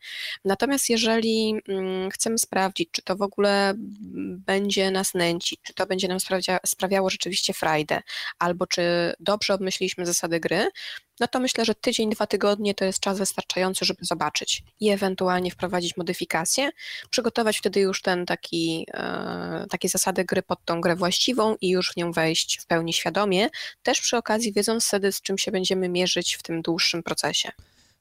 Natomiast 0.46 0.90
jeżeli 0.90 1.62
mm, 1.68 2.12
chcemy 2.12 2.38
sprawdzić, 2.38 2.90
czy 2.92 3.02
to 3.02 3.16
w 3.16 3.22
ogóle 3.22 3.74
będzie 4.46 4.92
nas 4.92 5.14
nęcić, 5.14 5.60
czy 5.64 5.74
to 5.74 5.86
będzie 5.86 6.08
nam 6.08 6.20
sprawia, 6.20 6.60
sprawiało 6.66 7.10
rzeczywiście 7.10 7.54
frajdę, 7.54 8.02
albo 8.40 8.68
czy 8.68 9.14
dobrze 9.20 9.54
obmyśliliśmy 9.54 10.06
zasady 10.06 10.40
gry, 10.40 10.68
no 11.20 11.28
to 11.28 11.40
myślę, 11.40 11.66
że 11.66 11.76
tydzień, 11.76 12.10
dwa 12.10 12.28
tygodnie 12.28 12.76
to 12.76 12.86
jest 12.86 13.00
czas 13.00 13.18
wystarczający, 13.18 13.86
żeby 13.86 14.06
zobaczyć 14.06 14.64
i 14.80 14.90
ewentualnie 14.90 15.52
wprowadzić 15.52 15.98
modyfikacje, 15.98 16.70
przygotować 17.10 17.58
wtedy 17.58 17.80
już 17.80 18.02
ten 18.02 18.26
taki, 18.26 18.86
e, 18.94 19.66
takie 19.70 19.90
zasady 19.90 20.26
gry 20.26 20.42
pod 20.42 20.66
tą 20.66 20.82
grę 20.82 20.96
właściwą 20.96 21.56
i 21.62 21.70
już 21.70 21.92
w 21.92 21.98
nią 21.98 22.12
wejść 22.12 22.60
w 22.62 22.66
pełni 22.66 22.94
świadomie, 22.94 23.50
też 23.84 24.02
przy 24.02 24.18
okazji 24.18 24.54
wiedząc 24.54 24.86
wtedy, 24.86 25.12
z 25.12 25.22
czym 25.22 25.38
się 25.38 25.52
będziemy 25.52 25.90
mierzyć 25.90 26.36
w 26.36 26.44
tym 26.44 26.62
dłuższym 26.62 27.04
procesie. 27.04 27.52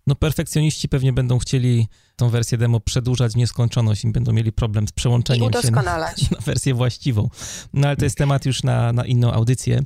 No 0.06 0.14
perfekcjoniści 0.14 0.88
pewnie 0.88 1.12
będą 1.12 1.38
chcieli 1.38 1.88
tą 2.16 2.30
wersję 2.30 2.58
demo 2.58 2.80
przedłużać 2.80 3.32
w 3.32 3.36
nieskończoność 3.36 4.04
i 4.04 4.08
będą 4.08 4.32
mieli 4.32 4.52
problem 4.52 4.88
z 4.88 4.92
przełączeniem 4.92 5.52
się 5.52 5.70
na, 5.70 5.98
na 6.30 6.40
wersję 6.44 6.74
właściwą. 6.74 7.30
No 7.72 7.88
ale 7.88 7.96
to 7.96 8.04
jest 8.04 8.18
temat 8.18 8.46
już 8.46 8.62
na, 8.62 8.92
na 8.92 9.04
inną 9.04 9.32
audycję. 9.32 9.80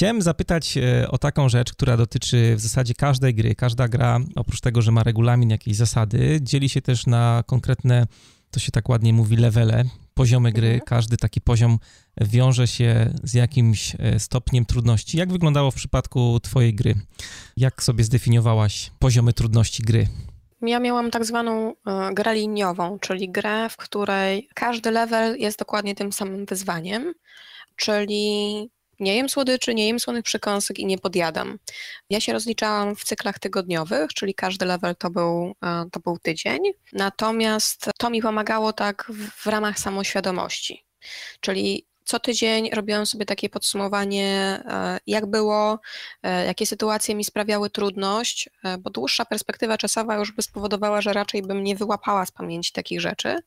Chciałem 0.00 0.22
zapytać 0.22 0.76
e, 0.76 1.08
o 1.10 1.18
taką 1.18 1.48
rzecz, 1.48 1.72
która 1.72 1.96
dotyczy 1.96 2.56
w 2.56 2.60
zasadzie 2.60 2.94
każdej 2.94 3.34
gry. 3.34 3.54
Każda 3.54 3.88
gra, 3.88 4.20
oprócz 4.36 4.60
tego, 4.60 4.82
że 4.82 4.92
ma 4.92 5.02
regulamin, 5.02 5.50
jakieś 5.50 5.76
zasady, 5.76 6.38
dzieli 6.42 6.68
się 6.68 6.82
też 6.82 7.06
na 7.06 7.44
konkretne, 7.46 8.06
to 8.50 8.60
się 8.60 8.72
tak 8.72 8.88
ładnie 8.88 9.12
mówi, 9.12 9.36
levele, 9.36 9.84
poziomy 10.14 10.52
gry. 10.52 10.66
Mhm. 10.66 10.80
Każdy 10.86 11.16
taki 11.16 11.40
poziom 11.40 11.78
wiąże 12.20 12.66
się 12.66 13.14
z 13.22 13.34
jakimś 13.34 13.96
e, 13.98 14.20
stopniem 14.20 14.64
trudności. 14.64 15.18
Jak 15.18 15.32
wyglądało 15.32 15.70
w 15.70 15.74
przypadku 15.74 16.40
Twojej 16.42 16.74
gry? 16.74 16.94
Jak 17.56 17.82
sobie 17.82 18.04
zdefiniowałaś 18.04 18.90
poziomy 18.98 19.32
trudności 19.32 19.82
gry? 19.82 20.06
Ja 20.62 20.80
miałam 20.80 21.10
tak 21.10 21.24
zwaną 21.24 21.74
e, 21.86 22.14
grę 22.14 22.34
liniową, 22.34 22.98
czyli 22.98 23.30
grę, 23.30 23.68
w 23.68 23.76
której 23.76 24.48
każdy 24.54 24.90
level 24.90 25.38
jest 25.38 25.58
dokładnie 25.58 25.94
tym 25.94 26.12
samym 26.12 26.46
wyzwaniem, 26.46 27.14
czyli 27.76 28.70
nie 29.00 29.16
jem 29.16 29.28
słodyczy, 29.28 29.74
nie 29.74 29.86
jem 29.86 30.00
słonych 30.00 30.22
przekąsek 30.24 30.78
i 30.78 30.86
nie 30.86 30.98
podjadam. 30.98 31.58
Ja 32.10 32.20
się 32.20 32.32
rozliczałam 32.32 32.96
w 32.96 33.04
cyklach 33.04 33.38
tygodniowych, 33.38 34.14
czyli 34.14 34.34
każdy 34.34 34.66
level 34.66 34.96
to 34.96 35.10
był, 35.10 35.54
e, 35.64 35.84
to 35.92 36.00
był 36.00 36.18
tydzień. 36.18 36.58
Natomiast 36.92 37.90
to 37.98 38.10
mi 38.10 38.22
pomagało 38.22 38.72
tak 38.72 39.12
w 39.36 39.46
ramach 39.46 39.78
samoświadomości. 39.78 40.84
Czyli 41.40 41.89
co 42.10 42.20
tydzień 42.20 42.70
robiłam 42.70 43.06
sobie 43.06 43.24
takie 43.24 43.48
podsumowanie, 43.48 44.62
e, 44.66 44.98
jak 45.06 45.26
było, 45.26 45.80
e, 46.22 46.44
jakie 46.46 46.66
sytuacje 46.66 47.14
mi 47.14 47.24
sprawiały 47.24 47.70
trudność, 47.70 48.48
e, 48.64 48.78
bo 48.78 48.90
dłuższa 48.90 49.24
perspektywa 49.24 49.78
czasowa 49.78 50.16
już 50.16 50.32
by 50.32 50.42
spowodowała, 50.42 51.00
że 51.00 51.12
raczej 51.12 51.42
bym 51.42 51.64
nie 51.64 51.76
wyłapała 51.76 52.26
z 52.26 52.30
pamięci 52.30 52.72
takich 52.72 53.00
rzeczy. 53.00 53.38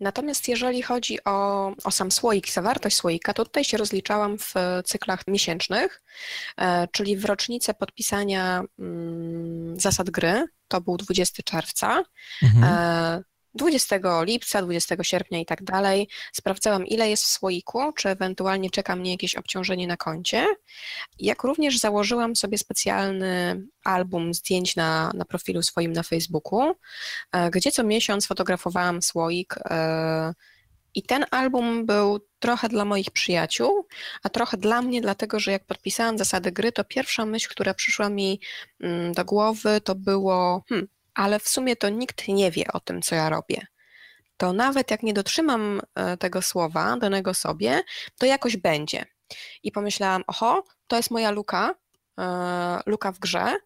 Natomiast 0.00 0.48
jeżeli 0.48 0.82
chodzi 0.82 1.24
o, 1.24 1.72
o 1.84 1.90
sam 1.90 2.12
słoik, 2.12 2.48
zawartość 2.48 2.96
słoika, 2.96 3.34
to 3.34 3.44
tutaj 3.44 3.64
się 3.64 3.76
rozliczałam 3.76 4.38
w 4.38 4.54
cyklach 4.84 5.20
miesięcznych, 5.26 6.02
czyli 6.92 7.16
w 7.16 7.24
rocznicę 7.24 7.74
podpisania 7.74 8.62
mm, 8.78 9.80
zasad 9.80 10.10
gry, 10.10 10.44
to 10.68 10.80
był 10.80 10.96
20 10.96 11.42
czerwca. 11.42 12.02
Mhm. 12.42 13.24
20 13.56 14.22
lipca, 14.22 14.62
20 14.62 14.96
sierpnia 15.02 15.40
i 15.40 15.46
tak 15.46 15.64
dalej. 15.64 16.08
Sprawdzałam, 16.32 16.86
ile 16.86 17.10
jest 17.10 17.24
w 17.24 17.26
słoiku, 17.26 17.92
czy 17.92 18.08
ewentualnie 18.08 18.70
czeka 18.70 18.96
mnie 18.96 19.10
jakieś 19.10 19.34
obciążenie 19.34 19.86
na 19.86 19.96
koncie. 19.96 20.46
Jak 21.18 21.42
również 21.42 21.78
założyłam 21.78 22.36
sobie 22.36 22.58
specjalny 22.58 23.62
album 23.84 24.34
zdjęć 24.34 24.76
na, 24.76 25.10
na 25.14 25.24
profilu 25.24 25.62
swoim 25.62 25.92
na 25.92 26.02
Facebooku, 26.02 26.74
e, 27.32 27.50
gdzie 27.50 27.72
co 27.72 27.84
miesiąc 27.84 28.26
fotografowałam 28.26 29.02
słoik. 29.02 29.54
E, 29.70 30.32
I 30.94 31.02
ten 31.02 31.24
album 31.30 31.86
był 31.86 32.20
trochę 32.38 32.68
dla 32.68 32.84
moich 32.84 33.10
przyjaciół, 33.10 33.86
a 34.22 34.28
trochę 34.28 34.56
dla 34.56 34.82
mnie, 34.82 35.00
dlatego 35.00 35.40
że 35.40 35.52
jak 35.52 35.66
podpisałam 35.66 36.18
zasady 36.18 36.52
gry, 36.52 36.72
to 36.72 36.84
pierwsza 36.84 37.26
myśl, 37.26 37.48
która 37.50 37.74
przyszła 37.74 38.08
mi 38.08 38.40
mm, 38.80 39.12
do 39.12 39.24
głowy, 39.24 39.80
to 39.80 39.94
było: 39.94 40.64
hmm, 40.68 40.88
ale 41.16 41.38
w 41.38 41.48
sumie 41.48 41.76
to 41.76 41.88
nikt 41.88 42.28
nie 42.28 42.50
wie 42.50 42.64
o 42.72 42.80
tym, 42.80 43.02
co 43.02 43.14
ja 43.14 43.28
robię. 43.28 43.66
To 44.36 44.52
nawet 44.52 44.90
jak 44.90 45.02
nie 45.02 45.14
dotrzymam 45.14 45.80
e, 45.94 46.16
tego 46.16 46.42
słowa 46.42 46.96
danego 46.96 47.34
sobie, 47.34 47.82
to 48.18 48.26
jakoś 48.26 48.56
będzie. 48.56 49.04
I 49.62 49.72
pomyślałam, 49.72 50.24
oho, 50.26 50.64
to 50.86 50.96
jest 50.96 51.10
moja 51.10 51.30
luka, 51.30 51.74
e, 52.20 52.80
luka 52.86 53.12
w 53.12 53.18
grze, 53.18 53.56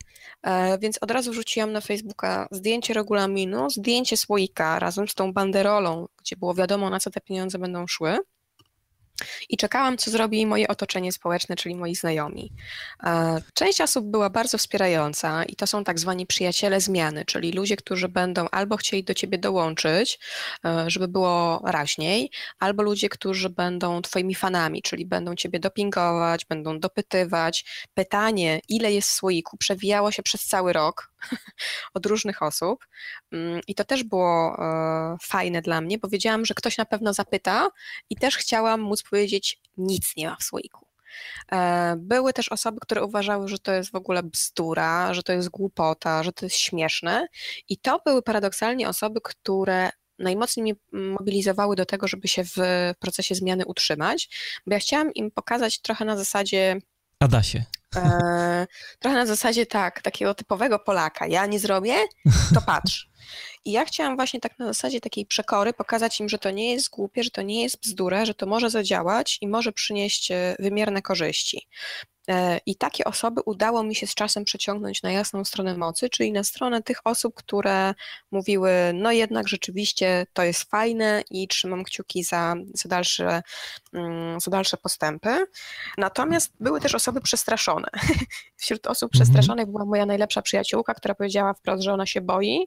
e, 0.42 0.78
więc 0.78 0.98
od 1.00 1.10
razu 1.10 1.32
rzuciłam 1.32 1.72
na 1.72 1.80
Facebooka 1.80 2.48
zdjęcie 2.50 2.94
regulaminu, 2.94 3.70
zdjęcie 3.70 4.16
słoika 4.16 4.78
razem 4.78 5.08
z 5.08 5.14
tą 5.14 5.32
banderolą, 5.32 6.06
gdzie 6.18 6.36
było 6.36 6.54
wiadomo, 6.54 6.90
na 6.90 7.00
co 7.00 7.10
te 7.10 7.20
pieniądze 7.20 7.58
będą 7.58 7.86
szły 7.86 8.18
i 9.48 9.56
czekałam, 9.56 9.98
co 9.98 10.10
zrobi 10.10 10.46
moje 10.46 10.68
otoczenie 10.68 11.12
społeczne, 11.12 11.56
czyli 11.56 11.74
moi 11.74 11.94
znajomi. 11.94 12.52
E, 13.04 13.42
część 13.54 13.80
osób 13.80 14.06
była 14.06 14.30
bardzo 14.30 14.58
wspierająca 14.58 15.44
i 15.44 15.56
to 15.56 15.66
są 15.66 15.84
tak 15.84 15.98
zwani 15.98 16.26
przyjaciele 16.26 16.80
zmiany, 16.80 17.24
czyli 17.24 17.52
ludzie, 17.52 17.76
którzy 17.76 18.08
będą 18.08 18.48
albo 18.48 18.76
chcieli 18.76 19.04
do 19.04 19.14
ciebie 19.14 19.38
dołączyć, 19.38 20.18
e, 20.64 20.90
żeby 20.90 21.08
było 21.08 21.62
raźniej, 21.64 22.30
albo 22.58 22.82
ludzie, 22.82 23.08
którzy 23.08 23.50
będą 23.50 24.02
twoimi 24.02 24.34
fanami, 24.34 24.82
czyli 24.82 25.06
będą 25.06 25.34
ciebie 25.34 25.60
dopingować, 25.60 26.44
będą 26.44 26.80
dopytywać. 26.80 27.64
Pytanie, 27.94 28.60
ile 28.68 28.92
jest 28.92 29.10
słoiku, 29.10 29.56
przewijało 29.56 30.12
się 30.12 30.22
przez 30.22 30.46
cały 30.46 30.72
rok 30.72 31.12
od 31.94 32.06
różnych 32.06 32.42
osób 32.42 32.86
i 33.66 33.74
to 33.74 33.84
też 33.84 34.04
było 34.04 34.56
e, 34.58 35.16
fajne 35.22 35.62
dla 35.62 35.80
mnie, 35.80 35.98
bo 35.98 36.08
wiedziałam, 36.08 36.44
że 36.44 36.54
ktoś 36.54 36.78
na 36.78 36.84
pewno 36.84 37.12
zapyta 37.12 37.70
i 38.10 38.16
też 38.16 38.36
chciałam 38.36 38.80
móc 38.80 39.02
powiedzieć, 39.02 39.60
nic 39.76 40.16
nie 40.16 40.28
ma 40.30 40.36
w 40.36 40.42
słoiku. 40.42 40.86
E, 41.52 41.96
były 41.98 42.32
też 42.32 42.48
osoby, 42.48 42.78
które 42.80 43.04
uważały, 43.04 43.48
że 43.48 43.58
to 43.58 43.72
jest 43.72 43.90
w 43.90 43.94
ogóle 43.94 44.22
bzdura, 44.22 45.14
że 45.14 45.22
to 45.22 45.32
jest 45.32 45.48
głupota, 45.48 46.22
że 46.22 46.32
to 46.32 46.46
jest 46.46 46.56
śmieszne. 46.56 47.26
I 47.68 47.78
to 47.78 48.00
były 48.06 48.22
paradoksalnie 48.22 48.88
osoby, 48.88 49.20
które 49.24 49.90
najmocniej 50.18 50.62
mnie 50.62 50.74
mobilizowały 50.92 51.76
do 51.76 51.86
tego, 51.86 52.08
żeby 52.08 52.28
się 52.28 52.44
w 52.44 52.56
procesie 52.98 53.34
zmiany 53.34 53.66
utrzymać, 53.66 54.28
bo 54.66 54.74
ja 54.74 54.80
chciałam 54.80 55.12
im 55.14 55.30
pokazać 55.30 55.80
trochę 55.80 56.04
na 56.04 56.16
zasadzie. 56.16 56.80
A 57.20 57.28
da 57.28 57.42
się. 57.42 57.64
E, 57.96 58.66
trochę 58.98 59.16
na 59.16 59.26
zasadzie 59.26 59.66
tak, 59.66 60.02
takiego 60.02 60.34
typowego 60.34 60.78
Polaka. 60.78 61.26
Ja 61.26 61.46
nie 61.46 61.58
zrobię, 61.58 61.94
to 62.54 62.60
patrz. 62.60 63.09
I 63.64 63.72
ja 63.72 63.84
chciałam 63.84 64.16
właśnie 64.16 64.40
tak 64.40 64.58
na 64.58 64.66
zasadzie 64.66 65.00
takiej 65.00 65.26
przekory 65.26 65.72
pokazać 65.72 66.20
im, 66.20 66.28
że 66.28 66.38
to 66.38 66.50
nie 66.50 66.72
jest 66.72 66.90
głupie, 66.90 67.24
że 67.24 67.30
to 67.30 67.42
nie 67.42 67.62
jest 67.62 67.80
bzdura, 67.80 68.24
że 68.24 68.34
to 68.34 68.46
może 68.46 68.70
zadziałać 68.70 69.38
i 69.40 69.48
może 69.48 69.72
przynieść 69.72 70.30
e, 70.30 70.56
wymierne 70.58 71.02
korzyści. 71.02 71.68
E, 72.30 72.60
I 72.66 72.76
takie 72.76 73.04
osoby 73.04 73.40
udało 73.44 73.82
mi 73.82 73.94
się 73.94 74.06
z 74.06 74.14
czasem 74.14 74.44
przeciągnąć 74.44 75.02
na 75.02 75.12
jasną 75.12 75.44
stronę 75.44 75.76
mocy, 75.76 76.10
czyli 76.10 76.32
na 76.32 76.44
stronę 76.44 76.82
tych 76.82 76.98
osób, 77.04 77.34
które 77.34 77.94
mówiły, 78.30 78.70
no 78.94 79.12
jednak 79.12 79.48
rzeczywiście 79.48 80.26
to 80.32 80.42
jest 80.42 80.70
fajne 80.70 81.22
i 81.30 81.48
trzymam 81.48 81.84
kciuki 81.84 82.24
za, 82.24 82.54
za, 82.74 82.88
dalsze, 82.88 83.42
mm, 83.92 84.40
za 84.40 84.50
dalsze 84.50 84.76
postępy. 84.76 85.46
Natomiast 85.98 86.52
były 86.60 86.80
też 86.80 86.94
osoby 86.94 87.20
przestraszone. 87.20 87.88
Wśród 88.56 88.86
osób 88.86 89.10
mhm. 89.14 89.20
przestraszonych 89.20 89.66
była 89.66 89.84
moja 89.84 90.06
najlepsza 90.06 90.42
przyjaciółka, 90.42 90.94
która 90.94 91.14
powiedziała 91.14 91.54
wprost, 91.54 91.82
że 91.82 91.92
ona 91.92 92.06
się 92.06 92.20
boi 92.20 92.66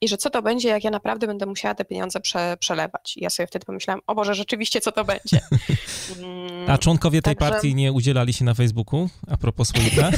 i 0.00 0.08
że 0.08 0.16
co 0.16 0.30
to 0.30 0.42
będzie, 0.42 0.68
jak 0.68 0.84
ja 0.84 0.90
naprawdę 0.90 1.26
będę 1.26 1.46
musiała 1.46 1.74
te 1.74 1.84
pieniądze 1.84 2.20
prze, 2.20 2.56
przelewać. 2.60 3.16
I 3.16 3.22
ja 3.22 3.30
sobie 3.30 3.46
wtedy 3.46 3.66
pomyślałam, 3.66 4.00
o 4.06 4.14
Boże, 4.14 4.34
rzeczywiście, 4.34 4.80
co 4.80 4.92
to 4.92 5.04
będzie. 5.04 5.40
Mm, 6.22 6.70
a 6.70 6.78
członkowie 6.78 7.22
tej 7.22 7.36
Także... 7.36 7.52
partii 7.52 7.74
nie 7.74 7.92
udzielali 7.92 8.32
się 8.32 8.44
na 8.44 8.54
Facebooku, 8.54 9.08
a 9.28 9.36
propos 9.36 9.68
słoika? 9.68 10.10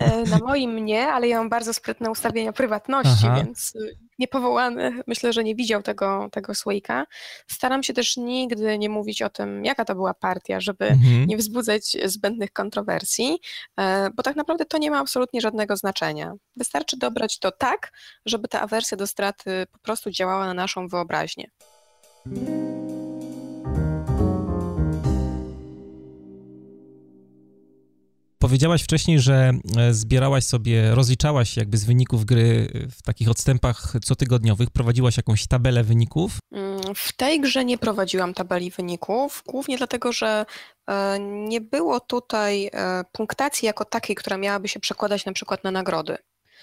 E, 0.00 0.22
na 0.22 0.38
moim 0.38 0.84
nie, 0.84 1.08
ale 1.08 1.28
ja 1.28 1.38
mam 1.38 1.48
bardzo 1.48 1.74
sprytne 1.74 2.10
ustawienia 2.10 2.52
prywatności, 2.52 3.26
Aha. 3.26 3.36
więc 3.36 3.74
niepowołany, 4.18 5.02
myślę, 5.06 5.32
że 5.32 5.44
nie 5.44 5.54
widział 5.54 5.82
tego, 5.82 6.28
tego 6.32 6.54
słoika. 6.54 7.06
Staram 7.46 7.82
się 7.82 7.92
też 7.92 8.16
nigdy 8.16 8.78
nie 8.78 8.88
mówić 8.88 9.22
o 9.22 9.30
tym, 9.30 9.64
jaka 9.64 9.84
to 9.84 9.94
była 9.94 10.14
partia, 10.14 10.60
żeby 10.60 10.86
mhm. 10.86 11.26
nie 11.26 11.36
wzbudzać 11.36 11.96
zbędnych 12.04 12.52
kontrowersji, 12.52 13.38
e, 13.80 14.10
bo 14.10 14.22
tak 14.22 14.36
naprawdę 14.36 14.64
to 14.64 14.78
nie 14.78 14.90
ma 14.90 14.98
absolutnie 14.98 15.40
żadnego 15.40 15.76
znaczenia. 15.76 16.32
Wystarczy 16.56 16.96
dobrać 16.96 17.38
to 17.38 17.50
tak, 17.50 17.92
żeby 18.26 18.48
ta 18.48 18.60
awersja 18.60 18.96
do 18.98 19.06
straty 19.06 19.66
po 19.72 19.78
prostu 19.78 20.10
działała 20.10 20.46
na 20.46 20.54
naszą 20.54 20.88
wyobraźnię. 20.88 21.50
Powiedziałaś 28.38 28.82
wcześniej, 28.82 29.20
że 29.20 29.52
e, 29.76 29.94
zbierałaś 29.94 30.44
sobie, 30.44 30.94
rozliczałaś 30.94 31.56
jakby 31.56 31.76
z 31.76 31.84
wyników 31.84 32.24
gry 32.24 32.68
w 32.90 33.02
takich 33.02 33.30
odstępach 33.30 33.92
cotygodniowych, 34.04 34.70
prowadziłaś 34.70 35.16
jakąś 35.16 35.46
tabelę 35.46 35.84
wyników? 35.84 36.38
Mm, 36.52 36.80
w 36.94 37.12
tej 37.12 37.40
grze 37.40 37.64
nie 37.64 37.78
prowadziłam 37.78 38.34
tabeli 38.34 38.70
wyników, 38.70 39.42
głównie 39.46 39.78
dlatego, 39.78 40.12
że 40.12 40.46
e, 40.88 41.18
nie 41.20 41.60
było 41.60 42.00
tutaj 42.00 42.70
punktacji 43.12 43.66
jako 43.66 43.84
takiej, 43.84 44.16
która 44.16 44.36
miałaby 44.36 44.68
się 44.68 44.80
przekładać 44.80 45.24
na 45.24 45.32
przykład 45.32 45.64
na 45.64 45.70
nagrody. 45.70 46.18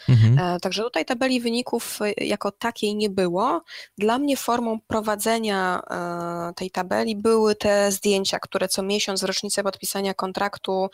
Mhm. 0.10 0.40
E, 0.40 0.60
także 0.60 0.84
tutaj 0.84 1.06
tabeli 1.06 1.42
wyników 1.42 2.00
e, 2.02 2.26
jako 2.26 2.52
takiej 2.52 2.96
nie 2.96 3.10
było. 3.10 3.64
Dla 3.98 4.20
mnie 4.20 4.38
formą 4.38 4.80
prowadzenia 4.88 5.82
e, 5.90 6.54
tej 6.54 6.72
tabeli 6.72 7.16
były 7.16 7.56
te 7.56 7.92
zdjęcia, 7.92 8.40
które 8.40 8.68
co 8.68 8.84
miesiąc 8.84 9.22
w 9.22 9.24
rocznicę 9.24 9.64
podpisania 9.64 10.14
kontraktu 10.14 10.90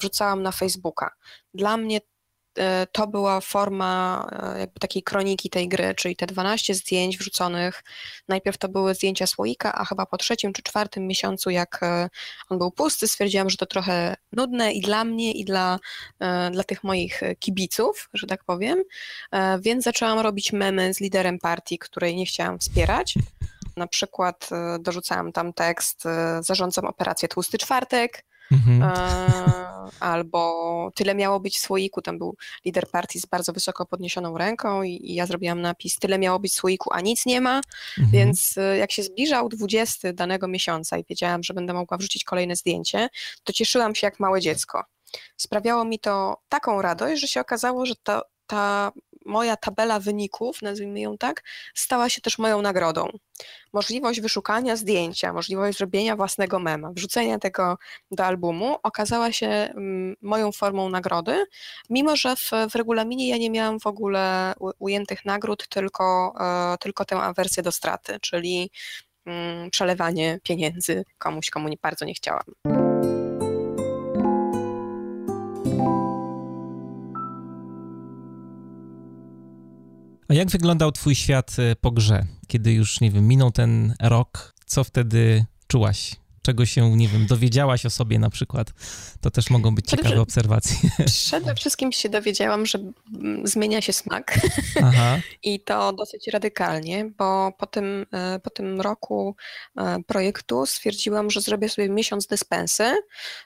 wrzucałam 0.00 0.42
na 0.42 0.52
Facebooka. 0.52 1.10
Dla 1.54 1.76
mnie 1.76 2.00
to 2.92 3.06
była 3.06 3.40
forma 3.40 4.26
e, 4.32 4.58
jakby 4.58 4.80
takiej 4.80 5.02
kroniki 5.02 5.50
tej 5.50 5.68
gry, 5.68 5.94
czyli 5.94 6.16
te 6.16 6.26
12 6.26 6.74
zdjęć 6.74 7.18
wrzuconych. 7.18 7.84
Najpierw 8.28 8.58
to 8.58 8.68
były 8.68 8.94
zdjęcia 8.94 9.26
słoika, 9.26 9.74
a 9.74 9.84
chyba 9.84 10.06
po 10.06 10.16
trzecim 10.16 10.52
czy 10.52 10.62
czwartym 10.62 11.06
miesiącu, 11.06 11.50
jak 11.50 11.82
e, 11.82 12.08
on 12.48 12.58
był 12.58 12.70
pusty, 12.70 13.08
stwierdziłam, 13.08 13.50
że 13.50 13.56
to 13.56 13.66
trochę 13.66 14.16
nudne 14.32 14.72
i 14.72 14.80
dla 14.80 15.04
mnie, 15.04 15.32
i 15.32 15.44
dla, 15.44 15.78
dla 16.50 16.64
tych 16.64 16.84
moich 16.84 17.20
kibiców, 17.38 18.08
że 18.14 18.26
tak 18.26 18.44
powiem. 18.44 18.82
Więc 19.60 19.84
zaczęłam 19.84 20.18
robić 20.18 20.52
memy 20.52 20.94
z 20.94 21.00
liderem 21.00 21.38
partii, 21.38 21.78
której 21.78 22.16
nie 22.16 22.26
chciałam 22.26 22.58
wspierać. 22.58 23.14
Na 23.76 23.86
przykład 23.86 24.50
dorzucałam 24.80 25.32
tam 25.32 25.52
tekst 25.52 26.04
zarządzam 26.40 26.84
operację 26.84 27.28
Tłusty 27.28 27.58
Czwartek, 27.58 28.24
Mhm. 28.50 28.82
Albo 30.00 30.90
tyle 30.94 31.14
miało 31.14 31.40
być 31.40 31.58
w 31.58 31.60
słoiku, 31.60 32.02
tam 32.02 32.18
był 32.18 32.36
lider 32.64 32.90
partii 32.90 33.20
z 33.20 33.26
bardzo 33.26 33.52
wysoko 33.52 33.86
podniesioną 33.86 34.38
ręką 34.38 34.82
i, 34.82 34.90
i 34.90 35.14
ja 35.14 35.26
zrobiłam 35.26 35.60
napis, 35.60 35.98
tyle 35.98 36.18
miało 36.18 36.38
być 36.38 36.52
w 36.52 36.54
słoiku, 36.54 36.90
a 36.92 37.00
nic 37.00 37.26
nie 37.26 37.40
ma, 37.40 37.60
mhm. 37.98 38.10
więc 38.12 38.56
y, 38.56 38.76
jak 38.76 38.92
się 38.92 39.02
zbliżał 39.02 39.48
20 39.48 40.12
danego 40.12 40.48
miesiąca 40.48 40.98
i 40.98 41.04
wiedziałam, 41.04 41.42
że 41.42 41.54
będę 41.54 41.72
mogła 41.72 41.96
wrzucić 41.96 42.24
kolejne 42.24 42.56
zdjęcie, 42.56 43.08
to 43.44 43.52
cieszyłam 43.52 43.94
się 43.94 44.06
jak 44.06 44.20
małe 44.20 44.40
dziecko. 44.40 44.84
Sprawiało 45.36 45.84
mi 45.84 45.98
to 45.98 46.36
taką 46.48 46.82
radość, 46.82 47.20
że 47.20 47.28
się 47.28 47.40
okazało, 47.40 47.86
że 47.86 47.94
to, 48.02 48.22
ta 48.46 48.92
moja 49.26 49.56
tabela 49.56 50.00
wyników, 50.00 50.62
nazwijmy 50.62 51.00
ją 51.00 51.18
tak, 51.18 51.42
stała 51.74 52.08
się 52.08 52.20
też 52.20 52.38
moją 52.38 52.62
nagrodą. 52.62 53.08
Możliwość 53.72 54.20
wyszukania 54.20 54.76
zdjęcia, 54.76 55.32
możliwość 55.32 55.78
zrobienia 55.78 56.16
własnego 56.16 56.58
mema, 56.58 56.90
wrzucenia 56.92 57.38
tego 57.38 57.78
do 58.10 58.24
albumu 58.24 58.76
okazała 58.82 59.32
się 59.32 59.46
mm, 59.46 60.16
moją 60.22 60.52
formą 60.52 60.88
nagrody, 60.88 61.44
mimo 61.90 62.16
że 62.16 62.36
w, 62.36 62.50
w 62.70 62.74
regulaminie 62.74 63.28
ja 63.28 63.36
nie 63.36 63.50
miałam 63.50 63.80
w 63.80 63.86
ogóle 63.86 64.52
ujętych 64.78 65.24
nagród, 65.24 65.68
tylko, 65.68 66.34
e, 66.40 66.78
tylko 66.78 67.04
tę 67.04 67.16
awersję 67.16 67.62
do 67.62 67.72
straty, 67.72 68.18
czyli 68.20 68.70
mm, 69.26 69.70
przelewanie 69.70 70.38
pieniędzy 70.42 71.04
komuś, 71.18 71.50
komu 71.50 71.68
nie 71.68 71.76
bardzo 71.82 72.04
nie 72.04 72.14
chciałam. 72.14 72.89
A 80.30 80.34
jak 80.34 80.50
wyglądał 80.50 80.92
twój 80.92 81.14
świat 81.14 81.56
e, 81.58 81.76
po 81.76 81.90
grze? 81.90 82.26
Kiedy 82.46 82.72
już, 82.72 83.00
nie 83.00 83.10
wiem, 83.10 83.28
minął 83.28 83.50
ten 83.50 83.94
rok, 84.00 84.54
co 84.66 84.84
wtedy 84.84 85.44
czułaś? 85.66 86.16
Czego 86.50 86.66
się, 86.66 86.96
nie 86.96 87.08
wiem, 87.08 87.26
dowiedziałaś 87.26 87.86
o 87.86 87.90
sobie 87.90 88.18
na 88.18 88.30
przykład. 88.30 88.72
To 89.20 89.30
też 89.30 89.50
mogą 89.50 89.74
być 89.74 89.86
ciekawe 89.86 90.20
obserwacje. 90.20 90.90
Przede 91.06 91.54
wszystkim 91.54 91.92
się 91.92 92.08
dowiedziałam, 92.08 92.66
że 92.66 92.78
zmienia 93.44 93.80
się 93.80 93.92
smak 93.92 94.40
Aha. 94.82 95.20
i 95.42 95.60
to 95.60 95.92
dosyć 95.92 96.28
radykalnie, 96.28 97.10
bo 97.18 97.52
po 97.58 97.66
tym, 97.66 98.06
e, 98.12 98.40
po 98.40 98.50
tym 98.50 98.80
roku 98.80 99.36
e, 99.76 99.96
projektu 100.06 100.66
stwierdziłam, 100.66 101.30
że 101.30 101.40
zrobię 101.40 101.68
sobie 101.68 101.88
miesiąc 101.88 102.26
dyspensy, 102.26 102.92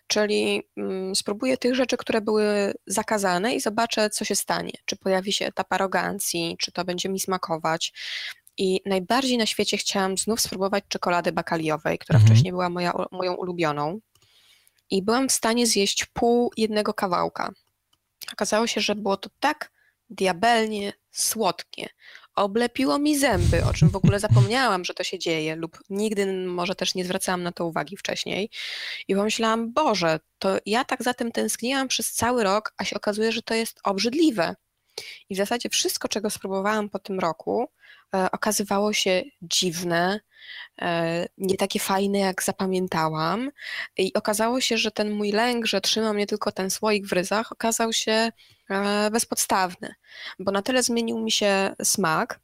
czyli 0.07 0.63
mm, 0.77 1.15
spróbuję 1.15 1.57
tych 1.57 1.75
rzeczy, 1.75 1.97
które 1.97 2.21
były 2.21 2.75
zakazane 2.87 3.55
i 3.55 3.61
zobaczę, 3.61 4.11
co 4.11 4.25
się 4.25 4.35
stanie. 4.35 4.73
Czy 4.85 4.97
pojawi 4.97 5.33
się 5.33 5.47
etap 5.47 5.73
arogancji, 5.73 6.57
czy 6.59 6.73
to 6.73 6.85
będzie 6.85 7.09
mi 7.09 7.21
smakować, 7.21 7.93
i 8.59 8.81
najbardziej 8.87 9.39
na 9.39 9.47
świecie 9.47 9.77
chciałam 9.77 10.19
znów 10.19 10.41
spróbować 10.41 10.85
czekolady 10.89 11.33
bakaliowej, 11.33 11.99
która 11.99 12.19
mhm. 12.19 12.33
wcześniej 12.33 12.53
była 12.53 12.69
moja, 12.69 12.93
moją 13.13 13.35
ulubioną. 13.35 13.99
I 14.91 15.03
byłam 15.03 15.29
w 15.29 15.33
stanie 15.33 15.67
zjeść 15.67 16.07
pół 16.13 16.53
jednego 16.57 16.95
kawałka. 16.95 17.53
Okazało 18.33 18.67
się, 18.67 18.81
że 18.81 18.95
było 18.95 19.17
to 19.17 19.31
tak 19.41 19.73
diabelnie 20.11 20.93
słodkie. 21.11 21.89
Oblepiło 22.35 22.99
mi 22.99 23.19
zęby, 23.19 23.65
o 23.65 23.73
czym 23.73 23.91
w 23.91 23.97
ogóle 23.97 24.21
zapomniałam, 24.27 24.85
że 24.85 24.95
to 24.95 25.05
się 25.05 25.19
dzieje, 25.19 25.57
lub 25.57 25.79
nigdy 25.91 26.47
może 26.47 26.75
też 26.75 26.95
nie 26.95 27.05
zwracałam 27.05 27.43
na 27.43 27.53
to 27.53 27.67
uwagi 27.67 27.97
wcześniej. 27.97 28.51
I 29.09 29.15
pomyślałam, 29.15 29.73
Boże, 29.73 30.21
to 30.39 30.57
ja 30.67 30.85
tak 30.85 31.03
za 31.03 31.15
tym 31.15 31.33
tęskniłam 31.33 31.89
przez 31.89 32.13
cały 32.13 32.45
rok, 32.45 32.73
a 32.77 32.85
się 32.85 32.97
okazuje, 32.97 33.33
że 33.33 33.43
to 33.43 33.55
jest 33.55 33.81
obrzydliwe. 33.85 34.55
I 35.29 35.35
w 35.35 35.39
zasadzie 35.39 35.69
wszystko, 35.69 36.09
czego 36.09 36.31
spróbowałam 36.31 36.91
po 36.91 36.99
tym 36.99 37.21
roku, 37.21 37.69
okazywało 38.33 38.93
się 38.93 39.23
dziwne, 39.43 40.21
e, 40.83 41.27
nie 41.39 41.57
takie 41.57 41.81
fajne, 41.81 42.19
jak 42.19 42.43
zapamiętałam. 42.43 43.51
I 43.97 44.15
okazało 44.15 44.61
się, 44.61 44.79
że 44.79 44.91
ten 44.91 45.11
mój 45.11 45.33
lęk, 45.33 45.67
że 45.67 45.81
trzyma 45.81 46.13
mnie 46.13 46.27
tylko 46.27 46.53
ten 46.53 46.71
słoik 46.71 47.07
w 47.07 47.13
ryzach, 47.13 47.53
okazał 47.53 47.93
się 47.93 48.33
e, 48.71 49.11
bezpodstawny, 49.11 49.95
bo 50.39 50.53
na 50.53 50.63
tyle 50.63 50.83
zmienił 50.83 51.19
mi 51.19 51.31
się 51.31 51.75
smak, 51.83 52.41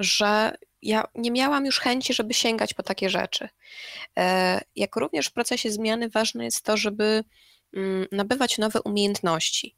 że 0.00 0.56
ja 0.82 1.04
nie 1.14 1.30
miałam 1.30 1.66
już 1.66 1.80
chęci, 1.80 2.14
żeby 2.14 2.34
sięgać 2.34 2.74
po 2.74 2.82
takie 2.82 3.10
rzeczy. 3.10 3.48
Jak 4.76 4.96
również 4.96 5.26
w 5.26 5.32
procesie 5.32 5.70
zmiany 5.70 6.08
ważne 6.08 6.44
jest 6.44 6.62
to, 6.62 6.76
żeby 6.76 7.24
nabywać 8.12 8.58
nowe 8.58 8.82
umiejętności. 8.82 9.76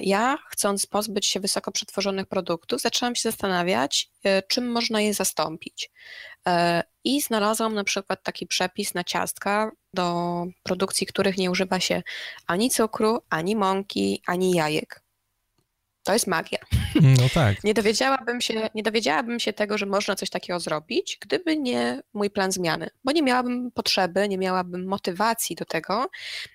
Ja, 0.00 0.38
chcąc 0.50 0.86
pozbyć 0.86 1.26
się 1.26 1.40
wysoko 1.40 1.72
przetworzonych 1.72 2.26
produktów, 2.26 2.80
zaczęłam 2.80 3.14
się 3.14 3.22
zastanawiać, 3.22 4.10
e, 4.24 4.42
czym 4.42 4.72
można 4.72 5.00
je 5.00 5.14
zastąpić. 5.14 5.90
E, 6.48 6.82
I 7.04 7.20
znalazłam 7.20 7.74
na 7.74 7.84
przykład 7.84 8.22
taki 8.22 8.46
przepis 8.46 8.94
na 8.94 9.04
ciastka, 9.04 9.70
do 9.94 10.46
produkcji 10.62 11.06
których 11.06 11.38
nie 11.38 11.50
używa 11.50 11.80
się 11.80 12.02
ani 12.46 12.70
cukru, 12.70 13.18
ani 13.30 13.56
mąki, 13.56 14.22
ani 14.26 14.50
jajek. 14.50 15.02
To 16.02 16.12
jest 16.12 16.26
magia. 16.26 16.58
No 16.94 17.28
tak. 17.34 17.56
nie, 17.64 17.74
dowiedziałabym 17.74 18.40
się, 18.40 18.70
nie 18.74 18.82
dowiedziałabym 18.82 19.40
się 19.40 19.52
tego, 19.52 19.78
że 19.78 19.86
można 19.86 20.14
coś 20.14 20.30
takiego 20.30 20.60
zrobić, 20.60 21.18
gdyby 21.20 21.56
nie 21.56 22.02
mój 22.12 22.30
plan 22.30 22.52
zmiany, 22.52 22.90
bo 23.04 23.12
nie 23.12 23.22
miałabym 23.22 23.70
potrzeby, 23.70 24.28
nie 24.28 24.38
miałabym 24.38 24.86
motywacji 24.86 25.56
do 25.56 25.64
tego, 25.64 26.06
E, 26.06 26.51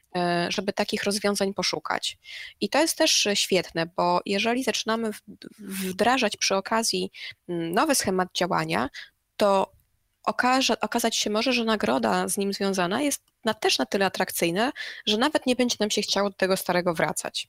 żeby 0.50 0.74
takich 0.74 1.04
rozwiązań 1.04 1.54
poszukać. 1.54 2.18
I 2.62 2.70
to 2.70 2.82
jest 2.82 2.98
też 2.98 3.28
świetne, 3.34 3.86
bo 3.86 4.22
jeżeli 4.26 4.64
zaczynamy 4.64 5.12
wdrażać 5.60 6.38
przy 6.38 6.56
okazji 6.56 7.12
mm, 7.50 7.74
nowy 7.74 7.96
schemat 7.96 8.30
działania, 8.34 8.90
to 9.38 9.72
okaże, 10.24 10.80
okazać 10.80 11.16
się 11.16 11.30
może, 11.30 11.54
że 11.54 11.64
nagroda 11.64 12.28
z 12.28 12.38
nim 12.38 12.54
związana 12.54 13.02
jest 13.02 13.22
na, 13.46 13.54
też 13.54 13.78
na 13.78 13.86
tyle 13.86 14.06
atrakcyjna, 14.06 14.72
że 15.06 15.18
nawet 15.18 15.46
nie 15.46 15.56
będzie 15.56 15.76
nam 15.80 15.92
się 15.92 16.02
chciało 16.02 16.30
do 16.30 16.36
tego 16.36 16.58
starego 16.58 16.94
wracać. 16.94 17.48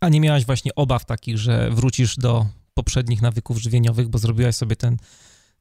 A 0.00 0.08
nie 0.08 0.20
miałaś 0.20 0.46
właśnie 0.46 0.74
obaw 0.74 1.04
takich, 1.04 1.38
że 1.38 1.70
wrócisz 1.70 2.16
do 2.16 2.46
poprzednich 2.74 3.22
nawyków 3.22 3.58
żywieniowych, 3.58 4.08
bo 4.08 4.18
zrobiłaś 4.18 4.56
sobie 4.56 4.76
ten 4.76 4.96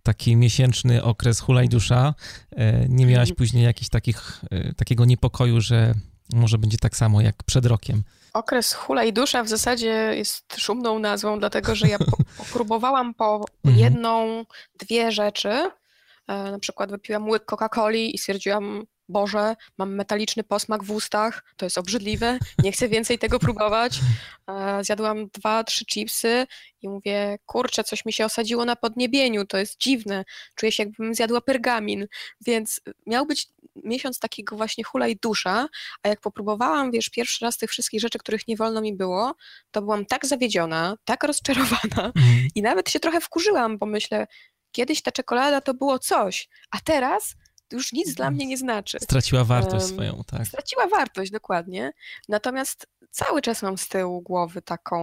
taki 0.04 0.36
miesięczny 0.36 1.04
okres 1.04 1.40
hulaj 1.40 1.70
dusza. 1.70 2.14
E, 2.52 2.90
nie 2.90 3.06
miałaś 3.06 3.30
mhm. 3.30 3.36
później 3.36 3.64
jakichś 3.64 3.90
takich, 3.90 4.42
e, 4.52 4.74
takiego 4.74 5.06
niepokoju, 5.06 5.62
że 5.62 5.94
może 6.34 6.58
będzie 6.58 6.78
tak 6.78 6.98
samo 6.98 7.22
jak 7.22 7.44
przed 7.44 7.66
rokiem. 7.66 8.04
Okres 8.34 8.74
hula 8.74 9.04
i 9.04 9.14
dusza 9.14 9.44
w 9.44 9.50
zasadzie 9.50 10.14
jest 10.16 10.56
szumną 10.58 11.00
nazwą, 11.00 11.40
dlatego 11.40 11.76
że 11.76 11.88
ja 11.88 11.98
popróbowałam 12.38 13.14
po 13.14 13.46
mhm. 13.66 13.84
jedną, 13.84 14.46
dwie 14.80 15.12
rzeczy. 15.12 15.50
E, 16.28 16.52
na 16.52 16.60
przykład 16.60 16.92
wypiłam 16.92 17.30
łyk 17.30 17.46
Coca-Coli 17.46 18.16
i 18.16 18.18
stwierdziłam, 18.18 18.86
Boże, 19.10 19.56
mam 19.78 19.96
metaliczny 19.96 20.44
posmak 20.44 20.84
w 20.84 20.92
ustach, 20.92 21.44
to 21.58 21.66
jest 21.66 21.78
obrzydliwe, 21.78 22.40
nie 22.64 22.72
chcę 22.72 22.90
więcej 22.90 23.20
tego 23.20 23.40
próbować. 23.40 24.00
E, 24.48 24.84
zjadłam 24.84 25.28
dwa, 25.28 25.64
trzy 25.64 25.86
chipsy 25.86 26.48
i 26.82 26.90
mówię, 26.90 27.38
kurczę, 27.46 27.84
coś 27.84 28.06
mi 28.06 28.14
się 28.14 28.26
osadziło 28.26 28.66
na 28.66 28.76
podniebieniu, 28.76 29.46
to 29.46 29.58
jest 29.58 29.78
dziwne, 29.80 30.26
czuję 30.56 30.72
się 30.72 30.84
jakbym 30.84 31.16
zjadła 31.16 31.42
pergamin, 31.42 32.08
więc 32.46 32.82
miał 33.08 33.26
być 33.26 33.48
miesiąc 33.84 34.20
takiego 34.20 34.56
właśnie 34.56 34.84
hula 34.84 35.08
i 35.08 35.16
dusza, 35.16 35.68
a 36.04 36.10
jak 36.10 36.22
popróbowałam, 36.22 36.92
wiesz, 36.92 37.10
pierwszy 37.10 37.46
raz 37.46 37.58
tych 37.58 37.70
wszystkich 37.70 38.02
rzeczy, 38.02 38.20
których 38.20 38.48
nie 38.48 38.58
wolno 38.58 38.82
mi 38.82 38.96
było, 38.96 39.36
to 39.72 39.82
byłam 39.82 40.06
tak 40.06 40.26
zawiedziona, 40.26 40.98
tak 41.06 41.24
rozczarowana 41.24 42.12
mm. 42.16 42.48
i 42.56 42.62
nawet 42.62 42.90
się 42.90 43.00
trochę 43.00 43.22
wkurzyłam, 43.22 43.78
bo 43.78 43.86
myślę, 43.86 44.28
kiedyś 44.72 45.02
ta 45.02 45.12
czekolada 45.12 45.62
to 45.62 45.74
było 45.74 46.00
coś, 46.00 46.50
a 46.72 46.80
teraz 46.80 47.36
już 47.72 47.94
nic 47.94 48.14
dla 48.16 48.32
mnie 48.32 48.46
nie 48.46 48.58
znaczy. 48.58 48.98
Straciła 49.02 49.44
wartość 49.44 49.86
um, 49.86 49.94
swoją, 49.94 50.24
tak. 50.28 50.48
Straciła 50.48 50.88
wartość, 50.88 51.32
dokładnie. 51.32 51.92
Natomiast 52.30 52.88
cały 53.12 53.42
czas 53.42 53.62
mam 53.62 53.78
z 53.78 53.88
tyłu 53.88 54.22
głowy 54.22 54.62
taką 54.62 54.98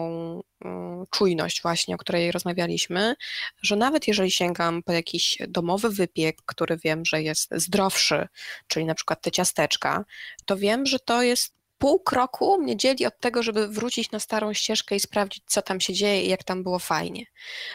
um, 0.64 1.04
czujność 1.10 1.62
właśnie, 1.62 1.94
o 1.94 1.98
której 1.98 2.32
rozmawialiśmy, 2.32 3.14
że 3.62 3.76
nawet 3.76 4.08
jeżeli 4.08 4.30
sięgam 4.30 4.82
po 4.82 4.92
jakiś 4.92 5.38
domowy 5.48 5.90
wypiek, 5.90 6.36
który 6.46 6.76
wiem, 6.76 7.04
że 7.04 7.22
jest 7.22 7.50
zdrowszy, 7.54 8.28
czyli 8.66 8.86
na 8.86 8.94
przykład 8.94 9.22
te 9.22 9.30
ciasteczka, 9.30 10.04
to 10.46 10.56
wiem, 10.56 10.86
że 10.86 10.98
to 10.98 11.22
jest 11.22 11.57
pół 11.78 12.00
kroku 12.00 12.58
mnie 12.58 12.76
dzieli 12.76 13.06
od 13.06 13.20
tego, 13.20 13.42
żeby 13.42 13.68
wrócić 13.68 14.10
na 14.10 14.20
starą 14.20 14.52
ścieżkę 14.52 14.96
i 14.96 15.00
sprawdzić, 15.00 15.44
co 15.46 15.62
tam 15.62 15.80
się 15.80 15.92
dzieje 15.92 16.22
i 16.22 16.28
jak 16.28 16.44
tam 16.44 16.62
było 16.62 16.78
fajnie. 16.78 17.26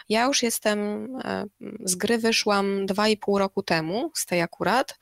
Ja 0.10 0.26
już 0.26 0.44
jestem, 0.44 1.08
e, 1.24 1.46
z 1.84 1.96
gry 1.96 2.18
wyszłam 2.18 2.86
dwa 2.86 3.08
i 3.08 3.18
pół 3.18 3.38
roku 3.38 3.64
temu, 3.64 4.12
z 4.16 4.26
tej 4.26 4.42
akurat, 4.42 5.00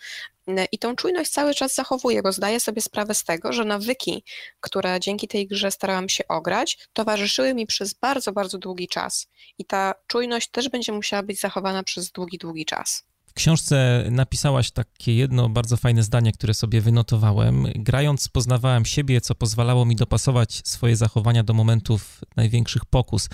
e, 0.47 0.65
i 0.65 0.79
tą 0.79 0.95
czujność 0.95 1.31
cały 1.31 1.53
czas 1.53 1.75
zachowuję, 1.75 2.21
bo 2.21 2.31
zdaję 2.31 2.59
sobie 2.59 2.81
sprawę 2.81 3.13
z 3.13 3.23
tego, 3.23 3.53
że 3.53 3.65
nawyki, 3.65 4.23
które 4.59 4.99
dzięki 4.99 5.27
tej 5.27 5.47
grze 5.47 5.71
starałam 5.71 6.09
się 6.09 6.27
ograć, 6.27 6.77
towarzyszyły 6.93 7.53
mi 7.53 7.65
przez 7.65 7.93
bardzo, 7.93 8.31
bardzo 8.31 8.57
długi 8.57 8.87
czas. 8.87 9.27
I 9.57 9.65
ta 9.65 9.93
czujność 10.07 10.49
też 10.49 10.69
będzie 10.69 10.91
musiała 10.91 11.23
być 11.23 11.39
zachowana 11.39 11.83
przez 11.83 12.11
długi, 12.11 12.37
długi 12.37 12.65
czas. 12.65 13.11
W 13.32 13.34
książce 13.34 14.05
napisałaś 14.11 14.71
takie 14.71 15.15
jedno 15.15 15.49
bardzo 15.49 15.77
fajne 15.77 16.03
zdanie, 16.03 16.32
które 16.32 16.53
sobie 16.53 16.82
wynotowałem. 16.82 17.67
Grając 17.75 18.27
poznawałem 18.27 18.86
siebie, 18.86 19.21
co 19.21 19.36
pozwalało 19.36 19.86
mi 19.86 19.95
dopasować 19.95 20.61
swoje 20.63 20.95
zachowania 20.95 21.43
do 21.43 21.53
momentów 21.53 22.21
największych 22.36 22.86
pokus. 22.86 23.29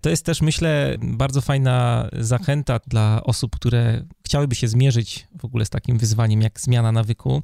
To 0.00 0.10
jest 0.10 0.24
też, 0.24 0.42
myślę, 0.42 0.96
bardzo 1.02 1.40
fajna 1.40 2.08
zachęta 2.12 2.80
dla 2.86 3.20
osób, 3.24 3.56
które 3.56 4.04
chciałyby 4.26 4.54
się 4.54 4.68
zmierzyć 4.68 5.26
w 5.40 5.44
ogóle 5.44 5.64
z 5.64 5.70
takim 5.70 5.98
wyzwaniem 5.98 6.42
jak 6.42 6.60
zmiana 6.60 6.92
nawyku, 6.92 7.42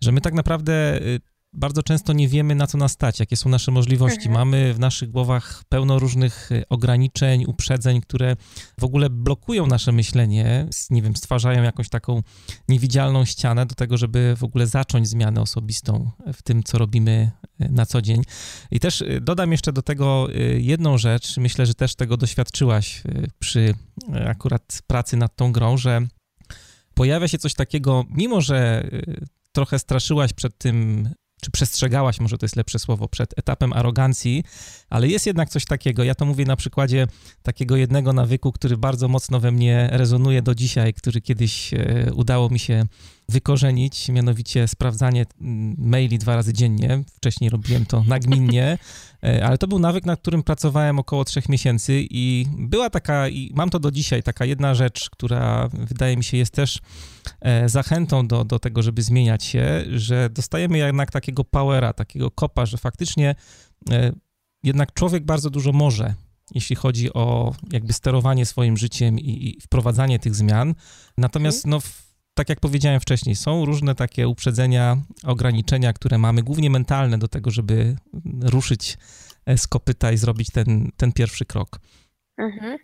że 0.00 0.12
my 0.12 0.20
tak 0.20 0.34
naprawdę 0.34 1.02
y, 1.02 1.20
bardzo 1.52 1.82
często 1.82 2.12
nie 2.12 2.28
wiemy, 2.28 2.54
na 2.54 2.66
co 2.66 2.78
nas 2.78 2.92
stać, 2.92 3.20
jakie 3.20 3.36
są 3.36 3.50
nasze 3.50 3.72
możliwości. 3.72 4.28
Mhm. 4.28 4.34
Mamy 4.34 4.74
w 4.74 4.78
naszych 4.78 5.10
głowach 5.10 5.62
pełno 5.68 5.98
różnych 5.98 6.52
y, 6.52 6.64
ograniczeń, 6.68 7.44
uprzedzeń, 7.46 8.00
które 8.00 8.36
w 8.80 8.84
ogóle 8.84 9.10
blokują 9.10 9.66
nasze 9.66 9.92
myślenie, 9.92 10.68
nie 10.90 11.02
wiem, 11.02 11.16
stwarzają 11.16 11.62
jakąś 11.62 11.88
taką 11.88 12.22
niewidzialną 12.68 13.24
ścianę 13.24 13.66
do 13.66 13.74
tego, 13.74 13.96
żeby 13.96 14.36
w 14.36 14.44
ogóle 14.44 14.66
zacząć 14.66 15.08
zmianę 15.08 15.40
osobistą 15.40 16.10
w 16.32 16.42
tym, 16.42 16.62
co 16.62 16.78
robimy 16.78 17.30
y, 17.60 17.68
na 17.68 17.86
co 17.86 18.02
dzień. 18.02 18.22
I 18.70 18.80
też 18.80 19.00
y, 19.00 19.20
dodam 19.20 19.52
jeszcze 19.52 19.72
do 19.72 19.82
tego 19.82 20.28
jedną 20.58 20.98
rzecz, 20.98 21.36
myślę, 21.36 21.66
że 21.66 21.74
też 21.74 21.94
tego 21.94 22.16
doświadczyłaś 22.16 23.02
przy 23.38 23.74
akurat 24.26 24.82
pracy 24.86 25.16
nad 25.16 25.36
tą 25.36 25.52
grą, 25.52 25.76
że 25.76 26.06
pojawia 26.94 27.28
się 27.28 27.38
coś 27.38 27.54
takiego, 27.54 28.04
mimo 28.10 28.40
że 28.40 28.90
trochę 29.52 29.78
straszyłaś 29.78 30.32
przed 30.32 30.58
tym 30.58 31.08
czy 31.42 31.50
przestrzegałaś, 31.50 32.20
może 32.20 32.38
to 32.38 32.46
jest 32.46 32.56
lepsze 32.56 32.78
słowo, 32.78 33.08
przed 33.08 33.38
etapem 33.38 33.72
arogancji, 33.72 34.44
ale 34.90 35.08
jest 35.08 35.26
jednak 35.26 35.48
coś 35.48 35.64
takiego. 35.64 36.04
Ja 36.04 36.14
to 36.14 36.24
mówię 36.24 36.44
na 36.44 36.56
przykładzie 36.56 37.06
takiego 37.42 37.76
jednego 37.76 38.12
nawyku, 38.12 38.52
który 38.52 38.76
bardzo 38.76 39.08
mocno 39.08 39.40
we 39.40 39.52
mnie 39.52 39.88
rezonuje 39.92 40.42
do 40.42 40.54
dzisiaj, 40.54 40.94
który 40.94 41.20
kiedyś 41.20 41.74
e, 41.74 42.10
udało 42.14 42.48
mi 42.48 42.58
się 42.58 42.84
wykorzenić, 43.28 44.08
mianowicie 44.08 44.68
sprawdzanie 44.68 45.26
maili 45.78 46.18
dwa 46.18 46.36
razy 46.36 46.52
dziennie. 46.52 47.02
Wcześniej 47.16 47.50
robiłem 47.50 47.86
to 47.86 48.04
nagminnie, 48.06 48.78
ale 49.22 49.58
to 49.58 49.68
był 49.68 49.78
nawyk, 49.78 50.06
nad 50.06 50.20
którym 50.20 50.42
pracowałem 50.42 50.98
około 50.98 51.24
trzech 51.24 51.48
miesięcy 51.48 52.06
i 52.10 52.46
była 52.58 52.90
taka, 52.90 53.28
i 53.28 53.52
mam 53.54 53.70
to 53.70 53.80
do 53.80 53.90
dzisiaj, 53.90 54.22
taka 54.22 54.44
jedna 54.44 54.74
rzecz, 54.74 55.10
która 55.10 55.68
wydaje 55.72 56.16
mi 56.16 56.24
się 56.24 56.36
jest 56.36 56.52
też 56.52 56.78
e, 57.40 57.68
zachętą 57.68 58.26
do, 58.26 58.44
do 58.44 58.58
tego, 58.58 58.82
żeby 58.82 59.02
zmieniać 59.02 59.44
się, 59.44 59.84
że 59.96 60.30
dostajemy 60.30 60.78
jednak 60.78 61.10
takiego 61.10 61.44
powera, 61.44 61.92
takiego 61.92 62.30
kopa, 62.30 62.66
że 62.66 62.78
faktycznie 62.78 63.34
e, 63.90 64.12
jednak 64.62 64.92
człowiek 64.92 65.24
bardzo 65.24 65.50
dużo 65.50 65.72
może 65.72 66.14
jeśli 66.54 66.76
chodzi 66.76 67.12
o 67.12 67.54
jakby 67.72 67.92
sterowanie 67.92 68.46
swoim 68.46 68.76
życiem 68.76 69.18
i, 69.18 69.48
i 69.48 69.60
wprowadzanie 69.60 70.18
tych 70.18 70.34
zmian. 70.34 70.74
Natomiast 71.18 71.66
no, 71.66 71.78
tak 72.34 72.48
jak 72.48 72.60
powiedziałem 72.60 73.00
wcześniej, 73.00 73.36
są 73.36 73.64
różne 73.64 73.94
takie 73.94 74.28
uprzedzenia, 74.28 74.96
ograniczenia, 75.24 75.92
które 75.92 76.18
mamy, 76.18 76.42
głównie 76.42 76.70
mentalne, 76.70 77.18
do 77.18 77.28
tego, 77.28 77.50
żeby 77.50 77.96
ruszyć 78.42 78.98
z 79.56 79.66
kopyta 79.66 80.12
i 80.12 80.16
zrobić 80.16 80.50
ten, 80.50 80.90
ten 80.96 81.12
pierwszy 81.12 81.44
krok. 81.44 81.80
Mhm. 82.38 82.78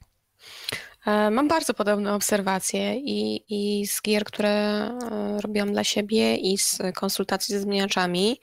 E, 1.07 1.31
mam 1.31 1.49
bardzo 1.49 1.75
podobne 1.75 2.15
obserwacje 2.15 2.95
i, 2.95 3.45
i 3.49 3.87
z 3.87 4.03
gier, 4.03 4.25
które 4.25 4.51
e, 4.51 5.41
robiłam 5.41 5.73
dla 5.73 5.85
siebie, 5.85 6.37
i 6.37 6.59
z 6.59 6.79
konsultacji 6.95 7.55
ze 7.55 7.61
zmieniaczami, 7.61 8.41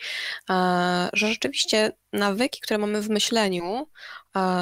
e, 0.49 1.10
że 1.14 1.28
rzeczywiście 1.28 1.91
nawyki, 2.14 2.62
które 2.62 2.78
mamy 2.78 3.01
w 3.01 3.10
myśleniu, 3.10 3.88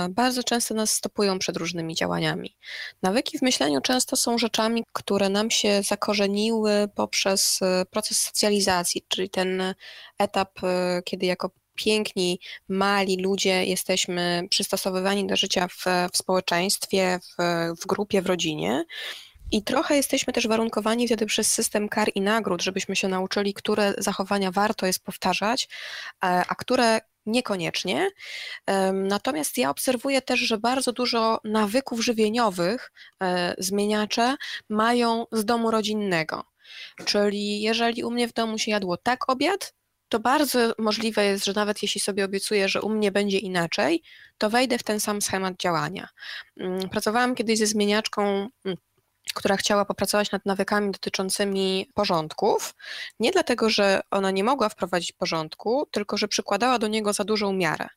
bardzo 0.09 0.43
często 0.43 0.74
nas 0.74 0.91
stopują 0.91 1.39
przed 1.39 1.57
różnymi 1.57 1.95
działaniami. 1.95 2.57
Nawyki 3.01 3.38
w 3.38 3.41
myśleniu 3.41 3.82
często 3.82 4.15
są 4.15 4.38
rzeczami, 4.38 4.84
które 4.93 5.30
nam 5.30 5.51
się 5.51 5.82
zakorzeniły 5.84 6.88
poprzez 6.95 7.59
proces 7.89 8.21
socjalizacji, 8.21 9.05
czyli 9.07 9.30
ten 9.30 9.74
etap, 10.17 10.59
kiedy 11.05 11.26
jako 11.26 11.51
piękni, 11.76 12.39
mali 12.69 13.21
ludzie 13.21 13.65
jesteśmy 13.65 14.43
przystosowywani 14.49 15.28
do 15.28 15.36
życia 15.36 15.67
w, 15.67 15.86
w 16.13 16.17
społeczeństwie, 16.17 17.19
w, 17.24 17.36
w 17.82 17.86
grupie, 17.88 18.21
w 18.21 18.26
rodzinie. 18.26 18.86
I 19.51 19.63
trochę 19.63 19.95
jesteśmy 19.95 20.34
też 20.34 20.47
warunkowani 20.47 21.07
wtedy 21.07 21.26
przez 21.26 21.51
system 21.51 21.89
kar 21.89 22.09
i 22.15 22.21
nagród, 22.21 22.61
żebyśmy 22.61 22.95
się 22.95 23.07
nauczyli, 23.07 23.53
które 23.53 23.93
zachowania 23.97 24.51
warto 24.51 24.86
jest 24.86 25.03
powtarzać, 25.03 25.69
a 26.21 26.55
które 26.55 26.99
niekoniecznie. 27.26 28.09
Natomiast 28.93 29.57
ja 29.57 29.69
obserwuję 29.69 30.21
też, 30.21 30.39
że 30.39 30.57
bardzo 30.57 30.91
dużo 30.91 31.39
nawyków 31.43 32.01
żywieniowych 32.03 32.91
e, 33.24 33.55
zmieniacze 33.57 34.36
mają 34.69 35.26
z 35.32 35.45
domu 35.45 35.71
rodzinnego. 35.71 36.43
Czyli 37.05 37.61
jeżeli 37.61 38.03
u 38.03 38.11
mnie 38.11 38.28
w 38.28 38.34
domu 38.34 38.57
się 38.57 38.71
jadło 38.71 38.97
tak 38.97 39.30
obiad, 39.30 39.74
to 40.09 40.19
bardzo 40.19 40.74
możliwe 40.78 41.26
jest, 41.26 41.45
że 41.45 41.53
nawet 41.53 41.82
jeśli 41.82 42.01
sobie 42.01 42.26
obiecuję, 42.26 42.69
że 42.69 42.82
u 42.82 42.89
mnie 42.89 43.11
będzie 43.11 43.38
inaczej, 43.38 44.03
to 44.38 44.49
wejdę 44.49 44.78
w 44.78 44.84
ten 44.84 44.99
sam 44.99 45.21
schemat 45.21 45.57
działania. 45.57 46.09
Mm, 46.57 46.89
pracowałam 46.89 47.36
kiedyś 47.36 47.59
ze 47.59 47.67
zmieniaczką 47.67 48.49
mm, 48.65 48.78
która 49.34 49.57
chciała 49.57 49.86
popracować 49.86 50.32
nad 50.32 50.45
nawykami 50.45 50.91
dotyczącymi 50.91 51.89
porządków, 51.93 52.76
nie 53.19 53.32
dlatego, 53.32 53.69
że 53.69 54.01
ona 54.11 54.32
nie 54.32 54.43
mogła 54.43 54.69
wprowadzić 54.69 55.11
porządku, 55.11 55.88
tylko 55.91 56.17
że 56.17 56.28
przykładała 56.28 56.80
do 56.80 56.88
niego 56.88 57.13
za 57.13 57.24
dużą 57.24 57.53
miarę. 57.53 57.88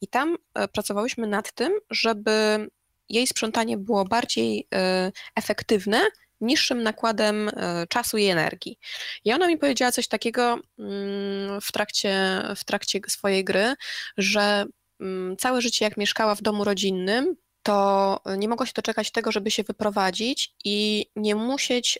I 0.00 0.08
tam 0.08 0.36
e, 0.54 0.68
pracowałyśmy 0.68 1.26
nad 1.26 1.52
tym, 1.52 1.72
żeby 1.90 2.68
jej 3.08 3.26
sprzątanie 3.26 3.78
było 3.78 4.04
bardziej 4.04 4.68
e, 4.74 5.12
efektywne 5.36 6.00
niższym 6.40 6.82
nakładem 6.82 7.48
e, 7.48 7.86
czasu 7.88 8.18
i 8.18 8.24
energii. 8.24 8.78
I 9.24 9.32
ona 9.32 9.46
mi 9.48 9.58
powiedziała 9.58 9.92
coś 9.92 10.08
takiego 10.08 10.58
mm, 10.78 11.60
w 11.60 11.72
trakcie, 11.72 12.42
w 12.56 12.64
trakcie 12.64 13.00
swojej 13.08 13.44
gry, 13.44 13.74
że 14.16 14.64
mm, 15.00 15.36
całe 15.36 15.60
życie 15.62 15.84
jak 15.84 15.96
mieszkała 15.96 16.34
w 16.34 16.42
domu 16.42 16.64
rodzinnym, 16.64 17.36
to 17.68 18.20
nie 18.38 18.48
mogła 18.48 18.66
się 18.66 18.72
doczekać 18.76 19.10
tego, 19.10 19.32
żeby 19.32 19.50
się 19.50 19.62
wyprowadzić 19.62 20.54
i 20.64 21.06
nie 21.16 21.34
musieć 21.34 21.98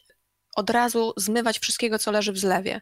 od 0.58 0.70
razu 0.70 1.12
zmywać 1.16 1.58
wszystkiego, 1.58 1.98
co 1.98 2.10
leży 2.10 2.32
w 2.32 2.38
zlewie. 2.38 2.80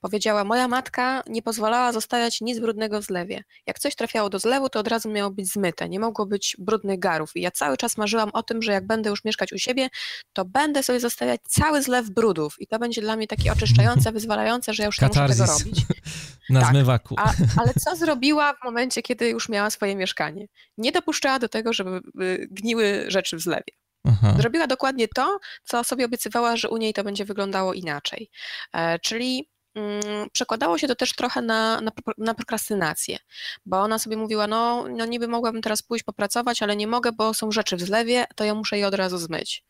Powiedziała, 0.00 0.44
moja 0.44 0.68
matka 0.68 1.22
nie 1.26 1.42
pozwalała 1.42 1.92
zostawiać 1.92 2.40
nic 2.40 2.60
brudnego 2.60 3.02
w 3.02 3.04
zlewie. 3.04 3.44
Jak 3.66 3.78
coś 3.78 3.94
trafiało 3.94 4.30
do 4.30 4.38
zlewu, 4.38 4.68
to 4.68 4.80
od 4.80 4.88
razu 4.88 5.10
miało 5.10 5.30
być 5.30 5.52
zmyte, 5.52 5.88
nie 5.88 6.00
mogło 6.00 6.26
być 6.26 6.56
brudnych 6.58 6.98
garów. 6.98 7.36
I 7.36 7.40
ja 7.40 7.50
cały 7.50 7.76
czas 7.76 7.96
marzyłam 7.96 8.30
o 8.32 8.42
tym, 8.42 8.62
że 8.62 8.72
jak 8.72 8.86
będę 8.86 9.10
już 9.10 9.24
mieszkać 9.24 9.52
u 9.52 9.58
siebie, 9.58 9.88
to 10.32 10.44
będę 10.44 10.82
sobie 10.82 11.00
zostawiać 11.00 11.40
cały 11.48 11.82
zlew 11.82 12.10
brudów 12.10 12.56
i 12.58 12.66
to 12.66 12.78
będzie 12.78 13.00
dla 13.00 13.16
mnie 13.16 13.26
takie 13.26 13.52
oczyszczające, 13.52 14.12
wyzwalające, 14.22 14.74
że 14.74 14.82
ja 14.82 14.86
już 14.86 15.00
nie 15.00 15.08
muszę 15.08 15.28
tego 15.28 15.46
robić. 15.46 15.80
Na 16.50 16.60
tak. 16.60 16.70
zmywaku. 16.70 17.14
A, 17.18 17.32
ale 17.56 17.72
co 17.84 17.96
zrobiła 17.96 18.54
w 18.54 18.64
momencie, 18.64 19.02
kiedy 19.02 19.28
już 19.28 19.48
miała 19.48 19.70
swoje 19.70 19.96
mieszkanie? 19.96 20.46
Nie 20.78 20.92
dopuszczała 20.92 21.38
do 21.38 21.48
tego, 21.48 21.72
żeby 21.72 22.00
y, 22.22 22.48
gniły 22.50 23.04
rzeczy 23.08 23.36
w 23.36 23.40
zlewie. 23.40 23.81
Aha. 24.04 24.34
Zrobiła 24.38 24.66
dokładnie 24.66 25.08
to, 25.08 25.38
co 25.64 25.84
sobie 25.84 26.04
obiecywała, 26.04 26.56
że 26.56 26.68
u 26.68 26.76
niej 26.76 26.92
to 26.92 27.04
będzie 27.04 27.24
wyglądało 27.24 27.74
inaczej. 27.74 28.30
E, 28.72 28.98
czyli 28.98 29.50
mm, 29.74 30.02
przekładało 30.32 30.78
się 30.78 30.88
to 30.88 30.94
też 30.94 31.14
trochę 31.14 31.42
na, 31.42 31.80
na, 31.80 31.90
na, 32.18 32.34
prokrastynację, 32.34 33.18
bo 33.66 33.80
ona 33.80 33.98
sobie 33.98 34.16
mówiła, 34.16 34.46
no, 34.46 34.84
no 34.88 35.06
niby 35.06 35.28
mogłabym 35.28 35.62
teraz 35.62 35.82
pójść 35.82 36.04
popracować, 36.04 36.62
ale 36.62 36.76
nie 36.76 36.86
mogę, 36.86 37.12
bo 37.12 37.34
są 37.34 37.50
rzeczy 37.50 37.76
w 37.76 37.80
zlewie, 37.80 38.24
to 38.36 38.44
ja 38.44 38.54
muszę 38.54 38.78
je 38.78 38.86
od 38.86 38.94
razu 38.94 39.18
zmyć. 39.18 39.64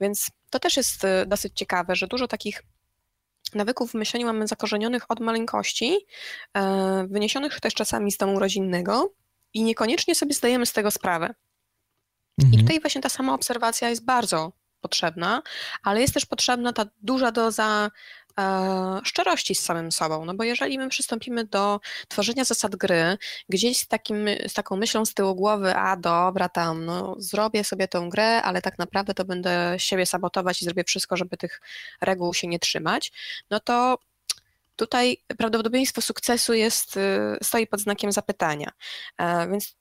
Więc 0.00 0.30
to 0.50 0.58
też 0.58 0.76
jest 0.76 1.04
e, 1.04 1.26
dosyć 1.26 1.52
ciekawe, 1.54 1.96
że 1.96 2.06
dużo 2.06 2.28
takich 2.28 2.62
nawyków 3.54 3.90
w 3.90 3.94
myśleniu 3.94 4.26
mamy 4.26 4.46
zakorzenionych 4.46 5.10
od 5.10 5.20
maleńkości, 5.20 5.98
e, 6.56 7.06
wyniesionych 7.10 7.60
też 7.60 7.74
czasami 7.74 8.12
z 8.12 8.16
domu 8.16 8.38
rodzinnego 8.38 9.14
i 9.54 9.62
niekoniecznie 9.62 10.14
sobie 10.14 10.34
zdajemy 10.34 10.66
z 10.66 10.72
tego 10.72 10.90
sprawę. 10.90 11.34
Mhm. 12.38 12.54
I 12.54 12.62
tutaj 12.62 12.80
właśnie 12.80 13.00
ta 13.00 13.08
sama 13.08 13.34
obserwacja 13.34 13.90
jest 13.90 14.04
bardzo 14.04 14.52
potrzebna, 14.82 15.42
ale 15.82 16.00
jest 16.00 16.14
też 16.14 16.26
potrzebna 16.26 16.72
ta 16.72 16.84
duża 17.02 17.32
doza 17.32 17.90
e, 18.38 19.00
szczerości 19.04 19.54
z 19.54 19.60
samym 19.60 19.92
sobą. 19.92 20.24
No 20.24 20.34
bo 20.34 20.44
jeżeli 20.44 20.78
my 20.78 20.88
przystąpimy 20.88 21.44
do 21.44 21.80
tworzenia 22.08 22.44
zasad 22.44 22.76
gry, 22.76 23.18
gdzieś 23.48 23.78
z, 23.78 23.88
takim, 23.88 24.26
z 24.48 24.52
taką 24.52 24.76
myślą 24.76 25.04
z 25.04 25.14
tyłu 25.14 25.34
głowy, 25.34 25.74
a 25.76 25.96
dobra, 25.96 26.48
tam, 26.48 26.84
no, 26.84 27.14
zrobię 27.18 27.64
sobie 27.64 27.88
tą 27.88 28.08
grę, 28.08 28.42
ale 28.42 28.62
tak 28.62 28.78
naprawdę 28.78 29.14
to 29.14 29.24
będę 29.24 29.74
siebie 29.78 30.06
sabotować 30.06 30.62
i 30.62 30.64
zrobię 30.64 30.84
wszystko, 30.84 31.16
żeby 31.16 31.36
tych 31.36 31.60
reguł 32.00 32.34
się 32.34 32.48
nie 32.48 32.58
trzymać, 32.58 33.12
no 33.50 33.60
to 33.60 33.98
tutaj 34.76 35.16
prawdopodobieństwo 35.38 36.00
sukcesu 36.00 36.54
jest, 36.54 36.96
y, 36.96 37.00
stoi 37.42 37.66
pod 37.66 37.80
znakiem 37.80 38.12
zapytania. 38.12 38.72
E, 39.18 39.48
więc 39.48 39.76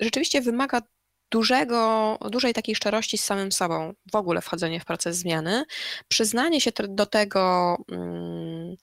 rzeczywiście 0.00 0.40
wymaga 0.40 0.82
dużego, 1.30 2.18
dużej 2.30 2.54
takiej 2.54 2.74
szczerości 2.74 3.18
z 3.18 3.24
samym 3.24 3.52
sobą, 3.52 3.94
w 4.12 4.16
ogóle 4.16 4.40
wchodzenie 4.40 4.80
w 4.80 4.84
proces 4.84 5.16
zmiany, 5.16 5.64
przyznanie 6.08 6.60
się 6.60 6.70
do 6.88 7.06
tego, 7.06 7.76
mm, 7.92 8.76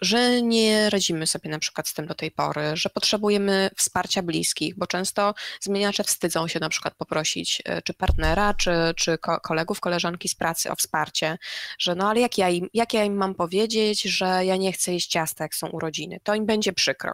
że 0.00 0.42
nie 0.42 0.90
radzimy 0.90 1.26
sobie 1.26 1.50
na 1.50 1.58
przykład 1.58 1.88
z 1.88 1.94
tym 1.94 2.06
do 2.06 2.14
tej 2.14 2.30
pory, 2.30 2.62
że 2.74 2.90
potrzebujemy 2.90 3.70
wsparcia 3.76 4.22
bliskich, 4.22 4.76
bo 4.76 4.86
często 4.86 5.34
zmieniacze 5.60 6.04
wstydzą 6.04 6.48
się 6.48 6.60
na 6.60 6.68
przykład 6.68 6.94
poprosić 6.94 7.62
e, 7.64 7.82
czy 7.82 7.94
partnera, 7.94 8.54
czy, 8.54 8.70
czy 8.96 9.18
kolegów, 9.42 9.80
koleżanki 9.80 10.28
z 10.28 10.34
pracy 10.34 10.70
o 10.70 10.76
wsparcie, 10.76 11.38
że 11.78 11.94
no 11.94 12.10
ale 12.10 12.20
jak 12.20 12.38
ja, 12.38 12.48
im, 12.48 12.68
jak 12.74 12.94
ja 12.94 13.04
im 13.04 13.16
mam 13.16 13.34
powiedzieć, 13.34 14.02
że 14.02 14.44
ja 14.44 14.56
nie 14.56 14.72
chcę 14.72 14.92
jeść 14.92 15.10
ciasta, 15.10 15.44
jak 15.44 15.54
są 15.54 15.68
urodziny, 15.68 16.20
to 16.22 16.34
im 16.34 16.46
będzie 16.46 16.72
przykro. 16.72 17.12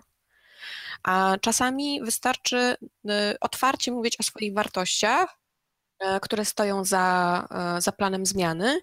A 1.05 1.37
czasami 1.41 2.01
wystarczy 2.03 2.77
e, 3.09 3.37
otwarcie 3.41 3.93
mówić 3.93 4.21
o 4.21 4.23
swoich 4.23 4.55
wartościach, 4.55 5.39
e, 5.99 6.21
które 6.21 6.45
stoją 6.45 6.85
za, 6.85 7.49
za 7.79 7.93
planem 7.93 8.27
zmiany 8.27 8.81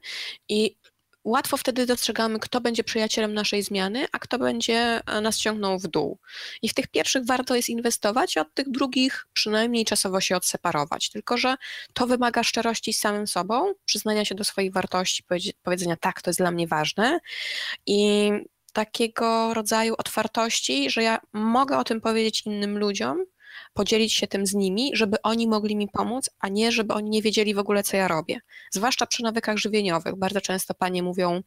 i 0.50 0.78
łatwo 1.24 1.58
wtedy 1.58 1.86
dostrzegamy, 1.86 2.40
kto 2.40 2.62
będzie 2.62 2.84
przyjacielem 2.84 3.34
naszej 3.34 3.64
zmiany, 3.64 4.06
a 4.12 4.20
kto 4.20 4.40
będzie 4.40 5.02
e, 5.06 5.22
nas 5.22 5.38
ciągnął 5.38 5.80
w 5.80 5.88
dół. 5.88 6.20
I 6.62 6.70
w 6.70 6.74
tych 6.74 6.88
pierwszych 6.88 7.26
warto 7.26 7.56
jest 7.56 7.70
inwestować, 7.70 8.38
a 8.38 8.42
od 8.42 8.54
tych 8.54 8.72
drugich 8.72 9.28
przynajmniej 9.34 9.86
czasowo 9.86 10.22
się 10.22 10.36
odseparować. 10.36 11.10
Tylko, 11.10 11.38
że 11.38 11.56
to 11.94 12.08
wymaga 12.08 12.44
szczerości 12.44 12.94
z 12.94 13.00
samym 13.00 13.28
sobą, 13.28 13.74
przyznania 13.86 14.26
się 14.26 14.36
do 14.36 14.44
swoich 14.44 14.74
wartości, 14.74 15.24
powiedzenia 15.64 15.96
tak, 15.96 16.22
to 16.22 16.30
jest 16.30 16.40
dla 16.40 16.52
mnie 16.52 16.68
ważne 16.68 17.20
i 17.86 18.32
takiego 18.74 19.54
rodzaju 19.54 19.96
otwartości, 19.98 20.90
że 20.90 21.04
ja 21.04 21.20
mogę 21.34 21.78
o 21.78 21.84
tym 21.84 22.02
powiedzieć 22.02 22.46
innym 22.46 22.78
ludziom, 22.78 23.24
podzielić 23.74 24.14
się 24.14 24.28
tym 24.28 24.46
z 24.46 24.54
nimi, 24.54 24.92
żeby 24.94 25.22
oni 25.22 25.48
mogli 25.48 25.76
mi 25.76 25.88
pomóc, 25.88 26.30
a 26.40 26.50
nie 26.50 26.72
żeby 26.72 26.94
oni 26.94 27.10
nie 27.10 27.22
wiedzieli 27.22 27.54
w 27.54 27.60
ogóle, 27.60 27.84
co 27.84 27.98
ja 27.98 28.08
robię. 28.08 28.40
Zwłaszcza 28.72 29.06
przy 29.06 29.24
nawykach 29.24 29.58
żywieniowych. 29.58 30.16
Bardzo 30.16 30.42
często 30.42 30.74
panie 30.74 31.04
mówią, 31.04 31.42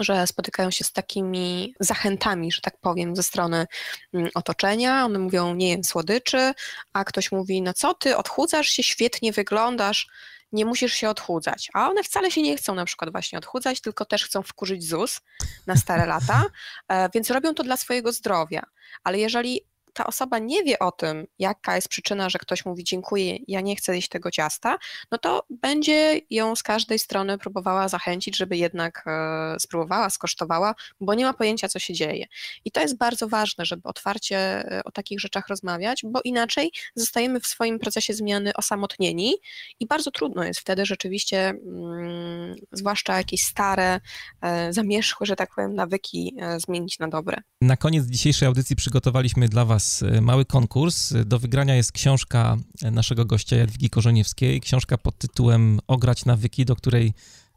że 0.00 0.26
spotykają 0.26 0.70
się 0.70 0.84
z 0.84 0.92
takimi 0.92 1.74
zachętami, 1.80 2.52
że 2.52 2.60
tak 2.60 2.80
powiem, 2.80 3.16
ze 3.16 3.22
strony 3.22 3.66
mm, 4.14 4.30
otoczenia. 4.34 5.04
One 5.04 5.18
mówią, 5.18 5.54
nie 5.54 5.68
jem 5.68 5.84
słodyczy, 5.84 6.52
a 6.92 7.04
ktoś 7.04 7.32
mówi, 7.32 7.62
no 7.62 7.74
co 7.74 7.94
ty, 7.94 8.16
odchudzasz 8.16 8.68
się, 8.68 8.82
świetnie 8.82 9.32
wyglądasz, 9.32 10.08
nie 10.52 10.64
musisz 10.64 10.94
się 10.94 11.08
odchudzać. 11.08 11.68
A 11.74 11.90
one 11.90 12.02
wcale 12.02 12.30
się 12.30 12.42
nie 12.42 12.56
chcą 12.56 12.74
na 12.74 12.84
przykład 12.84 13.12
właśnie 13.12 13.38
odchudzać, 13.38 13.80
tylko 13.80 14.04
też 14.04 14.24
chcą 14.24 14.42
wkurzyć 14.42 14.84
ZUS 14.84 15.20
na 15.66 15.76
stare 15.76 16.06
lata, 16.06 16.44
e, 16.88 17.08
więc 17.14 17.30
robią 17.30 17.54
to 17.54 17.62
dla 17.62 17.76
swojego 17.76 18.12
zdrowia. 18.12 18.62
Ale 19.04 19.18
jeżeli 19.18 19.60
ta 19.92 20.06
osoba 20.06 20.38
nie 20.38 20.64
wie 20.64 20.78
o 20.78 20.92
tym, 20.92 21.26
jaka 21.38 21.76
jest 21.76 21.88
przyczyna, 21.88 22.30
że 22.30 22.38
ktoś 22.38 22.64
mówi 22.64 22.84
dziękuję, 22.84 23.38
ja 23.48 23.60
nie 23.60 23.76
chcę 23.76 23.96
jeść 23.96 24.08
tego 24.08 24.30
ciasta, 24.30 24.78
no 25.10 25.18
to 25.18 25.46
będzie 25.50 26.20
ją 26.30 26.56
z 26.56 26.62
każdej 26.62 26.98
strony 26.98 27.38
próbowała 27.38 27.88
zachęcić, 27.88 28.36
żeby 28.36 28.56
jednak 28.56 29.04
e, 29.06 29.56
spróbowała, 29.60 30.10
skosztowała, 30.10 30.74
bo 31.00 31.14
nie 31.14 31.24
ma 31.24 31.32
pojęcia, 31.32 31.68
co 31.68 31.78
się 31.78 31.94
dzieje. 31.94 32.26
I 32.64 32.70
to 32.70 32.80
jest 32.80 32.96
bardzo 32.96 33.28
ważne, 33.28 33.64
żeby 33.64 33.82
otwarcie 33.84 34.38
e, 34.38 34.84
o 34.84 34.92
takich 34.92 35.20
rzeczach 35.20 35.48
rozmawiać, 35.48 36.02
bo 36.04 36.20
inaczej 36.24 36.72
zostajemy 36.94 37.40
w 37.40 37.46
swoim 37.46 37.78
procesie 37.78 38.14
zmiany 38.14 38.52
osamotnieni 38.54 39.34
i 39.80 39.86
bardzo 39.86 40.10
trudno 40.10 40.44
jest 40.44 40.60
wtedy 40.60 40.86
rzeczywiście, 40.86 41.48
mm, 41.48 42.54
zwłaszcza 42.72 43.16
jakieś 43.16 43.42
stare, 43.42 44.00
e, 44.42 44.72
zamierzchłe, 44.72 45.26
że 45.26 45.36
tak 45.36 45.50
powiem, 45.54 45.74
nawyki 45.74 46.34
zmienić 46.56 46.98
na 46.98 47.08
dobre. 47.08 47.36
Na 47.60 47.76
koniec 47.76 48.06
dzisiejszej 48.06 48.48
audycji 48.48 48.76
przygotowaliśmy 48.76 49.48
dla 49.48 49.64
Was 49.64 49.79
Y, 50.02 50.20
mały 50.20 50.44
konkurs. 50.44 51.14
Do 51.24 51.38
wygrania 51.38 51.74
jest 51.74 51.92
książka 51.92 52.56
naszego 52.82 53.24
gościa 53.24 53.56
Jadwigi 53.56 53.90
Korzeniewskiej, 53.90 54.60
książka 54.60 54.98
pod 54.98 55.18
tytułem 55.18 55.80
Ograć 55.86 56.24
nawyki, 56.24 56.64
do 56.64 56.76
której 56.76 57.12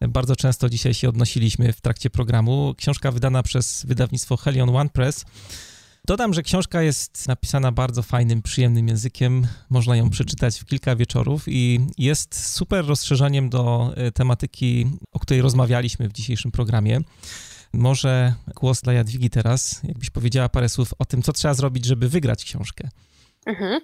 bardzo 0.10 0.36
często 0.36 0.70
dzisiaj 0.70 0.94
się 0.94 1.10
odnosiliśmy 1.10 1.74
w 1.74 1.82
trakcie 1.82 2.10
programu. 2.10 2.76
Książka 2.78 3.12
wydana 3.12 3.44
przez 3.44 3.86
wydawnictwo 3.86 4.38
Helion 4.38 4.76
One 4.76 4.90
Press. 4.90 5.26
Dodam, 6.06 6.34
że 6.34 6.44
książka 6.44 6.82
jest 6.82 7.28
napisana 7.28 7.72
bardzo 7.72 8.04
fajnym, 8.04 8.42
przyjemnym 8.42 8.88
językiem. 8.88 9.48
Można 9.70 9.96
ją 9.96 10.10
przeczytać 10.10 10.60
w 10.60 10.66
kilka 10.66 10.96
wieczorów 10.96 11.44
i 11.48 11.80
jest 11.98 12.50
super 12.50 12.86
rozszerzeniem 12.86 13.50
do 13.50 13.94
y, 14.08 14.12
tematyki, 14.12 14.88
o 15.12 15.20
której 15.20 15.42
rozmawialiśmy 15.42 16.10
w 16.10 16.14
dzisiejszym 16.14 16.52
programie. 16.52 17.02
Może 17.74 18.34
głos 18.56 18.82
dla 18.82 18.94
Jadwigi 18.94 19.30
teraz, 19.30 19.82
jakbyś 19.84 20.10
powiedziała 20.10 20.50
parę 20.50 20.70
słów 20.70 20.94
o 21.00 21.06
tym, 21.06 21.22
co 21.22 21.34
trzeba 21.34 21.54
zrobić, 21.54 21.86
żeby 21.86 22.10
wygrać 22.10 22.46
książkę. 22.46 22.90
Mhm. 23.46 23.82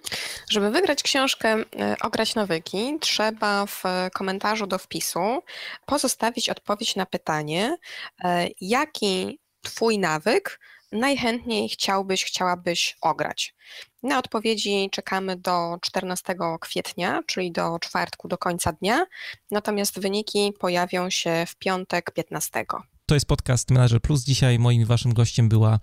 Żeby 0.50 0.72
wygrać 0.72 1.04
książkę 1.04 1.56
e, 1.80 1.96
Ograć 2.02 2.36
nawyki, 2.36 2.98
trzeba 3.00 3.66
w 3.66 3.84
komentarzu 4.14 4.68
do 4.68 4.78
wpisu 4.78 5.44
pozostawić 5.86 6.50
odpowiedź 6.50 6.96
na 6.96 7.06
pytanie, 7.06 7.78
e, 8.24 8.48
jaki 8.62 9.40
Twój 9.62 10.00
nawyk 10.00 10.60
najchętniej 10.92 11.70
chciałbyś, 11.70 12.26
chciałabyś 12.26 12.98
ograć. 13.02 13.56
Na 14.04 14.20
odpowiedzi 14.20 14.90
czekamy 14.92 15.36
do 15.36 15.78
14 15.82 16.36
kwietnia, 16.62 17.24
czyli 17.26 17.52
do 17.52 17.80
czwartku, 17.80 18.28
do 18.28 18.38
końca 18.38 18.72
dnia, 18.72 19.06
natomiast 19.52 20.00
wyniki 20.00 20.54
pojawią 20.60 21.10
się 21.10 21.46
w 21.48 21.56
piątek 21.56 22.12
15. 22.12 22.66
To 23.10 23.16
jest 23.16 23.26
podcast 23.26 23.72
Manager 23.72 24.02
Plus. 24.02 24.24
Dzisiaj 24.24 24.60
moim 24.60 24.86
waszym 24.86 25.14
gościem 25.14 25.50
była 25.50 25.80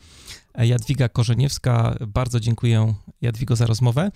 Jadwiga 0.59 1.09
Korzeniewska. 1.09 1.97
Bardzo 2.07 2.41
dziękuję 2.41 2.95
Jadwigo 3.21 3.57
za 3.57 3.67
rozmowę. 3.67 4.11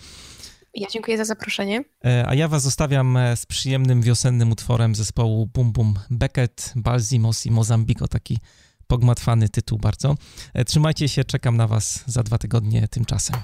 Ja 0.74 0.88
dziękuję 0.88 1.16
za 1.16 1.24
zaproszenie. 1.24 1.84
E, 2.04 2.24
a 2.28 2.34
ja 2.34 2.48
was 2.48 2.62
zostawiam 2.62 3.16
e, 3.16 3.36
z 3.36 3.46
przyjemnym 3.46 4.02
wiosennym 4.02 4.52
utworem 4.52 4.94
zespołu 4.94 5.46
Bum 5.46 5.72
Bum 5.72 5.94
Beckett, 6.10 6.72
Balzimos 6.76 7.46
i 7.46 7.50
Mozambico, 7.50 8.08
taki 8.08 8.38
pogmatwany 8.86 9.48
tytuł 9.48 9.78
bardzo. 9.78 10.14
E, 10.54 10.64
trzymajcie 10.64 11.08
się, 11.08 11.24
czekam 11.24 11.56
na 11.56 11.66
was 11.66 12.04
za 12.06 12.22
dwa 12.22 12.38
tygodnie 12.38 12.88
tymczasem. 12.88 13.36